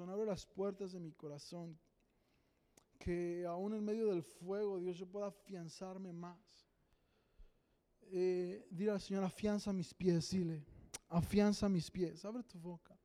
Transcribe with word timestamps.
abre 0.00 0.26
las 0.26 0.46
puertas 0.46 0.92
de 0.92 1.00
mi 1.00 1.12
corazón. 1.12 1.78
Que 2.98 3.44
aún 3.46 3.74
en 3.74 3.84
medio 3.84 4.08
del 4.08 4.22
fuego, 4.22 4.78
Dios, 4.78 4.96
yo 4.96 5.06
pueda 5.06 5.26
afianzarme 5.26 6.12
más. 6.12 6.38
Eh, 8.02 8.66
dile 8.70 8.92
al 8.92 9.00
Señor, 9.00 9.24
afianza 9.24 9.72
mis 9.72 9.92
pies, 9.94 10.30
dile, 10.30 10.64
afianza 11.08 11.68
mis 11.68 11.90
pies, 11.90 12.24
abre 12.24 12.42
tu 12.42 12.58
boca. 12.58 12.98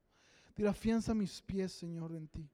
Dile, 0.55 0.70
afianza 0.70 1.13
mis 1.13 1.41
pies, 1.41 1.71
Señor, 1.71 2.13
en 2.15 2.28
ti. 2.28 2.49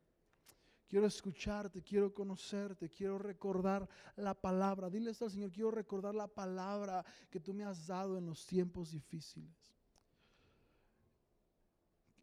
Quiero 0.88 1.08
escucharte, 1.08 1.82
quiero 1.82 2.14
conocerte, 2.14 2.92
quiero 2.92 3.18
recordar 3.18 3.90
la 4.16 4.34
palabra. 4.34 4.90
Dile 4.90 5.12
esto 5.12 5.26
al 5.26 5.32
Señor, 5.32 5.52
quiero 5.52 5.72
recordar 5.72 6.14
la 6.14 6.28
palabra 6.28 7.04
que 7.30 7.40
tú 7.40 7.54
me 7.54 7.66
has 7.66 7.88
dado 7.88 8.18
en 8.18 8.26
los 8.28 8.46
tiempos 8.46 8.92
difíciles. 8.92 9.75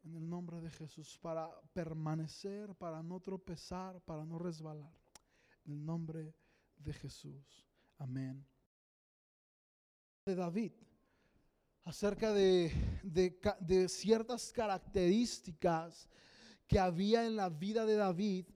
En 0.05 0.17
el 0.17 0.29
nombre 0.29 0.61
de 0.61 0.71
Jesús, 0.71 1.19
para 1.21 1.49
permanecer, 1.73 2.75
para 2.75 3.03
no 3.03 3.21
tropezar, 3.21 4.01
para 4.01 4.25
no 4.25 4.39
resbalar. 4.39 4.93
En 5.65 5.73
el 5.73 5.85
nombre 5.85 6.35
de 6.77 6.93
Jesús. 6.93 7.67
Amén. 7.99 8.45
De 10.27 10.35
David, 10.35 10.73
acerca 11.85 12.33
de, 12.33 12.73
de, 13.03 13.89
ciertas 13.89 14.53
características 14.53 16.09
que 16.67 16.79
había 16.79 17.27
en 17.27 17.37
la 17.37 17.49
vida 17.49 17.85
de 17.85 17.97
David 17.97 18.47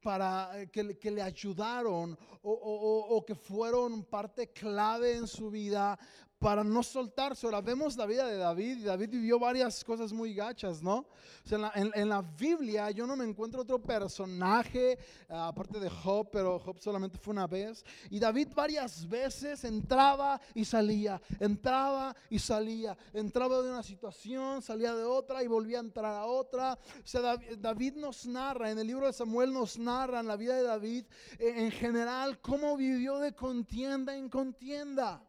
para 0.00 0.60
eh, 0.60 0.70
que, 0.70 0.98
que 0.98 1.10
le 1.10 1.22
ayudaron 1.22 2.18
o, 2.42 2.52
o, 2.52 3.16
o, 3.16 3.24
que 3.24 3.34
fueron 3.34 4.04
parte 4.04 4.52
clave 4.52 5.16
en 5.16 5.26
su 5.26 5.50
vida 5.50 5.98
para 6.44 6.62
no 6.62 6.82
soltarse. 6.82 7.46
Ahora 7.46 7.62
vemos 7.62 7.96
la 7.96 8.04
vida 8.04 8.26
de 8.26 8.36
David 8.36 8.84
David 8.84 9.08
vivió 9.08 9.38
varias 9.38 9.82
cosas 9.82 10.12
muy 10.12 10.34
gachas, 10.34 10.82
¿no? 10.82 10.96
O 10.96 11.06
sea, 11.42 11.56
en, 11.56 11.62
la, 11.62 11.72
en, 11.74 11.90
en 11.94 12.08
la 12.10 12.20
Biblia 12.20 12.90
yo 12.90 13.06
no 13.06 13.16
me 13.16 13.24
encuentro 13.24 13.62
otro 13.62 13.80
personaje, 13.82 14.98
uh, 15.30 15.36
aparte 15.36 15.80
de 15.80 15.88
Job, 15.88 16.28
pero 16.30 16.58
Job 16.58 16.78
solamente 16.80 17.16
fue 17.16 17.32
una 17.32 17.46
vez. 17.46 17.82
Y 18.10 18.18
David 18.18 18.48
varias 18.54 19.08
veces 19.08 19.64
entraba 19.64 20.38
y 20.54 20.66
salía, 20.66 21.18
entraba 21.40 22.14
y 22.28 22.38
salía, 22.38 22.94
entraba 23.14 23.62
de 23.62 23.70
una 23.70 23.82
situación, 23.82 24.60
salía 24.60 24.94
de 24.94 25.04
otra 25.04 25.42
y 25.42 25.46
volvía 25.46 25.78
a 25.78 25.80
entrar 25.80 26.14
a 26.14 26.26
otra. 26.26 26.78
O 27.02 27.06
sea, 27.06 27.22
David, 27.22 27.56
David 27.56 27.94
nos 27.94 28.26
narra, 28.26 28.70
en 28.70 28.78
el 28.78 28.86
libro 28.86 29.06
de 29.06 29.14
Samuel 29.14 29.50
nos 29.50 29.78
narra 29.78 30.20
en 30.20 30.26
la 30.26 30.36
vida 30.36 30.56
de 30.56 30.62
David 30.64 31.06
eh, 31.38 31.54
en 31.56 31.70
general 31.70 32.38
cómo 32.42 32.76
vivió 32.76 33.18
de 33.18 33.34
contienda 33.34 34.14
en 34.14 34.28
contienda. 34.28 35.26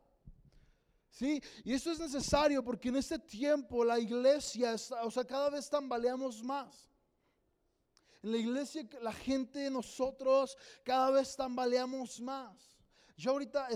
¿Sí? 1.15 1.41
Y 1.63 1.71
eso 1.71 1.93
es 1.93 1.99
necesario 1.99 2.61
porque 2.61 2.89
en 2.89 2.97
este 2.97 3.17
tiempo 3.17 3.85
la 3.85 3.97
iglesia, 3.97 4.75
o 5.01 5.09
sea, 5.09 5.23
cada 5.23 5.49
vez 5.49 5.69
tambaleamos 5.69 6.43
más. 6.43 6.89
En 8.21 8.33
la 8.33 8.37
iglesia 8.37 8.85
la 9.01 9.13
gente, 9.13 9.69
nosotros, 9.69 10.57
cada 10.83 11.11
vez 11.11 11.33
tambaleamos 11.37 12.19
más. 12.19 12.75
Yo 13.15 13.31
ahorita, 13.31 13.69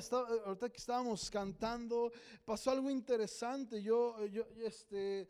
ahorita 0.46 0.70
que 0.70 0.78
estábamos 0.80 1.30
cantando, 1.30 2.12
pasó 2.44 2.72
algo 2.72 2.90
interesante. 2.90 3.82
Yo, 3.82 4.26
yo 4.26 4.44
este, 4.58 5.30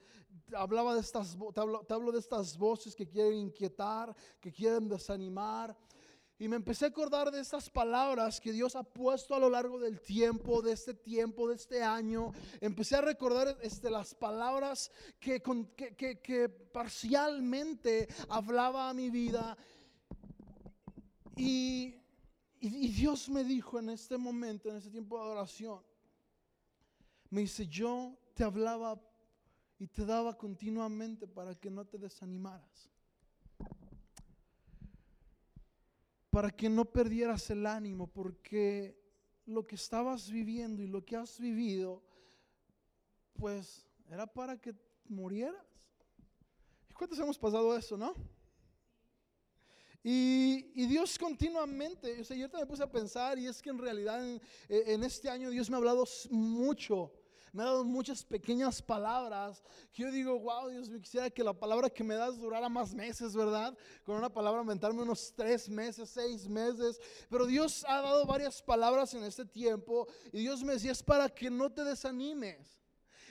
hablaba 0.56 0.96
de 0.96 1.02
estas, 1.02 1.38
te 1.54 1.94
hablo 1.94 2.12
de 2.12 2.20
estas 2.20 2.58
voces 2.58 2.96
que 2.96 3.08
quieren 3.08 3.36
inquietar, 3.36 4.16
que 4.42 4.52
quieren 4.52 4.88
desanimar. 4.88 5.78
Y 6.42 6.48
me 6.48 6.56
empecé 6.56 6.86
a 6.86 6.88
acordar 6.88 7.32
de 7.32 7.42
estas 7.42 7.70
palabras 7.70 8.40
que 8.40 8.54
Dios 8.54 8.74
ha 8.78 8.84
puesto 8.84 9.36
a 9.36 9.40
lo 9.40 9.50
largo 9.50 9.78
del 9.78 10.00
tiempo, 10.00 10.62
de 10.62 10.72
este 10.72 10.94
tiempo, 10.94 11.50
de 11.50 11.56
este 11.56 11.84
año. 11.84 12.32
Empecé 12.62 12.96
a 12.96 13.02
recordar 13.02 13.58
este, 13.62 13.90
las 13.90 14.16
palabras 14.16 14.90
que, 15.20 15.44
que, 15.76 16.22
que, 16.22 16.48
parcialmente 16.48 18.08
hablaba 18.30 18.90
a 18.90 18.94
mi 18.94 19.10
vida. 19.10 19.58
Y, 21.36 21.94
y, 22.62 22.86
y 22.86 22.88
Dios 22.88 23.28
me 23.28 23.44
dijo 23.44 23.78
en 23.78 23.90
este 23.90 24.18
momento, 24.18 24.70
en 24.70 24.78
este 24.78 24.92
tiempo 24.92 25.18
de 25.18 25.24
adoración, 25.26 25.82
me 27.32 27.42
dice, 27.42 27.68
yo 27.68 28.18
te 28.34 28.46
hablaba 28.46 28.98
y 29.78 29.88
te 29.88 30.06
daba 30.06 30.38
continuamente 30.38 31.28
para 31.28 31.54
que 31.54 31.70
no 31.70 31.86
te 31.86 31.98
desanimaras. 31.98 32.90
Para 36.30 36.52
que 36.52 36.70
no 36.70 36.86
perdieras 36.86 37.50
el 37.50 37.66
ánimo, 37.66 38.08
porque 38.08 38.98
lo 39.46 39.66
que 39.66 39.76
estabas 39.76 40.30
viviendo 40.30 40.82
y 40.82 40.88
lo 40.88 41.04
que 41.04 41.16
has 41.16 41.40
vivido, 41.40 42.04
pues 43.34 43.88
era 44.10 44.28
para 44.28 44.60
que 44.60 44.76
murieras. 45.08 45.66
¿Y 46.90 46.94
cuántos 46.94 47.18
hemos 47.20 47.38
pasado 47.38 47.76
eso, 47.76 47.98
no? 47.98 48.14
Y, 50.04 50.72
y, 50.76 50.86
Dios 50.86 51.20
continuamente, 51.20 52.22
o 52.22 52.34
yo 52.34 52.48
me 52.54 52.66
puse 52.66 52.84
a 52.84 52.90
pensar 52.90 53.38
y 53.38 53.48
es 53.48 53.62
que 53.62 53.70
en 53.70 53.78
realidad 53.78 54.24
en 54.70 55.04
este 55.04 55.30
año 55.30 55.50
Dios 55.50 55.70
me 55.70 55.76
ha 55.76 55.80
hablado 55.80 56.06
mucho 56.30 57.12
me 57.54 57.64
ha 57.64 57.66
dado 57.66 57.84
muchas 57.84 58.24
pequeñas 58.24 58.82
palabras 58.82 59.64
que 59.92 60.04
yo 60.04 60.12
digo, 60.12 60.40
wow, 60.40 60.70
Dios, 60.70 60.90
me 60.90 61.02
quisiera 61.02 61.30
que 61.30 61.44
la 61.44 61.54
palabra 61.54 61.90
que 61.90 62.04
me 62.04 62.16
das 62.16 62.38
durara 62.38 62.70
más 62.70 62.94
meses, 62.94 63.36
¿verdad? 63.36 63.78
Con 64.04 64.16
una 64.16 64.32
palabra 64.32 64.60
aumentarme 64.60 65.02
unos 65.02 65.34
tres 65.36 65.70
meses, 65.70 66.10
seis 66.10 66.48
meses. 66.48 67.00
Pero 67.30 67.46
Dios 67.46 67.86
ha 67.88 68.02
dado 68.02 68.26
varias 68.26 68.62
palabras 68.62 69.14
en 69.14 69.24
este 69.24 69.46
tiempo 69.46 70.08
y 70.32 70.40
Dios 70.40 70.64
me 70.64 70.74
decía, 70.74 70.92
es 70.92 71.04
para 71.04 71.30
que 71.30 71.50
no 71.50 71.72
te 71.72 71.84
desanimes. 71.84 72.80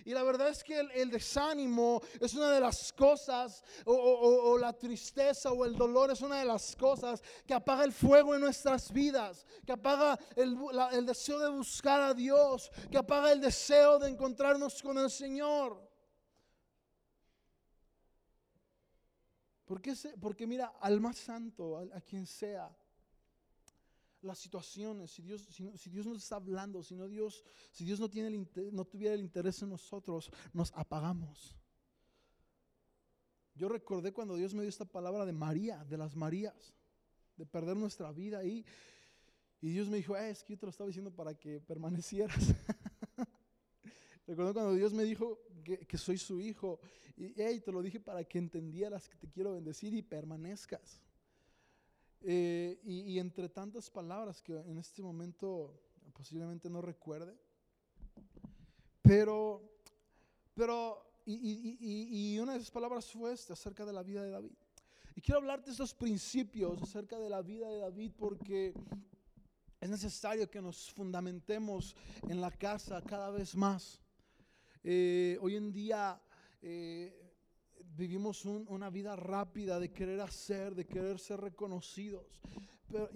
Y 0.05 0.13
la 0.13 0.23
verdad 0.23 0.49
es 0.49 0.63
que 0.65 0.79
el, 0.79 1.11
desánimo 1.11 2.01
es 2.21 2.35
una 2.35 2.51
de 2.51 2.61
las 2.61 2.93
cosas, 2.93 3.63
o, 3.85 4.57
la 4.59 4.73
tristeza 4.73 5.53
o 5.53 5.65
el 5.65 5.77
dolor 5.77 6.11
es 6.11 6.21
una 6.21 6.39
de 6.39 6.45
las 6.45 6.75
cosas 6.77 7.23
que 7.47 7.55
apaga 7.55 7.85
el 7.85 7.93
fuego 7.93 8.35
en 8.35 8.41
nuestras 8.41 8.93
vidas, 8.93 9.47
que 9.65 9.73
apaga 9.73 10.19
el, 10.37 11.07
deseo 11.07 11.39
de 11.39 11.51
buscar 11.51 12.01
a 12.01 12.15
Dios, 12.15 12.71
que 12.91 12.99
apaga 12.99 13.33
el 13.33 13.41
deseo 13.41 13.99
de 13.99 14.11
encontrarnos 14.11 14.83
con 14.83 14.99
el 14.99 15.11
Señor. 15.11 15.87
Porque, 19.65 19.95
porque 20.21 20.47
mira, 20.47 20.73
al 20.81 21.01
más 21.01 21.19
santo, 21.19 21.77
a 21.93 22.01
quien 22.01 22.27
sea, 22.27 22.75
las 24.23 24.39
situaciones, 24.39 25.11
si 25.11 25.23
Dios, 25.23 25.47
si, 25.51 25.71
si, 25.77 25.91
Dios 25.91 26.07
nos 26.07 26.19
está 26.19 26.37
hablando, 26.37 26.83
si, 26.83 26.95
no 26.95 27.09
Dios, 27.09 27.45
si 27.73 27.85
Dios 27.85 28.01
no, 28.01 28.09
tiene 28.09 28.29
el 28.29 28.35
interés, 28.35 28.73
no 28.73 28.85
tuviera 28.85 29.15
el 29.15 29.21
interés 29.21 29.63
en 29.63 29.71
nosotros, 29.71 30.31
nos 30.53 30.73
apagamos. 30.75 31.57
Yo 33.55 33.69
recordé 33.69 34.13
cuando 34.13 34.37
Dios 34.37 34.55
me 34.55 34.63
dio 34.63 34.69
esta 34.69 34.85
palabra 34.85 35.27
de 35.27 35.33
María, 35.33 35.85
de 35.85 35.97
las 35.97 36.15
Marías, 36.15 36.75
de 37.37 37.47
perder 37.47 37.77
nuestra 37.77 38.13
vida 38.13 38.39
ahí. 38.39 38.65
Y 39.61 39.71
Dios 39.71 39.89
me 39.89 39.97
dijo, 39.97 40.17
eh, 40.17 40.31
es 40.31 40.45
que 40.45 40.53
yo 40.53 40.59
te 40.59 40.67
lo 40.67 40.71
estaba 40.71 40.87
diciendo 40.87 41.11
para 41.11 41.35
que 41.35 41.61
permanecieras. 41.61 42.39
Recuerdo 44.27 44.55
cuando 44.55 44.75
Dios 44.75 44.93
me 44.93 45.03
dijo 45.03 45.41
que, 45.65 45.79
que, 45.79 45.99
soy 45.99 46.19
su 46.19 46.41
hijo. 46.41 46.79
Y 47.17 47.35
hey, 47.37 47.61
te 47.65 47.73
lo 47.73 47.83
dije 47.83 47.99
para 47.99 48.23
que 48.23 48.39
entendieras 48.39 49.09
que 49.09 49.17
te 49.17 49.29
quiero 49.29 49.53
bendecir 49.53 49.93
y 49.95 50.03
permanezcas. 50.03 51.03
Eh, 52.23 52.81
y, 52.83 53.01
y, 53.13 53.19
entre 53.21 53.49
tantas 53.49 53.89
palabras 53.91 54.43
que 54.43 54.53
en 54.53 54.77
este 54.79 55.03
momento 55.03 55.81
posiblemente 56.13 56.69
no 56.69 56.81
recuerde, 56.83 57.39
pero, 59.03 59.63
pero, 60.53 61.23
y, 61.25 62.39
una 62.41 62.53
de 62.53 62.59
esas 62.59 62.73
palabras 62.73 63.11
fue 63.11 63.33
esta, 63.33 63.53
acerca 63.53 63.87
de 63.87 63.93
la 63.93 64.03
vida 64.03 64.23
de 64.23 64.31
David. 64.31 64.53
Y 65.15 65.21
quiero 65.21 65.39
hablarte 65.39 65.67
de 65.67 65.73
estos 65.73 65.95
principios 65.95 66.83
acerca 66.83 67.19
de 67.19 67.31
la 67.31 67.41
vida 67.41 67.69
de 67.69 67.79
David 67.79 68.13
porque 68.19 68.75
es 69.81 69.89
necesario 69.89 70.51
que 70.51 70.61
nos 70.61 70.93
fundamentemos 70.93 71.95
en 72.29 72.41
la 72.41 72.51
casa 72.51 73.01
cada 73.03 73.31
vez 73.31 73.55
más. 73.55 74.01
Eh, 74.83 75.39
hoy 75.41 75.57
en 75.57 75.73
día... 75.73 76.21
Eh, 76.63 77.28
vivimos 77.99 78.45
un, 78.45 78.65
una 78.69 78.91
vida 78.91 79.17
rápida 79.17 79.81
de 79.81 79.91
querer 79.91 80.21
hacer, 80.21 80.75
de 80.77 80.87
querer 80.87 81.19
ser 81.19 81.41
reconocidos. 81.41 82.41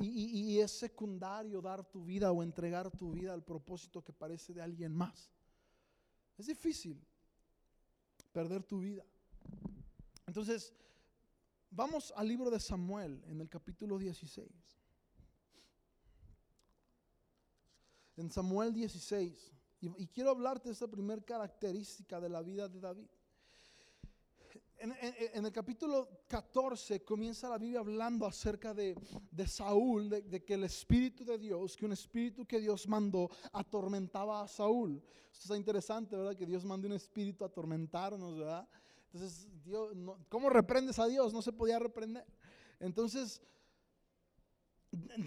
Y, 0.00 0.58
es 0.58 0.70
secundario 0.72 1.62
dar 1.62 1.84
tu 1.84 2.04
vida 2.04 2.30
o 2.30 2.42
entregar 2.42 2.90
tu 2.90 3.12
vida 3.12 3.32
al 3.32 3.42
propósito 3.42 4.02
que 4.02 4.12
parece 4.12 4.52
de 4.52 4.60
alguien 4.60 4.92
más. 4.92 5.30
Es 6.36 6.46
difícil 6.46 7.00
perder 8.32 8.64
tu 8.64 8.80
vida. 8.80 9.06
Entonces, 10.26 10.74
vamos 11.70 12.12
al 12.16 12.28
libro 12.28 12.50
de 12.50 12.60
Samuel 12.60 13.22
en 13.28 13.40
el 13.40 13.48
capítulo 13.48 13.96
16. 13.98 14.50
En 18.16 18.30
Samuel 18.30 18.74
16. 18.74 19.52
Y, 19.80 20.02
y 20.02 20.06
quiero 20.08 20.30
hablarte 20.30 20.68
de 20.68 20.74
esta 20.74 20.88
primera 20.88 21.22
característica 21.22 22.20
de 22.20 22.28
la 22.28 22.42
vida 22.42 22.68
de 22.68 22.80
David 22.80 23.08
en, 24.82 25.44
el 25.44 25.52
capítulo 25.52 26.24
14 26.26 27.04
comienza 27.04 27.48
la 27.48 27.56
Biblia 27.56 27.78
hablando 27.78 28.26
acerca 28.26 28.74
de, 28.74 28.96
Saúl, 29.46 30.08
de, 30.08 30.44
que 30.44 30.54
el 30.54 30.64
Espíritu 30.64 31.24
de 31.24 31.38
Dios, 31.38 31.76
que 31.76 31.86
un 31.86 31.92
Espíritu 31.92 32.44
que 32.44 32.58
Dios 32.58 32.88
mandó, 32.88 33.30
atormentaba 33.52 34.42
a 34.42 34.48
Saúl. 34.48 35.00
Esto 35.32 35.44
está 35.44 35.56
interesante, 35.56 36.16
¿verdad? 36.16 36.36
Que 36.36 36.46
Dios 36.46 36.64
mande 36.64 36.88
un 36.88 36.94
Espíritu 36.94 37.44
a 37.44 37.46
atormentarnos, 37.46 38.38
¿verdad? 38.38 38.68
Entonces, 39.12 39.46
Dios, 39.62 39.94
¿cómo 40.28 40.50
reprendes 40.50 40.98
a 40.98 41.06
Dios? 41.06 41.32
No 41.32 41.42
se 41.42 41.52
podía 41.52 41.78
reprender. 41.78 42.24
Entonces, 42.80 43.40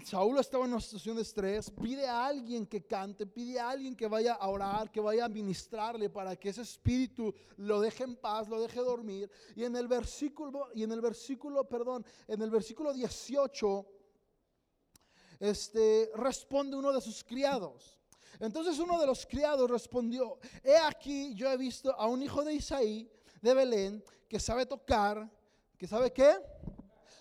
Saúl 0.04 0.38
estaba 0.38 0.64
en 0.64 0.72
una 0.72 0.80
situación 0.80 1.16
de 1.16 1.22
estrés, 1.22 1.70
pide 1.70 2.06
a 2.06 2.26
alguien 2.26 2.66
que 2.66 2.86
cante, 2.86 3.26
pide 3.26 3.58
a 3.58 3.70
alguien 3.70 3.96
que 3.96 4.06
vaya 4.06 4.34
a 4.34 4.48
orar, 4.48 4.92
que 4.92 5.00
vaya 5.00 5.24
a 5.24 5.28
ministrarle 5.28 6.08
para 6.08 6.36
que 6.36 6.50
ese 6.50 6.62
espíritu 6.62 7.34
lo 7.56 7.80
deje 7.80 8.04
en 8.04 8.14
paz, 8.14 8.48
lo 8.48 8.60
deje 8.60 8.78
dormir. 8.78 9.28
Y 9.56 9.64
en 9.64 9.74
el 9.74 9.88
versículo, 9.88 10.68
y 10.72 10.84
en 10.84 10.92
el 10.92 11.00
versículo, 11.00 11.68
perdón, 11.68 12.06
en 12.28 12.42
el 12.42 12.50
versículo 12.50 12.92
18, 12.92 13.86
este, 15.40 16.12
responde 16.14 16.76
uno 16.76 16.92
de 16.92 17.00
sus 17.00 17.24
criados. 17.24 17.98
Entonces 18.38 18.78
uno 18.78 19.00
de 19.00 19.06
los 19.06 19.26
criados 19.26 19.68
respondió, 19.68 20.38
he 20.62 20.76
aquí 20.76 21.34
yo 21.34 21.50
he 21.50 21.56
visto 21.56 21.92
a 21.98 22.06
un 22.06 22.22
hijo 22.22 22.44
de 22.44 22.54
Isaí, 22.54 23.10
de 23.42 23.54
Belén, 23.54 24.04
que 24.28 24.38
sabe 24.38 24.64
tocar, 24.64 25.28
que 25.76 25.88
sabe 25.88 26.12
qué, 26.12 26.36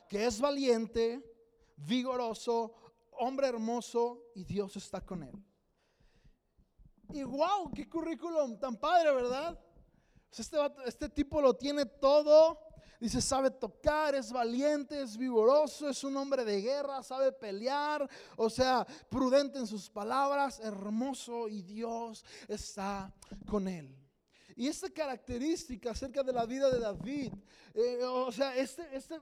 que 0.08 0.26
es 0.26 0.40
valiente, 0.40 1.35
vigoroso, 1.76 2.74
hombre 3.12 3.48
hermoso 3.48 4.32
y 4.36 4.44
Dios 4.44 4.76
está 4.76 5.02
con 5.02 5.24
él. 5.24 5.36
Y 7.10 7.24
wow, 7.24 7.72
qué 7.74 7.88
currículum 7.88 8.60
tan 8.60 8.78
padre, 8.78 9.14
¿verdad? 9.14 9.60
Este, 10.38 10.58
este 10.86 11.10
tipo 11.10 11.42
lo 11.42 11.54
tiene 11.54 11.86
todo. 11.86 12.60
Dice, 13.00 13.22
sabe 13.22 13.52
tocar, 13.52 14.16
es 14.16 14.32
valiente, 14.32 15.02
es 15.02 15.18
vigoroso, 15.18 15.90
es 15.90 16.04
un 16.04 16.16
hombre 16.16 16.46
de 16.46 16.62
guerra, 16.62 17.04
sabe 17.04 17.32
pelear, 17.34 18.10
o 18.38 18.50
sea, 18.50 18.88
prudente 19.10 19.60
en 19.60 19.68
sus 19.68 19.90
palabras, 19.90 20.62
hermoso 20.62 21.50
y 21.50 21.62
Dios 21.62 22.24
está 22.48 23.14
con 23.46 23.68
él. 23.68 24.05
Y 24.58 24.68
esta 24.68 24.90
característica 24.90 25.92
acerca 25.92 26.24
de 26.24 26.32
la 26.32 26.46
vida 26.46 26.70
de 26.70 26.80
David, 26.80 27.34
eh, 27.74 28.00
o 28.04 28.32
sea, 28.32 28.56
este, 28.56 28.84
este, 28.96 29.20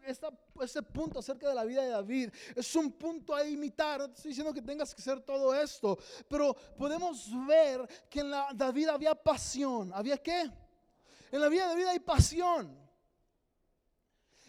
este 0.62 0.83
punto 0.83 1.18
acerca 1.19 1.50
de 1.50 1.56
la 1.56 1.65
vida 1.65 1.81
de 1.81 1.89
David 1.89 2.30
es 2.56 2.75
un 2.75 2.91
punto 2.91 3.33
a 3.33 3.44
imitar. 3.44 4.01
No 4.01 4.13
estoy 4.13 4.30
diciendo 4.30 4.53
que 4.53 4.62
tengas 4.62 4.94
que 4.94 5.01
hacer 5.01 5.21
todo 5.21 5.56
esto, 5.56 5.97
pero 6.30 6.56
podemos 6.77 7.31
ver 7.47 7.88
que 8.07 8.19
en 8.19 8.30
la 8.30 8.50
David 8.53 8.89
había 8.89 9.15
pasión. 9.15 9.91
¿Había 9.95 10.18
qué? 10.18 10.51
En 11.31 11.41
la 11.41 11.50
vida 11.50 11.63
de 11.63 11.69
David 11.69 11.85
hay 11.88 12.00
pasión. 12.00 12.82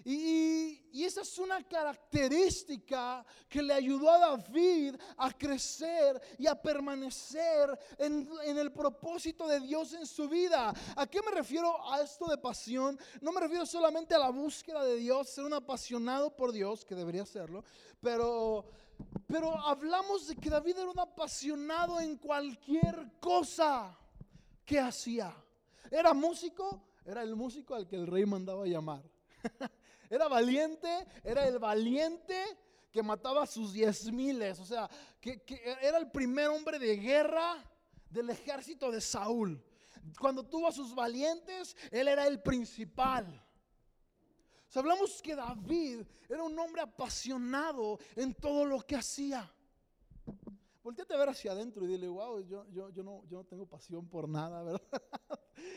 Y, 0.04 0.80
y- 0.92 1.04
esa 1.04 1.22
es 1.22 1.38
una 1.38 1.62
característica 1.66 3.24
que 3.48 3.62
le 3.62 3.72
ayudó 3.72 4.10
a 4.10 4.18
David 4.18 4.96
a 5.16 5.30
crecer 5.32 6.20
y 6.38 6.46
a 6.46 6.60
permanecer 6.60 7.78
en, 7.98 8.28
en 8.44 8.58
el 8.58 8.70
propósito 8.72 9.46
de 9.48 9.60
Dios 9.60 9.92
en 9.94 10.06
su 10.06 10.28
vida. 10.28 10.74
¿A 10.96 11.06
qué 11.06 11.20
me 11.22 11.30
refiero 11.30 11.90
a 11.90 12.02
esto 12.02 12.26
de 12.26 12.36
pasión? 12.38 12.98
No 13.22 13.32
me 13.32 13.40
refiero 13.40 13.64
solamente 13.64 14.14
a 14.14 14.18
la 14.18 14.30
búsqueda 14.30 14.84
de 14.84 14.96
Dios, 14.96 15.28
ser 15.30 15.44
un 15.44 15.54
apasionado 15.54 16.34
por 16.36 16.52
Dios, 16.52 16.84
que 16.84 16.94
debería 16.94 17.24
serlo, 17.24 17.64
pero, 18.00 18.66
pero 19.26 19.56
hablamos 19.58 20.26
de 20.26 20.36
que 20.36 20.50
David 20.50 20.78
era 20.78 20.90
un 20.90 20.98
apasionado 21.00 21.98
en 22.00 22.16
cualquier 22.18 23.18
cosa 23.20 23.98
que 24.66 24.78
hacía. 24.78 25.34
¿Era 25.90 26.12
músico? 26.12 26.82
Era 27.06 27.22
el 27.22 27.34
músico 27.36 27.74
al 27.74 27.86
que 27.86 27.96
el 27.96 28.06
rey 28.06 28.26
mandaba 28.26 28.66
llamar. 28.66 29.02
Era 30.14 30.28
valiente, 30.28 31.08
era 31.24 31.44
el 31.48 31.58
valiente 31.58 32.40
que 32.92 33.02
mataba 33.02 33.42
a 33.42 33.46
sus 33.48 33.72
diez 33.72 34.12
miles. 34.12 34.60
O 34.60 34.64
sea, 34.64 34.88
que, 35.20 35.42
era 35.82 35.98
el 35.98 36.08
primer 36.08 36.50
hombre 36.50 36.78
de 36.78 36.96
guerra 36.96 37.56
del 38.08 38.30
ejército 38.30 38.92
de 38.92 39.00
Saúl. 39.00 39.60
Cuando 40.20 40.44
tuvo 40.44 40.68
a 40.68 40.72
sus 40.72 40.94
valientes, 40.94 41.76
él 41.90 42.06
era 42.06 42.28
el 42.28 42.40
principal. 42.40 43.26
O 44.72 44.78
hablamos 44.78 45.20
que 45.20 45.34
David 45.34 46.02
era 46.28 46.44
un 46.44 46.56
hombre 46.60 46.82
apasionado 46.82 47.98
en 48.14 48.34
todo 48.34 48.64
lo 48.64 48.82
que 48.82 48.94
hacía. 48.94 49.52
Volteate 50.84 51.12
a 51.12 51.16
ver 51.16 51.30
hacia 51.30 51.50
adentro 51.50 51.84
y 51.84 51.88
dile, 51.88 52.06
wow, 52.06 52.38
yo, 52.46 52.68
yo, 52.70 53.02
no, 53.02 53.24
yo 53.26 53.38
no 53.38 53.44
tengo 53.46 53.66
pasión 53.66 54.08
por 54.08 54.28
nada, 54.28 54.62
¿verdad? 54.62 55.02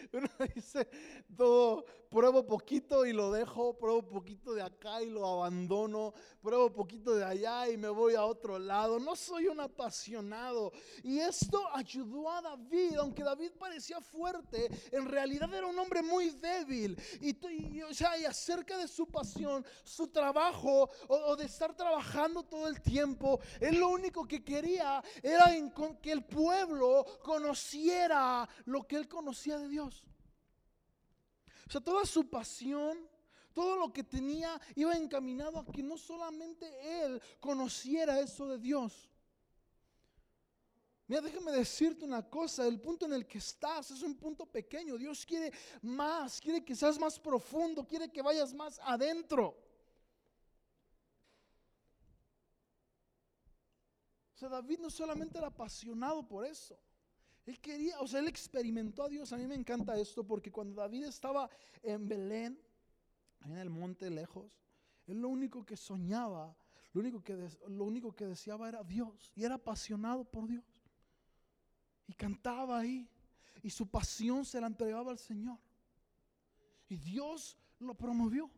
Uno 0.13 0.30
dice, 0.56 0.88
todo, 1.36 1.86
pruebo 2.09 2.45
poquito 2.45 3.06
y 3.06 3.13
lo 3.13 3.31
dejo, 3.31 3.77
pruebo 3.77 4.07
poquito 4.07 4.54
de 4.54 4.62
acá 4.62 5.01
y 5.01 5.09
lo 5.09 5.27
abandono, 5.27 6.13
pruebo 6.42 6.71
poquito 6.71 7.13
de 7.15 7.25
allá 7.25 7.69
y 7.69 7.77
me 7.77 7.89
voy 7.89 8.15
a 8.15 8.25
otro 8.25 8.57
lado. 8.57 9.00
No 9.00 9.15
soy 9.15 9.48
un 9.48 9.59
apasionado. 9.59 10.71
Y 11.04 11.19
esto 11.19 11.62
ayudó 11.74 12.30
a 12.30 12.42
David, 12.42 12.98
aunque 12.98 13.24
David 13.24 13.51
parecía 13.59 14.01
fuerte, 14.01 14.69
en 14.92 15.06
realidad 15.06 15.54
era 15.54 15.68
un 15.68 15.77
hombre 15.77 16.01
muy 16.01 16.30
débil. 16.31 16.98
Y, 17.21 17.81
o 17.81 17.94
sea, 17.94 18.18
y 18.18 18.25
acerca 18.25 18.77
de 18.77 18.88
su 18.88 19.07
pasión, 19.07 19.65
su 19.83 20.07
trabajo 20.07 20.89
o, 21.07 21.36
de 21.36 21.45
estar 21.45 21.75
trabajando 21.75 22.44
todo 22.44 22.68
el 22.68 22.81
tiempo, 22.81 23.39
él 23.59 23.80
lo 23.80 23.89
único 23.89 24.27
que 24.27 24.44
quería 24.44 25.04
era 25.21 25.51
que 26.01 26.12
el 26.12 26.24
pueblo 26.24 27.06
conociera 27.24 28.48
lo 28.65 28.88
que 28.88 28.95
él 28.95 29.07
conocía 29.07 29.57
de 29.57 29.68
Dios. 29.68 29.97
O 31.68 31.72
sea, 31.72 31.81
toda 31.81 32.06
su 32.06 32.30
pasión, 32.30 32.98
todo 33.54 33.75
lo 33.75 33.92
que 33.92 34.04
tenía 34.04 34.60
iba 34.75 34.94
encaminado 34.96 35.60
a 35.60 35.66
que 35.66 35.84
no 35.84 35.98
solamente 35.98 36.66
él 37.04 37.22
conociera 37.40 38.19
eso 38.22 38.48
de 38.48 38.58
Dios. 38.58 39.10
Mira, 41.08 41.22
déjame 41.22 41.52
decirte 41.52 42.06
una 42.06 42.22
cosa, 42.30 42.66
el 42.68 42.80
punto 42.80 43.06
en 43.06 43.14
el 43.14 43.25
que 43.25 43.38
estás 43.38 43.92
es 43.92 44.02
un 44.02 44.16
punto 44.16 44.46
pequeño. 44.46 44.98
Dios 44.98 45.25
quiere 45.25 45.52
más, 45.81 46.40
quiere 46.40 46.64
que 46.64 46.75
seas 46.75 47.00
más 47.00 47.19
profundo, 47.19 47.86
quiere 47.86 48.12
que 48.12 48.22
vayas 48.22 48.54
más 48.54 48.80
adentro. 48.84 49.58
O 54.36 54.38
sea, 54.38 54.50
David 54.50 54.80
no 54.80 54.90
solamente 54.90 55.38
era 55.38 55.48
apasionado 55.48 56.28
por 56.28 56.46
eso. 56.46 56.78
Él 57.48 57.62
quería, 57.62 57.98
o 58.02 58.08
sea, 58.08 58.20
él 58.20 58.28
experimentó 58.28 59.04
a 59.04 59.10
Dios. 59.10 59.32
A 59.32 59.38
mí 59.38 59.48
me 59.48 59.56
encanta 59.56 59.98
esto 59.98 60.22
porque 60.26 60.52
cuando 60.52 60.82
David 60.82 61.06
estaba 61.06 61.50
en 61.82 62.06
Belén, 62.06 62.60
en 63.46 63.56
el 63.56 63.70
monte 63.70 64.10
lejos, 64.10 64.52
él 65.06 65.22
lo 65.22 65.30
único 65.30 65.66
que 65.66 65.78
soñaba, 65.78 66.54
lo 66.92 67.00
único 67.00 67.24
que, 67.24 67.50
lo 67.70 67.86
único 67.86 68.14
que 68.14 68.26
deseaba 68.26 68.68
era 68.68 68.84
Dios 68.84 69.32
y 69.34 69.46
era 69.46 69.56
apasionado 69.56 70.26
por 70.26 70.46
Dios. 70.50 70.66
Y 72.06 72.14
cantaba 72.14 72.80
ahí 72.80 73.10
y 73.64 73.70
su 73.70 73.88
pasión 73.88 74.44
se 74.44 74.60
la 74.60 74.68
entregaba 74.68 75.12
al 75.12 75.20
Señor. 75.20 75.58
Y 76.90 76.98
Dios 76.98 77.58
lo 77.80 77.96
promovió. 77.96 78.52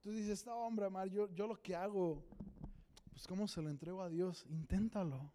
Tú 0.00 0.10
dices, 0.10 0.44
no, 0.44 0.56
hombre, 0.56 0.86
Amar, 0.86 1.08
yo, 1.08 1.32
yo 1.32 1.46
lo 1.46 1.62
que 1.62 1.76
hago, 1.76 2.24
pues 3.16 3.26
cómo 3.26 3.48
se 3.48 3.62
lo 3.62 3.70
entrego 3.70 4.02
a 4.02 4.10
Dios. 4.10 4.44
Inténtalo. 4.50 5.32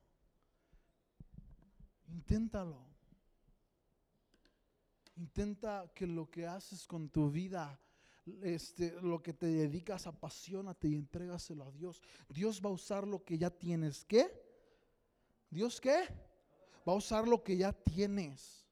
Inténtalo. 2.09 2.77
Intenta 5.15 5.91
que 5.95 6.05
lo 6.05 6.29
que 6.29 6.45
haces 6.45 6.85
con 6.85 7.09
tu 7.09 7.31
vida, 7.31 7.79
este, 8.43 9.01
lo 9.01 9.23
que 9.23 9.33
te 9.33 9.47
dedicas, 9.47 10.05
apasionate 10.05 10.89
y 10.89 10.93
entrégaselo 10.93 11.63
a 11.63 11.71
Dios. 11.71 12.03
Dios 12.29 12.61
va 12.63 12.69
a 12.69 12.73
usar 12.73 13.07
lo 13.07 13.23
que 13.23 13.39
ya 13.39 13.49
tienes. 13.49 14.05
¿Qué? 14.05 14.29
¿Dios 15.49 15.81
qué? 15.81 16.03
Va 16.87 16.93
a 16.93 16.97
usar 16.97 17.27
lo 17.27 17.43
que 17.43 17.57
ya 17.57 17.73
tienes. 17.73 18.63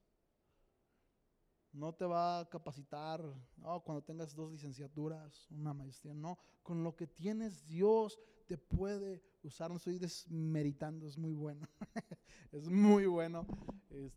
No 1.72 1.92
te 1.92 2.04
va 2.04 2.38
a 2.38 2.48
capacitar 2.48 3.24
no, 3.56 3.80
cuando 3.80 4.04
tengas 4.04 4.36
dos 4.36 4.52
licenciaturas, 4.52 5.50
una 5.50 5.74
maestría. 5.74 6.14
No, 6.14 6.38
con 6.62 6.84
lo 6.84 6.94
que 6.94 7.08
tienes 7.08 7.66
Dios 7.66 8.20
te 8.50 8.58
puede 8.58 9.22
usar. 9.44 9.70
No 9.70 9.76
estoy 9.76 9.96
desmeritando, 10.00 11.06
es 11.06 11.16
muy 11.16 11.32
bueno. 11.34 11.68
es 12.50 12.68
muy 12.68 13.06
bueno. 13.06 13.46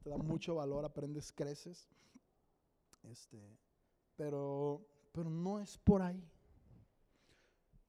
Da 0.04 0.18
mucho 0.18 0.56
valor, 0.56 0.84
aprendes, 0.86 1.32
creces. 1.32 1.88
Este, 3.04 3.38
pero, 4.16 4.84
pero 5.12 5.30
no 5.30 5.60
es 5.60 5.78
por 5.78 6.02
ahí. 6.02 6.28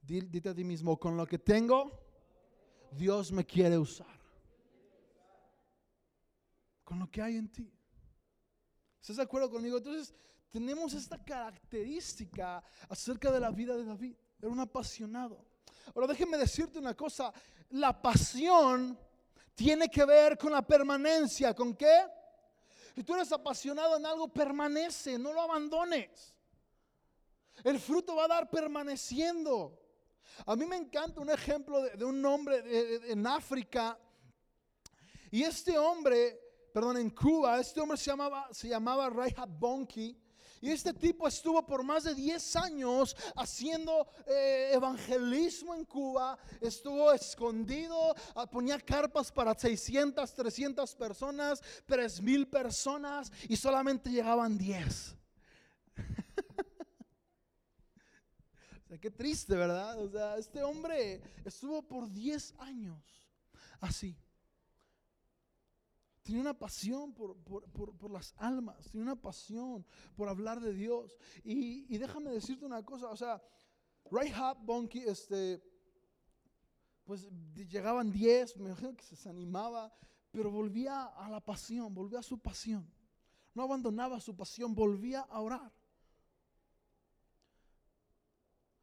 Di- 0.02 0.20
Dite 0.20 0.50
a 0.50 0.54
ti 0.54 0.64
mismo, 0.64 0.98
con 0.98 1.16
lo 1.16 1.26
que 1.26 1.38
tengo, 1.38 1.98
Dios 2.92 3.32
me 3.32 3.46
quiere 3.46 3.78
usar. 3.78 4.20
Con 6.84 6.98
lo 6.98 7.10
que 7.10 7.22
hay 7.22 7.36
en 7.36 7.50
ti. 7.50 7.72
¿Estás 9.00 9.16
de 9.16 9.22
acuerdo 9.22 9.50
conmigo? 9.50 9.78
Entonces, 9.78 10.14
tenemos 10.50 10.92
esta 10.92 11.24
característica 11.24 12.62
acerca 12.90 13.32
de 13.32 13.40
la 13.40 13.50
vida 13.50 13.74
de 13.78 13.84
David. 13.86 14.14
Era 14.38 14.50
un 14.50 14.60
apasionado. 14.60 15.53
Ahora, 15.95 16.09
déjeme 16.09 16.37
decirte 16.37 16.79
una 16.79 16.95
cosa. 16.95 17.33
La 17.71 18.00
pasión 18.00 18.99
tiene 19.55 19.88
que 19.88 20.05
ver 20.05 20.38
con 20.38 20.53
la 20.53 20.62
permanencia. 20.62 21.55
¿Con 21.55 21.75
qué? 21.75 22.07
Si 22.95 23.03
tú 23.03 23.14
eres 23.14 23.33
apasionado 23.33 23.97
en 23.97 24.07
algo, 24.07 24.29
permanece, 24.29 25.19
no 25.19 25.33
lo 25.33 25.41
abandones. 25.41 26.33
El 27.64 27.81
fruto 27.81 28.14
va 28.14 28.25
a 28.25 28.29
dar 28.29 28.50
permaneciendo. 28.50 29.81
A 30.47 30.57
mí 30.57 30.64
me 30.67 30.76
encanta 30.76 31.21
un 31.21 31.31
ejemplo 31.31 31.83
de, 31.83 32.05
un 32.05 32.25
hombre 32.25 33.11
en 33.11 33.26
África. 33.26 33.99
Y 35.31 35.43
este 35.43 35.76
hombre 35.76 36.45
perdón, 36.75 36.97
en 36.97 37.11
Cuba, 37.11 37.61
este 37.61 37.81
hombre 37.81 37.97
se 37.97 38.07
llamaba, 38.07 38.49
se 38.50 38.67
llamaba 38.67 39.09
Reinhard. 39.09 39.49
Y 40.64 40.71
este 40.71 40.94
tipo 40.94 41.28
estuvo 41.28 41.66
por 41.66 41.83
más 41.85 42.04
de 42.04 42.14
10 42.14 42.56
años 42.56 43.14
haciendo 43.37 44.09
eh, 44.26 44.71
evangelismo 44.73 45.75
en 45.75 45.85
Cuba. 45.85 46.38
Estuvo 46.59 47.12
escondido, 47.12 48.14
ah, 48.35 48.50
ponía 48.50 48.80
carpas 48.80 49.30
para 49.30 49.52
600, 49.52 50.35
300 50.35 50.94
personas, 50.94 51.61
3000 51.85 52.49
personas 52.49 53.30
y 53.47 53.56
solamente 53.56 54.09
llegaban 54.09 54.56
10. 54.56 55.14
o 58.85 58.88
sea, 58.88 58.97
qué 58.99 59.11
triste, 59.11 59.54
¿verdad? 59.54 59.99
O 59.99 60.09
sea, 60.09 60.38
este 60.38 60.62
hombre 60.62 61.21
estuvo 61.44 61.83
por 61.83 62.11
10 62.11 62.54
años 62.61 63.28
así. 63.80 64.16
Tenía 66.25 66.40
una 66.40 66.59
pasión 66.59 67.12
por, 67.12 68.11
las 68.11 68.35
almas, 68.38 68.90
tenía 68.90 69.02
una 69.02 69.21
pasión 69.21 69.85
por 70.16 70.26
hablar 70.26 70.59
de 70.59 70.73
Dios. 70.73 71.19
Y, 71.45 71.99
déjame 71.99 72.31
decirte 72.31 72.64
una 72.64 72.83
cosa, 72.83 73.11
o 73.11 73.16
sea, 73.16 73.43
Hub 74.11 74.59
Bonky, 74.62 75.00
este, 75.00 75.62
pues 77.04 77.28
llegaban 77.54 78.11
10, 78.11 78.57
me 78.57 78.71
imagino 78.71 78.97
que 78.97 79.04
se 79.04 79.16
desanimaba, 79.16 79.95
pero 80.31 80.50
volvía 80.50 81.04
a 81.04 81.28
la 81.28 81.40
pasión, 81.40 81.93
volvía 81.93 82.21
a 82.21 82.23
su 82.23 82.38
pasión. 82.38 82.90
No 83.52 83.64
abandonaba 83.64 84.19
su 84.19 84.35
pasión, 84.35 84.75
volvía 84.75 85.21
a 85.21 85.43
orar. 85.43 85.71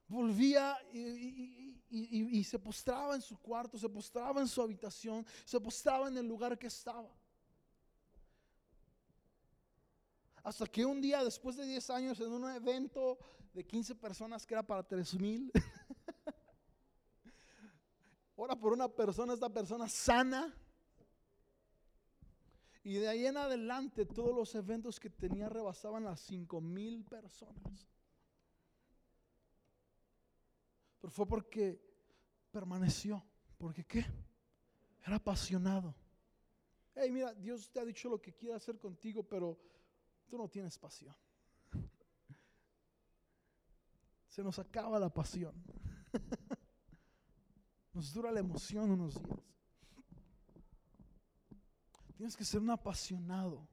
Volvía 0.08 0.78
y 0.94 2.44
se 2.44 2.60
postraba 2.60 3.16
en 3.16 3.22
su 3.24 3.40
cuarto, 3.40 3.80
se 3.80 3.90
postraba 3.90 4.42
en 4.42 4.48
su 4.48 4.62
habitación, 4.62 5.26
se 5.44 5.60
postraba 5.60 6.08
en 6.08 6.18
el 6.18 6.28
lugar 6.28 6.60
que 6.60 6.68
estaba. 6.68 7.21
Hasta 10.44 10.66
que 10.66 10.86
un 10.86 11.02
día, 11.02 11.24
después 11.24 11.58
de 11.58 11.66
10 11.66 11.90
años, 11.92 12.20
en 12.20 12.32
un 12.32 12.50
evento 12.50 13.20
de 13.54 13.66
15 13.66 13.96
personas 13.96 14.46
que 14.46 14.54
era 14.54 14.64
para 14.64 14.82
3 14.82 15.20
mil, 15.20 15.52
ora 18.36 18.56
por 18.56 18.74
una 18.74 18.88
persona, 18.88 19.34
esta 19.34 19.50
persona 19.50 19.88
sana. 19.88 20.54
Y 22.84 22.96
de 22.96 23.08
ahí 23.08 23.28
en 23.28 23.38
adelante 23.38 24.08
todos 24.08 24.36
los 24.36 24.56
eventos 24.56 25.00
que 25.00 25.12
tenía 25.12 25.48
rebasaban 25.48 26.04
las 26.04 26.20
5 26.22 26.60
mil 26.60 27.06
personas. 27.06 27.88
Pero 31.00 31.12
fue 31.12 31.28
porque 31.28 31.80
permaneció. 32.52 33.24
¿Porque 33.58 33.86
qué? 33.86 34.06
Era 35.06 35.18
apasionado. 35.18 35.94
Hey, 36.96 37.12
mira, 37.12 37.32
Dios 37.34 37.70
te 37.70 37.80
ha 37.80 37.86
dicho 37.86 38.10
lo 38.10 38.20
que 38.20 38.34
quiere 38.34 38.56
hacer 38.56 38.80
contigo, 38.80 39.24
pero 39.24 39.60
tú 40.32 40.38
no 40.38 40.48
tienes 40.48 40.80
pasión. 40.80 41.14
Se 44.30 44.42
nos 44.42 44.58
acaba 44.60 44.98
la 44.98 45.14
pasión. 45.14 45.54
Nos 47.94 48.14
dura 48.14 48.32
la 48.32 48.40
emoción 48.40 48.92
unos 48.92 49.22
días. 49.22 49.40
Tienes 52.16 52.38
que 52.38 52.46
ser 52.46 52.62
un 52.62 52.70
apasionado 52.70 53.68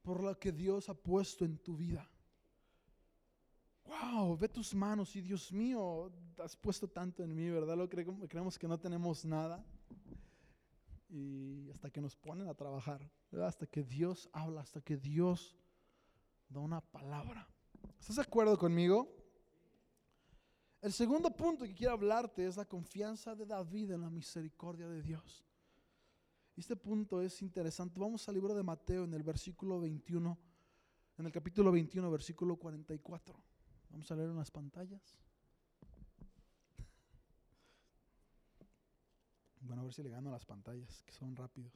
por 0.00 0.22
lo 0.22 0.38
que 0.38 0.50
Dios 0.50 0.88
ha 0.88 0.94
puesto 0.94 1.44
en 1.44 1.58
tu 1.58 1.76
vida. 1.76 2.08
Wow, 3.84 4.38
ve 4.38 4.48
tus 4.48 4.74
manos 4.74 5.14
y 5.14 5.20
Dios 5.20 5.52
mío, 5.52 6.10
has 6.38 6.56
puesto 6.56 6.88
tanto 6.88 7.22
en 7.22 7.34
mí, 7.34 7.50
¿verdad? 7.50 7.76
Lo 7.76 7.86
creemos, 7.86 8.26
creemos 8.30 8.58
que 8.58 8.66
no 8.66 8.80
tenemos 8.80 9.26
nada 9.26 9.62
y 11.08 11.70
hasta 11.70 11.90
que 11.90 12.00
nos 12.00 12.16
ponen 12.16 12.48
a 12.48 12.54
trabajar, 12.54 13.10
hasta 13.42 13.66
que 13.66 13.82
Dios 13.82 14.28
habla, 14.32 14.62
hasta 14.62 14.80
que 14.80 14.96
Dios 14.96 15.56
da 16.48 16.60
una 16.60 16.80
palabra. 16.80 17.48
¿Estás 17.98 18.16
de 18.16 18.22
acuerdo 18.22 18.56
conmigo? 18.58 19.08
El 20.80 20.92
segundo 20.92 21.30
punto 21.34 21.64
que 21.64 21.74
quiero 21.74 21.94
hablarte 21.94 22.46
es 22.46 22.56
la 22.56 22.64
confianza 22.64 23.34
de 23.34 23.46
David 23.46 23.92
en 23.92 24.02
la 24.02 24.10
misericordia 24.10 24.88
de 24.88 25.02
Dios. 25.02 25.44
Este 26.56 26.76
punto 26.76 27.20
es 27.20 27.42
interesante. 27.42 27.98
Vamos 28.00 28.28
al 28.28 28.34
libro 28.34 28.54
de 28.54 28.62
Mateo 28.62 29.04
en 29.04 29.14
el 29.14 29.22
versículo 29.22 29.80
21, 29.80 30.38
en 31.18 31.26
el 31.26 31.32
capítulo 31.32 31.70
21, 31.72 32.10
versículo 32.10 32.56
44. 32.56 33.36
Vamos 33.90 34.10
a 34.10 34.16
leer 34.16 34.30
unas 34.30 34.50
pantallas. 34.50 35.18
Bueno, 39.66 39.82
a 39.82 39.84
ver 39.84 39.94
si 39.94 40.02
le 40.04 40.10
gano 40.10 40.30
las 40.30 40.44
pantallas, 40.44 41.02
que 41.02 41.12
son 41.12 41.34
rápidos. 41.34 41.72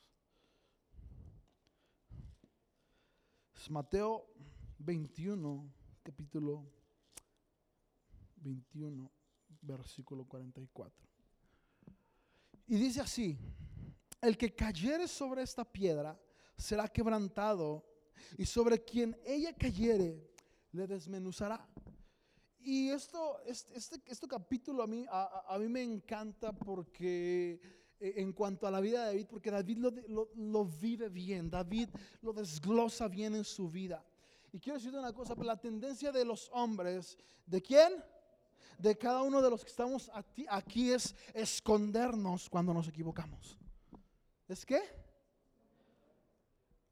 Mateo 3.68 4.26
21, 4.78 5.72
capítulo 6.02 6.64
21, 8.36 9.10
versículo 9.62 10.24
44. 10.24 11.08
Y 12.68 12.76
dice 12.76 13.00
así, 13.00 13.36
el 14.20 14.38
que 14.38 14.54
cayere 14.54 15.06
sobre 15.06 15.42
esta 15.42 15.64
piedra 15.64 16.18
será 16.56 16.88
quebrantado, 16.88 17.84
y 18.38 18.46
sobre 18.46 18.84
quien 18.84 19.18
ella 19.24 19.52
cayere 19.56 20.30
le 20.72 20.86
desmenuzará. 20.86 21.68
Y 22.62 22.90
esto, 22.90 23.40
este, 23.46 24.00
este, 24.06 24.28
capítulo 24.28 24.82
a 24.82 24.86
mí, 24.86 25.06
a 25.10 25.56
mí 25.58 25.68
me 25.68 25.82
encanta 25.82 26.52
porque 26.52 27.60
eh, 28.00 28.14
en 28.16 28.32
cuanto 28.32 28.66
a 28.66 28.70
la 28.70 28.80
vida 28.80 29.00
de 29.00 29.06
David, 29.08 29.26
porque 29.28 29.50
David 29.50 29.78
lo, 29.78 30.64
vive 30.64 31.10
bien, 31.10 31.50
David 31.50 31.90
lo 32.22 32.32
desglosa 32.32 33.08
bien 33.08 33.34
en 33.34 33.44
su 33.44 33.68
vida. 33.68 34.02
Y 34.52 34.58
quiero 34.58 34.78
decirte 34.78 34.98
una 34.98 35.12
cosa, 35.12 35.34
la 35.36 35.60
tendencia 35.60 36.10
de 36.10 36.24
los 36.24 36.48
hombres, 36.52 37.18
¿de 37.46 37.60
quién? 37.60 38.02
De 38.78 38.96
cada 38.96 39.22
uno 39.22 39.42
de 39.42 39.50
los 39.50 39.62
que 39.62 39.70
estamos 39.70 40.10
aquí 40.48 40.90
es 40.90 41.14
escondernos 41.34 42.48
cuando 42.48 42.72
nos 42.72 42.88
equivocamos. 42.88 43.58
¿Es 44.48 44.64
qué? 44.64 44.80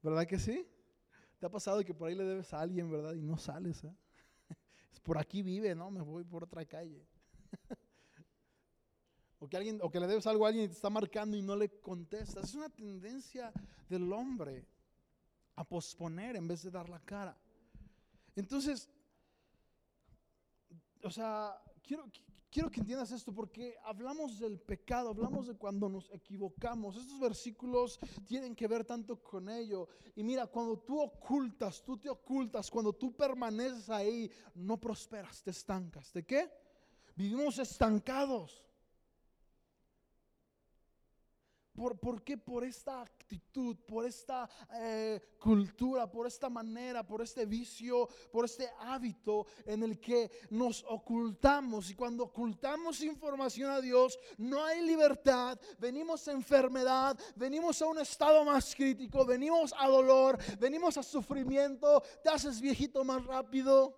¿Verdad 0.02 0.26
que 0.26 0.38
sí? 0.38 0.68
¿Te 1.40 1.46
ha 1.46 1.50
pasado 1.50 1.82
que 1.82 1.94
por 1.94 2.08
ahí 2.08 2.14
le 2.14 2.25
debes 2.25 2.52
a 2.52 2.60
alguien, 2.60 2.90
verdad? 2.90 3.14
Y 3.14 3.22
no 3.22 3.38
sales, 3.38 3.82
¿eh? 3.82 3.94
Es 4.99 5.02
por 5.05 5.17
aquí 5.17 5.43
vive, 5.43 5.76
¿no? 5.76 5.93
Me 5.93 6.00
voy 6.00 6.25
por 6.25 6.43
otra 6.43 6.64
calle. 6.64 7.07
O 9.40 9.49
que, 9.49 9.57
alguien, 9.57 9.78
o 9.81 9.88
que 9.88 10.00
le 10.00 10.09
debes 10.09 10.26
algo 10.26 10.45
a 10.45 10.49
alguien 10.49 10.64
y 10.64 10.69
te 10.69 10.75
está 10.75 10.90
marcando 10.90 11.37
y 11.37 11.43
no 11.43 11.55
le 11.55 11.69
contestas. 11.81 12.43
Es 12.43 12.55
una 12.57 12.69
tendencia 12.69 13.52
del 13.88 14.12
hombre 14.12 14.67
a 15.55 15.62
posponer 15.62 16.35
en 16.35 16.49
vez 16.49 16.64
de 16.64 16.73
dar 16.73 16.88
la 16.88 16.99
cara. 16.99 17.38
Entonces, 18.35 18.90
o 21.05 21.11
sea, 21.11 21.57
quiero, 21.85 22.11
quiero 22.50 22.71
que 22.71 22.81
entiendas 22.81 23.12
esto 23.12 23.33
porque 23.33 23.76
hablamos 23.85 24.38
del 24.38 24.59
pecado, 24.59 25.11
hablamos 25.11 25.47
de 25.47 25.55
cuando 25.55 25.88
nos 25.88 26.11
equivocamos. 26.12 26.97
Estos 26.97 27.21
versículos 27.21 27.99
tienen 28.26 28.55
que 28.55 28.67
ver 28.67 28.85
tanto 28.85 29.23
con 29.23 29.49
ello. 29.49 29.88
Y 30.17 30.23
mira, 30.23 30.47
cuando 30.47 30.78
tú 30.78 31.00
ocultas, 31.00 31.83
tú 31.83 31.99
te 31.99 32.09
ocultas, 32.09 32.71
cuando 32.71 32.93
tú 32.93 33.14
permaneces 33.14 33.90
ahí, 33.90 34.31
no 34.55 34.78
prosperas, 34.78 35.43
te 35.43 35.50
estancas. 35.50 36.12
¿De 36.12 36.25
qué? 36.25 36.50
Vivimos 37.14 37.59
estancados. 37.59 38.62
¿Por, 41.78 42.23
qué? 42.25 42.37
Por 42.37 42.64
esta 42.64 43.02
actitud, 43.02 43.76
por 43.87 44.04
esta 44.04 44.49
eh, 44.75 45.20
cultura, 45.38 46.11
por 46.11 46.26
esta 46.26 46.50
manera, 46.50 47.06
por 47.06 47.23
este 47.23 47.47
vicio, 47.47 48.08
por 48.32 48.47
este 48.47 48.68
hábito 48.80 49.47
en 49.64 49.85
el 49.85 50.00
que 50.00 50.28
nos 50.50 50.85
ocultamos. 50.88 51.88
Y 51.90 51.94
cuando 51.94 52.25
ocultamos 52.25 53.00
información 53.02 53.70
a 53.70 53.80
Dios, 53.80 54.18
no 54.38 54.64
hay 54.64 54.85
libertad, 54.85 55.56
venimos 55.78 56.26
a 56.26 56.32
enfermedad, 56.32 57.16
venimos 57.37 57.80
a 57.80 57.87
un 57.87 58.00
estado 58.00 58.44
más 58.44 58.75
crítico, 58.75 59.25
venimos 59.25 59.73
a 59.78 59.87
dolor, 59.87 60.37
venimos 60.58 60.99
a 60.99 61.02
sufrimiento, 61.04 62.02
te 62.25 62.28
haces 62.28 62.61
viejito 62.61 63.04
más 63.04 63.25
rápido. 63.25 63.94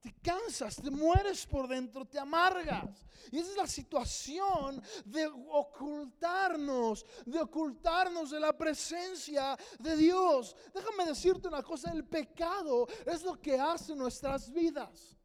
Te 0.00 0.09
cansas, 0.20 0.76
te 0.76 0.90
mueres 0.90 1.46
por 1.46 1.68
dentro, 1.68 2.04
te 2.04 2.18
amargas. 2.18 3.06
Y 3.30 3.38
esa 3.38 3.50
es 3.50 3.56
la 3.56 3.66
situación 3.66 4.82
de 5.04 5.26
ocultarnos, 5.26 7.04
de 7.26 7.40
ocultarnos 7.40 8.30
de 8.30 8.40
la 8.40 8.56
presencia 8.56 9.56
de 9.78 9.96
Dios. 9.96 10.56
Déjame 10.74 11.06
decirte 11.06 11.48
una 11.48 11.62
cosa, 11.62 11.92
el 11.92 12.04
pecado 12.04 12.86
es 13.06 13.22
lo 13.22 13.40
que 13.40 13.58
hace 13.58 13.94
nuestras 13.94 14.50
vidas. 14.52 15.16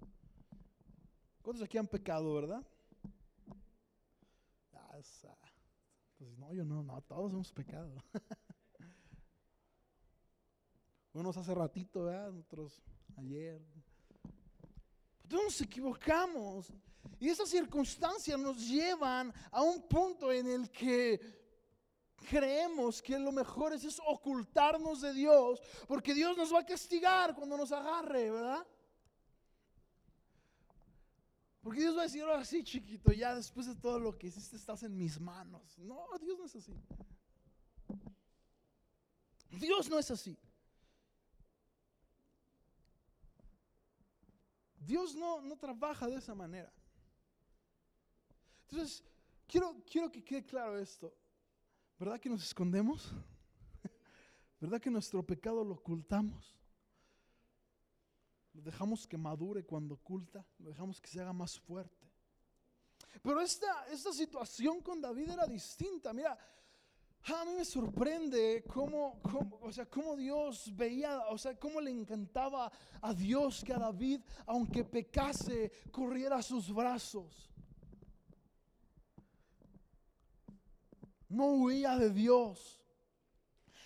¿Cuántos 1.42 1.64
aquí 1.64 1.78
han 1.78 1.88
pecado, 1.88 2.34
verdad? 2.34 2.66
Pues 6.18 6.38
no, 6.38 6.54
yo 6.54 6.64
no, 6.64 6.82
no, 6.82 7.02
todos 7.02 7.32
hemos 7.34 7.52
pecado. 7.52 8.04
Unos 11.14 11.38
hace 11.38 11.54
ratito, 11.54 12.06
¿verdad? 12.06 12.34
Ayer. 13.18 13.62
Todos 15.28 15.44
nos 15.44 15.62
equivocamos. 15.62 16.72
Y 17.20 17.30
esas 17.30 17.50
circunstancias 17.50 18.38
nos 18.40 18.58
llevan 18.68 19.34
a 19.52 19.62
un 19.62 19.88
punto 19.88 20.32
en 20.32 20.48
el 20.48 20.70
que 20.70 21.20
creemos 22.30 23.02
que 23.02 23.18
lo 23.18 23.32
mejor 23.32 23.74
es, 23.74 23.84
es 23.84 24.02
ocultarnos 24.06 25.02
de 25.02 25.14
Dios, 25.14 25.62
porque 25.88 26.14
Dios 26.14 26.36
nos 26.36 26.54
va 26.54 26.60
a 26.60 26.66
castigar 26.66 27.36
cuando 27.36 27.56
nos 27.56 27.72
agarre, 27.72 28.32
¿verdad? 28.32 28.66
Porque 31.62 31.80
Dios 31.80 31.96
va 31.96 32.02
a 32.02 32.04
decir, 32.04 32.22
ahora 32.22 32.46
sí, 32.46 32.64
chiquito, 32.64 33.12
ya 33.12 33.34
después 33.34 33.66
de 33.66 33.76
todo 33.76 34.00
lo 34.00 34.16
que 34.18 34.28
hiciste 34.28 34.56
estás 34.56 34.84
en 34.84 34.96
mis 34.96 35.20
manos. 35.20 35.80
No, 35.80 36.06
Dios 36.22 36.38
no 36.38 36.46
es 36.46 36.56
así. 36.56 36.74
Dios 39.50 39.90
no 39.90 39.98
es 39.98 40.12
así. 40.12 40.38
Dios 44.86 45.16
no, 45.16 45.42
no 45.42 45.58
trabaja 45.58 46.08
de 46.08 46.16
esa 46.16 46.36
manera. 46.36 46.72
Entonces, 48.70 49.04
quiero, 49.48 49.84
quiero 49.90 50.12
que 50.12 50.24
quede 50.24 50.46
claro 50.46 50.78
esto. 50.78 51.14
¿Verdad 51.98 52.20
que 52.20 52.30
nos 52.30 52.44
escondemos? 52.44 53.12
¿Verdad 54.60 54.82
que 54.82 54.90
nuestro 54.90 55.24
pecado 55.24 55.64
lo 55.64 55.76
ocultamos? 55.76 56.56
Lo 58.54 58.62
dejamos 58.62 59.06
que 59.08 59.18
madure 59.18 59.66
cuando 59.66 59.96
oculta, 59.96 60.46
lo 60.60 60.70
dejamos 60.70 61.02
que 61.02 61.10
se 61.10 61.20
haga 61.20 61.34
más 61.34 61.60
fuerte. 61.60 62.06
Pero 63.22 63.42
esta, 63.42 63.86
esta 63.88 64.12
situación 64.14 64.82
con 64.82 65.02
David 65.02 65.32
era 65.32 65.46
distinta. 65.46 66.14
Mira, 66.14 66.38
a 67.34 67.46
mí 67.46 67.54
me 67.58 67.66
sorprende 67.66 68.64
cómo, 68.72 69.20
o 69.62 69.72
sea, 69.72 69.88
cómo 69.88 70.16
Dios 70.16 70.72
veía, 70.76 71.28
o 71.30 71.38
sea, 71.38 71.58
cómo 71.58 71.82
le 71.82 71.90
encantaba 71.90 72.72
a 73.02 73.14
Dios 73.14 73.64
que 73.64 73.74
a 73.74 73.80
David, 73.80 74.22
aunque 74.46 74.84
pecase, 74.84 75.72
corriera 75.92 76.38
a 76.38 76.44
sus 76.44 76.72
brazos. 76.72 77.50
No 81.28 81.48
huía 81.48 81.98
de 81.98 82.12
Dios. 82.12 82.80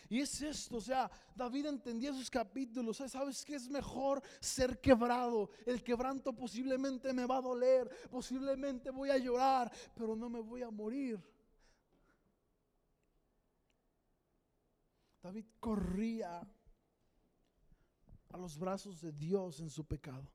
Y 0.10 0.20
es 0.20 0.42
esto, 0.42 0.78
o 0.78 0.82
sea, 0.82 1.10
David 1.36 1.68
entendía 1.68 2.10
esos 2.10 2.32
capítulos, 2.32 2.98
¿sabes 2.98 3.46
qué 3.46 3.56
es 3.56 3.70
mejor 3.70 4.24
ser 4.40 4.82
quebrado? 4.82 5.52
El 5.68 5.84
quebranto 5.84 6.34
posiblemente 6.34 7.14
me 7.14 7.28
va 7.28 7.38
a 7.38 7.42
doler, 7.42 7.88
posiblemente 8.10 8.90
voy 8.90 9.12
a 9.12 9.18
llorar, 9.18 9.72
pero 9.94 10.16
no 10.16 10.28
me 10.28 10.42
voy 10.42 10.64
a 10.64 10.72
morir. 10.72 11.24
David 15.30 15.46
corría 15.60 16.42
a 18.30 18.38
los 18.38 18.58
brazos 18.58 19.00
de 19.00 19.12
Dios 19.12 19.60
en 19.60 19.70
su 19.70 19.86
pecado. 19.86 20.28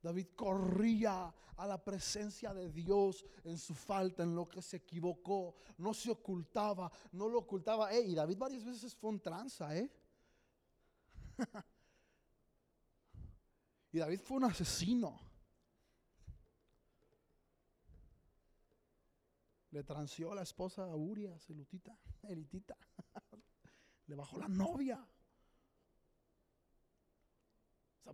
David 0.00 0.28
corría 0.36 1.34
a 1.56 1.66
la 1.66 1.82
presencia 1.82 2.54
de 2.54 2.70
Dios 2.70 3.26
en 3.42 3.58
su 3.58 3.74
falta, 3.74 4.22
en 4.22 4.36
lo 4.36 4.48
que 4.48 4.62
se 4.62 4.76
equivocó. 4.76 5.56
No 5.78 5.92
se 5.94 6.12
ocultaba, 6.12 6.92
no 7.10 7.28
lo 7.28 7.40
ocultaba. 7.40 7.92
y 7.92 8.14
David 8.14 8.38
varias 8.38 8.64
veces 8.64 8.94
fue 8.94 9.10
un 9.10 9.18
tranza, 9.18 9.76
¿eh? 9.76 9.90
y 13.90 13.98
David 13.98 14.20
fue 14.20 14.36
un 14.36 14.44
asesino. 14.44 15.18
Le 19.72 19.82
transió 19.82 20.30
a 20.30 20.36
la 20.36 20.42
esposa 20.42 20.84
a 20.84 20.94
Urias, 20.94 21.50
elitita, 21.50 21.98
elitita. 22.28 22.76
Le 24.12 24.16
bajó 24.16 24.36
la 24.36 24.46
novia. 24.46 25.02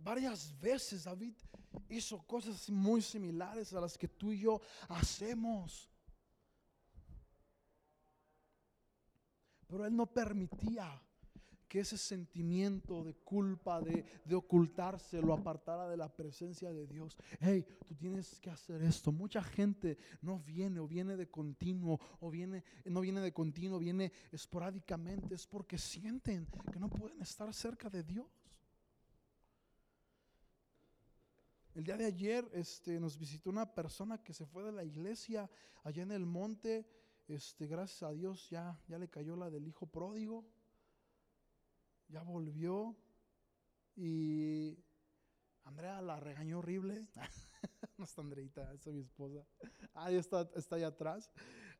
varias 0.01 0.57
veces 0.61 1.03
David 1.03 1.33
hizo 1.89 2.25
cosas 2.25 2.69
muy 2.69 3.01
similares 3.01 3.73
a 3.73 3.81
las 3.81 3.97
que 3.97 4.07
tú 4.07 4.31
y 4.31 4.39
yo 4.39 4.61
hacemos. 4.87 5.89
Pero 9.67 9.85
él 9.85 9.93
no 9.93 10.05
permitía 10.05 10.89
que 11.69 11.81
ese 11.81 11.99
sentimiento 11.99 13.03
de 13.03 13.13
culpa, 13.13 13.79
de, 13.79 14.03
de, 14.25 14.35
ocultarse, 14.35 15.21
lo 15.21 15.33
apartara 15.33 15.87
de 15.87 15.95
la 15.95 16.11
presencia 16.11 16.73
de 16.73 16.87
Dios. 16.87 17.15
Hey, 17.39 17.63
tú 17.87 17.93
tienes 17.95 18.39
que 18.39 18.49
hacer 18.49 18.81
esto. 18.81 19.11
Mucha 19.11 19.43
gente 19.43 19.99
no 20.23 20.39
viene 20.39 20.79
o 20.79 20.87
viene 20.87 21.15
de 21.15 21.29
continuo 21.29 21.99
o 22.19 22.31
viene, 22.31 22.63
no 22.85 23.01
viene 23.01 23.21
de 23.21 23.31
continuo, 23.31 23.77
viene 23.77 24.11
esporádicamente. 24.31 25.35
Es 25.35 25.45
porque 25.45 25.77
sienten 25.77 26.47
que 26.73 26.79
no 26.79 26.89
pueden 26.89 27.21
estar 27.21 27.53
cerca 27.53 27.87
de 27.87 28.03
Dios. 28.03 28.27
El 31.75 31.83
día 31.83 31.97
de 31.97 32.05
ayer 32.05 32.49
este, 32.53 32.99
nos 32.99 33.15
visitó 33.15 33.51
una 33.51 33.75
persona 33.75 34.23
que 34.23 34.33
se 34.33 34.47
fue 34.47 34.63
de 34.63 34.71
la 34.71 34.83
iglesia 34.83 35.47
allá 35.83 36.01
en 36.01 36.11
el 36.11 36.25
monte. 36.25 36.87
Este, 37.27 37.67
gracias 37.67 38.01
a 38.01 38.11
Dios 38.11 38.49
ya, 38.49 38.81
ya 38.87 38.97
le 38.97 39.07
cayó 39.07 39.35
la 39.35 39.51
del 39.51 39.67
hijo 39.67 39.85
pródigo 39.85 40.43
ya 42.09 42.21
volvió 42.23 42.95
y 43.95 44.77
Andrea 45.63 46.01
la 46.01 46.19
regañó 46.19 46.59
horrible. 46.59 47.07
no 47.97 48.05
está 48.05 48.21
Andreita, 48.21 48.73
es 48.73 48.87
mi 48.87 49.01
esposa. 49.01 49.45
Ahí 49.93 50.15
está, 50.15 50.49
está 50.55 50.75
allá 50.75 50.87
atrás. 50.87 51.31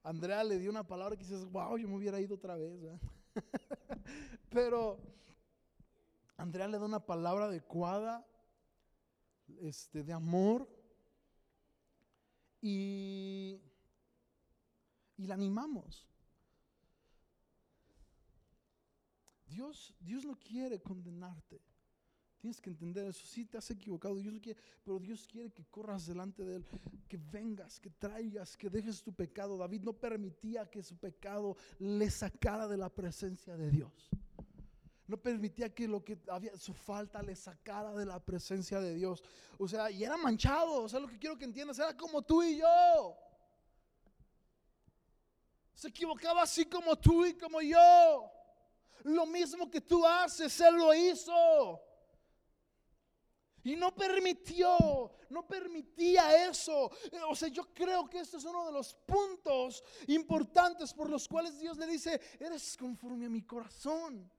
Andrea 0.03 0.43
le 0.43 0.59
dio 0.59 0.69
una 0.69 0.87
palabra 0.87 1.17
que 1.17 1.23
dices, 1.23 1.45
wow, 1.45 1.77
yo 1.77 1.87
me 1.87 1.95
hubiera 1.95 2.19
ido 2.19 2.35
otra 2.35 2.55
vez. 2.55 2.79
Pero 4.49 4.99
Andrea 6.37 6.67
le 6.67 6.79
da 6.79 6.85
una 6.85 7.05
palabra 7.05 7.45
adecuada 7.45 8.25
este, 9.61 10.03
de 10.03 10.13
amor 10.13 10.69
y, 12.61 13.61
y 15.17 15.27
la 15.27 15.33
animamos. 15.33 16.07
Dios, 19.49 19.93
Dios 19.99 20.25
no 20.25 20.37
quiere 20.37 20.79
condenarte. 20.79 21.61
Tienes 22.39 22.61
que 22.61 22.69
entender 22.69 23.05
eso. 23.05 23.25
Si 23.25 23.45
te 23.45 23.57
has 23.57 23.69
equivocado, 23.69 24.15
Dios 24.15 24.33
no 24.33 24.39
quiere, 24.39 24.59
pero 24.83 24.97
Dios 24.97 25.27
quiere 25.27 25.51
que 25.51 25.65
corras 25.65 26.05
delante 26.05 26.45
de 26.45 26.57
Él, 26.57 26.65
que 27.07 27.17
vengas, 27.17 27.79
que 27.79 27.89
traigas, 27.89 28.55
que 28.55 28.69
dejes 28.69 29.03
tu 29.03 29.11
pecado. 29.11 29.57
David 29.57 29.81
no 29.81 29.91
permitía 29.93 30.69
que 30.69 30.81
su 30.81 30.95
pecado 30.97 31.57
le 31.79 32.09
sacara 32.09 32.67
de 32.67 32.77
la 32.77 32.89
presencia 32.89 33.57
de 33.57 33.69
Dios. 33.69 34.09
No 35.05 35.17
permitía 35.17 35.73
que 35.73 35.87
lo 35.87 36.05
que 36.05 36.17
había, 36.29 36.55
su 36.55 36.73
falta 36.73 37.21
le 37.21 37.35
sacara 37.35 37.93
de 37.93 38.05
la 38.05 38.23
presencia 38.23 38.79
de 38.79 38.93
Dios. 38.93 39.21
O 39.57 39.67
sea, 39.67 39.91
y 39.91 40.03
era 40.03 40.15
manchado. 40.15 40.83
O 40.83 40.87
sea, 40.87 40.99
lo 40.99 41.07
que 41.07 41.17
quiero 41.17 41.37
que 41.37 41.45
entiendas, 41.45 41.79
era 41.79 41.97
como 41.97 42.21
tú 42.21 42.41
y 42.43 42.59
yo. 42.59 43.17
Se 45.73 45.89
equivocaba 45.89 46.43
así 46.43 46.65
como 46.65 46.95
tú 46.95 47.25
y 47.25 47.33
como 47.33 47.59
yo. 47.59 48.38
Lo 49.03 49.25
mismo 49.25 49.69
que 49.69 49.81
tú 49.81 50.05
haces, 50.05 50.59
Él 50.61 50.75
lo 50.75 50.93
hizo. 50.93 51.81
Y 53.63 53.75
no 53.75 53.93
permitió, 53.93 55.11
no 55.29 55.45
permitía 55.45 56.47
eso. 56.49 56.89
O 57.27 57.35
sea, 57.35 57.49
yo 57.49 57.73
creo 57.73 58.09
que 58.09 58.19
este 58.19 58.37
es 58.37 58.45
uno 58.45 58.65
de 58.65 58.71
los 58.71 58.93
puntos 58.93 59.83
importantes 60.07 60.93
por 60.93 61.09
los 61.09 61.27
cuales 61.27 61.59
Dios 61.59 61.77
le 61.77 61.87
dice, 61.87 62.19
eres 62.39 62.77
conforme 62.77 63.25
a 63.25 63.29
mi 63.29 63.43
corazón. 63.43 64.31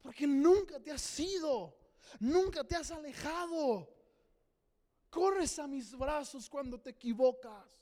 Porque 0.00 0.26
nunca 0.26 0.80
te 0.80 0.90
has 0.90 1.20
ido, 1.20 1.76
nunca 2.20 2.64
te 2.64 2.76
has 2.76 2.90
alejado. 2.90 3.88
Corres 5.10 5.58
a 5.58 5.66
mis 5.66 5.96
brazos 5.96 6.48
cuando 6.48 6.80
te 6.80 6.90
equivocas. 6.90 7.81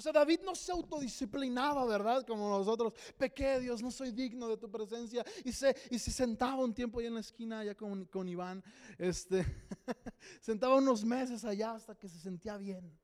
O 0.00 0.02
sea, 0.02 0.12
David 0.12 0.40
no 0.46 0.54
se 0.54 0.72
autodisciplinaba, 0.72 1.84
¿verdad? 1.84 2.24
Como 2.26 2.48
nosotros. 2.48 2.94
Pequé, 3.18 3.60
Dios, 3.60 3.82
no 3.82 3.90
soy 3.90 4.12
digno 4.12 4.48
de 4.48 4.56
tu 4.56 4.70
presencia. 4.70 5.22
Y 5.44 5.52
se, 5.52 5.76
y 5.90 5.98
se 5.98 6.10
sentaba 6.10 6.64
un 6.64 6.72
tiempo 6.72 7.00
allá 7.00 7.08
en 7.08 7.14
la 7.16 7.20
esquina, 7.20 7.58
allá 7.58 7.74
con, 7.74 8.06
con 8.06 8.26
Iván. 8.26 8.64
Este, 8.96 9.44
sentaba 10.40 10.76
unos 10.76 11.04
meses 11.04 11.44
allá 11.44 11.72
hasta 11.72 11.94
que 11.98 12.08
se 12.08 12.18
sentía 12.18 12.56
bien. 12.56 12.98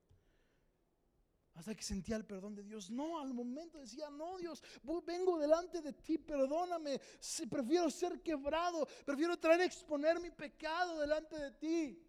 Hasta 1.52 1.74
que 1.74 1.82
sentía 1.82 2.16
el 2.16 2.24
perdón 2.24 2.54
de 2.54 2.62
Dios. 2.62 2.90
No, 2.90 3.20
al 3.20 3.34
momento 3.34 3.78
decía, 3.78 4.08
no, 4.08 4.38
Dios, 4.38 4.62
vengo 5.04 5.38
delante 5.38 5.82
de 5.82 5.92
ti, 5.92 6.16
perdóname. 6.16 6.98
Si 7.20 7.44
prefiero 7.44 7.90
ser 7.90 8.22
quebrado, 8.22 8.88
prefiero 9.04 9.36
traer 9.36 9.60
a 9.60 9.64
exponer 9.66 10.18
mi 10.18 10.30
pecado 10.30 10.98
delante 10.98 11.38
de 11.38 11.50
ti. 11.50 12.02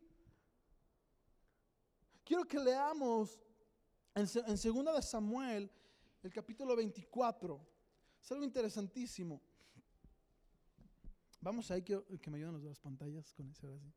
Quiero 2.23 2.45
que 2.45 2.57
leamos 2.57 3.37
en, 4.17 4.57
segunda 4.57 4.93
de 4.93 5.01
Samuel, 5.01 5.69
el 6.23 6.33
capítulo 6.33 6.75
24, 6.75 7.61
es 8.21 8.31
algo 8.31 8.43
interesantísimo. 8.43 9.41
Vamos 11.39 11.69
ahí 11.69 11.83
que, 11.83 12.03
que 12.19 12.31
me 12.31 12.37
ayuden 12.37 12.53
los 12.53 12.63
de 12.63 12.69
las 12.69 12.79
pantallas 12.79 13.31
con 13.33 13.49
ese 13.49 13.67
ahora 13.67 13.93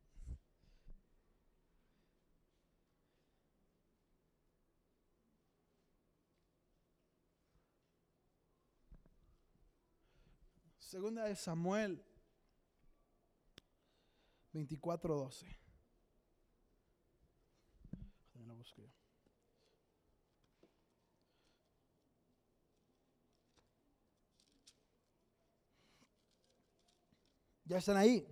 Segunda 10.78 11.24
de 11.24 11.36
Samuel 11.36 12.04
24:12. 14.52 15.46
Déjame 18.34 18.46
lo 18.48 18.56
busco 18.56 18.99
Ya 27.70 27.78
están 27.78 27.96
ahí. 27.96 28.26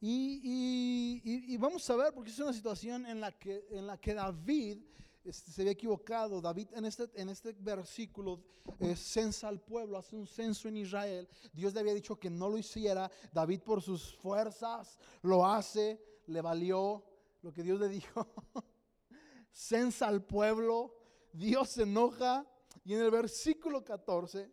Y, 0.00 1.56
vamos 1.56 1.90
a 1.90 1.96
ver, 1.96 2.14
porque 2.14 2.30
es 2.30 2.38
una 2.38 2.52
situación 2.52 3.04
en 3.06 3.20
la 3.20 3.32
que, 3.32 3.66
en 3.72 3.88
la 3.88 4.00
que 4.00 4.14
David 4.14 4.78
este, 5.24 5.50
se 5.50 5.62
había 5.62 5.72
equivocado. 5.72 6.40
David 6.40 6.68
en 6.74 6.84
este, 6.84 7.10
en 7.14 7.28
este 7.28 7.52
versículo 7.58 8.40
eh, 8.78 8.94
censa 8.94 9.48
al 9.48 9.60
pueblo, 9.60 9.98
hace 9.98 10.14
un 10.14 10.28
censo 10.28 10.68
en 10.68 10.76
Israel. 10.76 11.28
Dios 11.52 11.74
le 11.74 11.80
había 11.80 11.92
dicho 11.92 12.14
que 12.14 12.30
no 12.30 12.48
lo 12.48 12.56
hiciera. 12.56 13.10
David 13.32 13.62
por 13.62 13.82
sus 13.82 14.14
fuerzas 14.14 14.96
lo 15.22 15.44
hace, 15.44 16.00
le 16.28 16.40
valió 16.40 17.02
lo 17.42 17.52
que 17.52 17.64
Dios 17.64 17.80
le 17.80 17.88
dijo. 17.88 18.28
censa 19.52 20.06
al 20.06 20.22
pueblo, 20.22 20.94
Dios 21.32 21.68
se 21.70 21.82
enoja. 21.82 22.46
Y 22.84 22.94
en 22.94 23.00
el 23.00 23.10
versículo 23.10 23.84
14, 23.84 24.52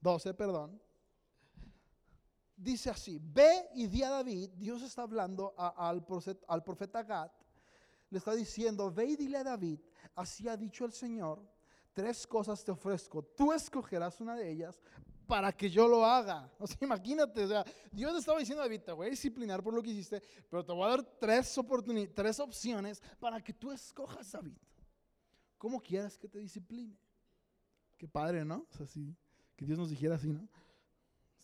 12, 0.00 0.34
perdón, 0.34 0.80
dice 2.58 2.90
así, 2.90 3.20
ve 3.22 3.68
y 3.74 3.86
di 3.86 4.02
a 4.02 4.10
David, 4.10 4.50
Dios 4.56 4.82
está 4.82 5.02
hablando 5.02 5.54
al, 5.56 6.04
profeta, 6.04 6.44
al 6.48 7.06
Gad, 7.06 7.30
le 8.10 8.18
está 8.18 8.34
diciendo, 8.34 8.90
ve 8.90 9.06
y 9.06 9.16
dile 9.16 9.38
a 9.38 9.44
David, 9.44 9.78
así 10.14 10.48
ha 10.48 10.56
dicho 10.56 10.84
el 10.84 10.92
Señor, 10.92 11.40
tres 11.92 12.26
cosas 12.26 12.64
te 12.64 12.72
ofrezco, 12.72 13.22
tú 13.22 13.52
escogerás 13.52 14.20
una 14.20 14.34
de 14.34 14.50
ellas 14.50 14.80
para 15.26 15.52
que 15.52 15.70
yo 15.70 15.86
lo 15.86 16.04
haga. 16.04 16.50
O 16.58 16.66
sea, 16.66 16.78
imagínate, 16.80 17.44
o 17.44 17.48
sea, 17.48 17.64
Dios 17.92 18.16
estaba 18.18 18.38
diciendo 18.38 18.62
a 18.62 18.66
David, 18.66 18.80
te 18.80 18.92
voy 18.92 19.06
a 19.06 19.10
disciplinar 19.10 19.62
por 19.62 19.72
lo 19.74 19.82
que 19.82 19.90
hiciste, 19.90 20.22
pero 20.50 20.64
te 20.64 20.72
voy 20.72 20.86
a 20.86 20.96
dar 20.96 21.02
tres 21.20 21.56
oportunidades, 21.58 22.14
tres 22.14 22.40
opciones 22.40 23.00
para 23.20 23.40
que 23.40 23.52
tú 23.52 23.70
escojas, 23.70 24.32
David. 24.32 24.56
¿Cómo 25.58 25.80
quieras 25.80 26.16
que 26.16 26.28
te 26.28 26.38
discipline? 26.38 26.96
Qué 27.96 28.08
padre, 28.08 28.44
¿no? 28.44 28.66
O 28.70 28.76
sea, 28.76 28.86
sí, 28.86 29.14
que 29.54 29.66
Dios 29.66 29.78
nos 29.78 29.90
dijera 29.90 30.14
así, 30.14 30.28
¿no? 30.28 30.48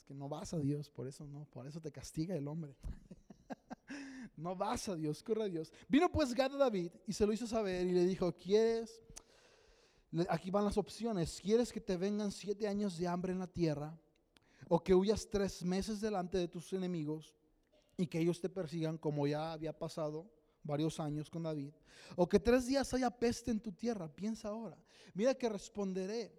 Que 0.04 0.14
no 0.14 0.28
vas 0.28 0.52
a 0.52 0.58
Dios, 0.58 0.90
por 0.90 1.06
eso 1.06 1.26
no, 1.26 1.46
por 1.46 1.66
eso 1.66 1.80
te 1.80 1.90
castiga 1.90 2.36
el 2.36 2.46
hombre. 2.46 2.76
no 4.36 4.54
vas 4.54 4.88
a 4.88 4.94
Dios, 4.94 5.22
corre 5.22 5.48
Dios. 5.48 5.72
Vino 5.88 6.10
pues 6.10 6.34
Gad 6.34 6.54
a 6.54 6.58
David 6.58 6.90
y 7.06 7.12
se 7.12 7.26
lo 7.26 7.32
hizo 7.32 7.46
saber 7.46 7.86
y 7.86 7.92
le 7.92 8.04
dijo, 8.04 8.32
¿quieres? 8.36 9.00
Aquí 10.28 10.50
van 10.50 10.64
las 10.64 10.76
opciones. 10.76 11.40
¿Quieres 11.42 11.72
que 11.72 11.80
te 11.80 11.96
vengan 11.96 12.30
siete 12.30 12.68
años 12.68 12.98
de 12.98 13.08
hambre 13.08 13.32
en 13.32 13.38
la 13.38 13.46
tierra? 13.46 13.98
¿O 14.68 14.82
que 14.82 14.94
huyas 14.94 15.28
tres 15.28 15.64
meses 15.64 16.00
delante 16.00 16.38
de 16.38 16.48
tus 16.48 16.72
enemigos 16.72 17.34
y 17.96 18.06
que 18.06 18.20
ellos 18.20 18.40
te 18.40 18.48
persigan 18.48 18.98
como 18.98 19.26
ya 19.26 19.52
había 19.52 19.76
pasado 19.76 20.30
varios 20.62 21.00
años 21.00 21.30
con 21.30 21.42
David? 21.42 21.72
¿O 22.16 22.28
que 22.28 22.38
tres 22.38 22.66
días 22.66 22.92
haya 22.94 23.10
peste 23.10 23.50
en 23.50 23.60
tu 23.60 23.72
tierra? 23.72 24.08
Piensa 24.08 24.48
ahora. 24.48 24.78
Mira 25.14 25.34
que 25.34 25.48
responderé 25.48 26.32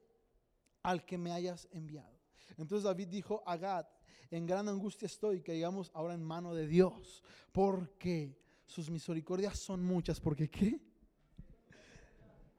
al 0.84 1.06
que 1.06 1.18
me 1.18 1.32
hayas 1.32 1.68
enviado. 1.72 2.15
Entonces 2.58 2.84
David 2.84 3.08
dijo 3.08 3.44
a 3.46 3.58
Gad, 3.58 3.86
en 4.32 4.46
gran 4.46 4.68
angustia 4.68 5.06
estoy, 5.06 5.42
que 5.42 5.54
digamos 5.54 5.92
ahora 5.94 6.14
en 6.14 6.24
mano 6.24 6.54
de 6.54 6.68
Dios, 6.68 7.24
porque 7.52 8.38
sus 8.66 8.90
misericordias 8.90 9.58
son 9.60 9.84
muchas, 9.84 10.20
porque 10.20 10.50
¿qué? 10.50 10.80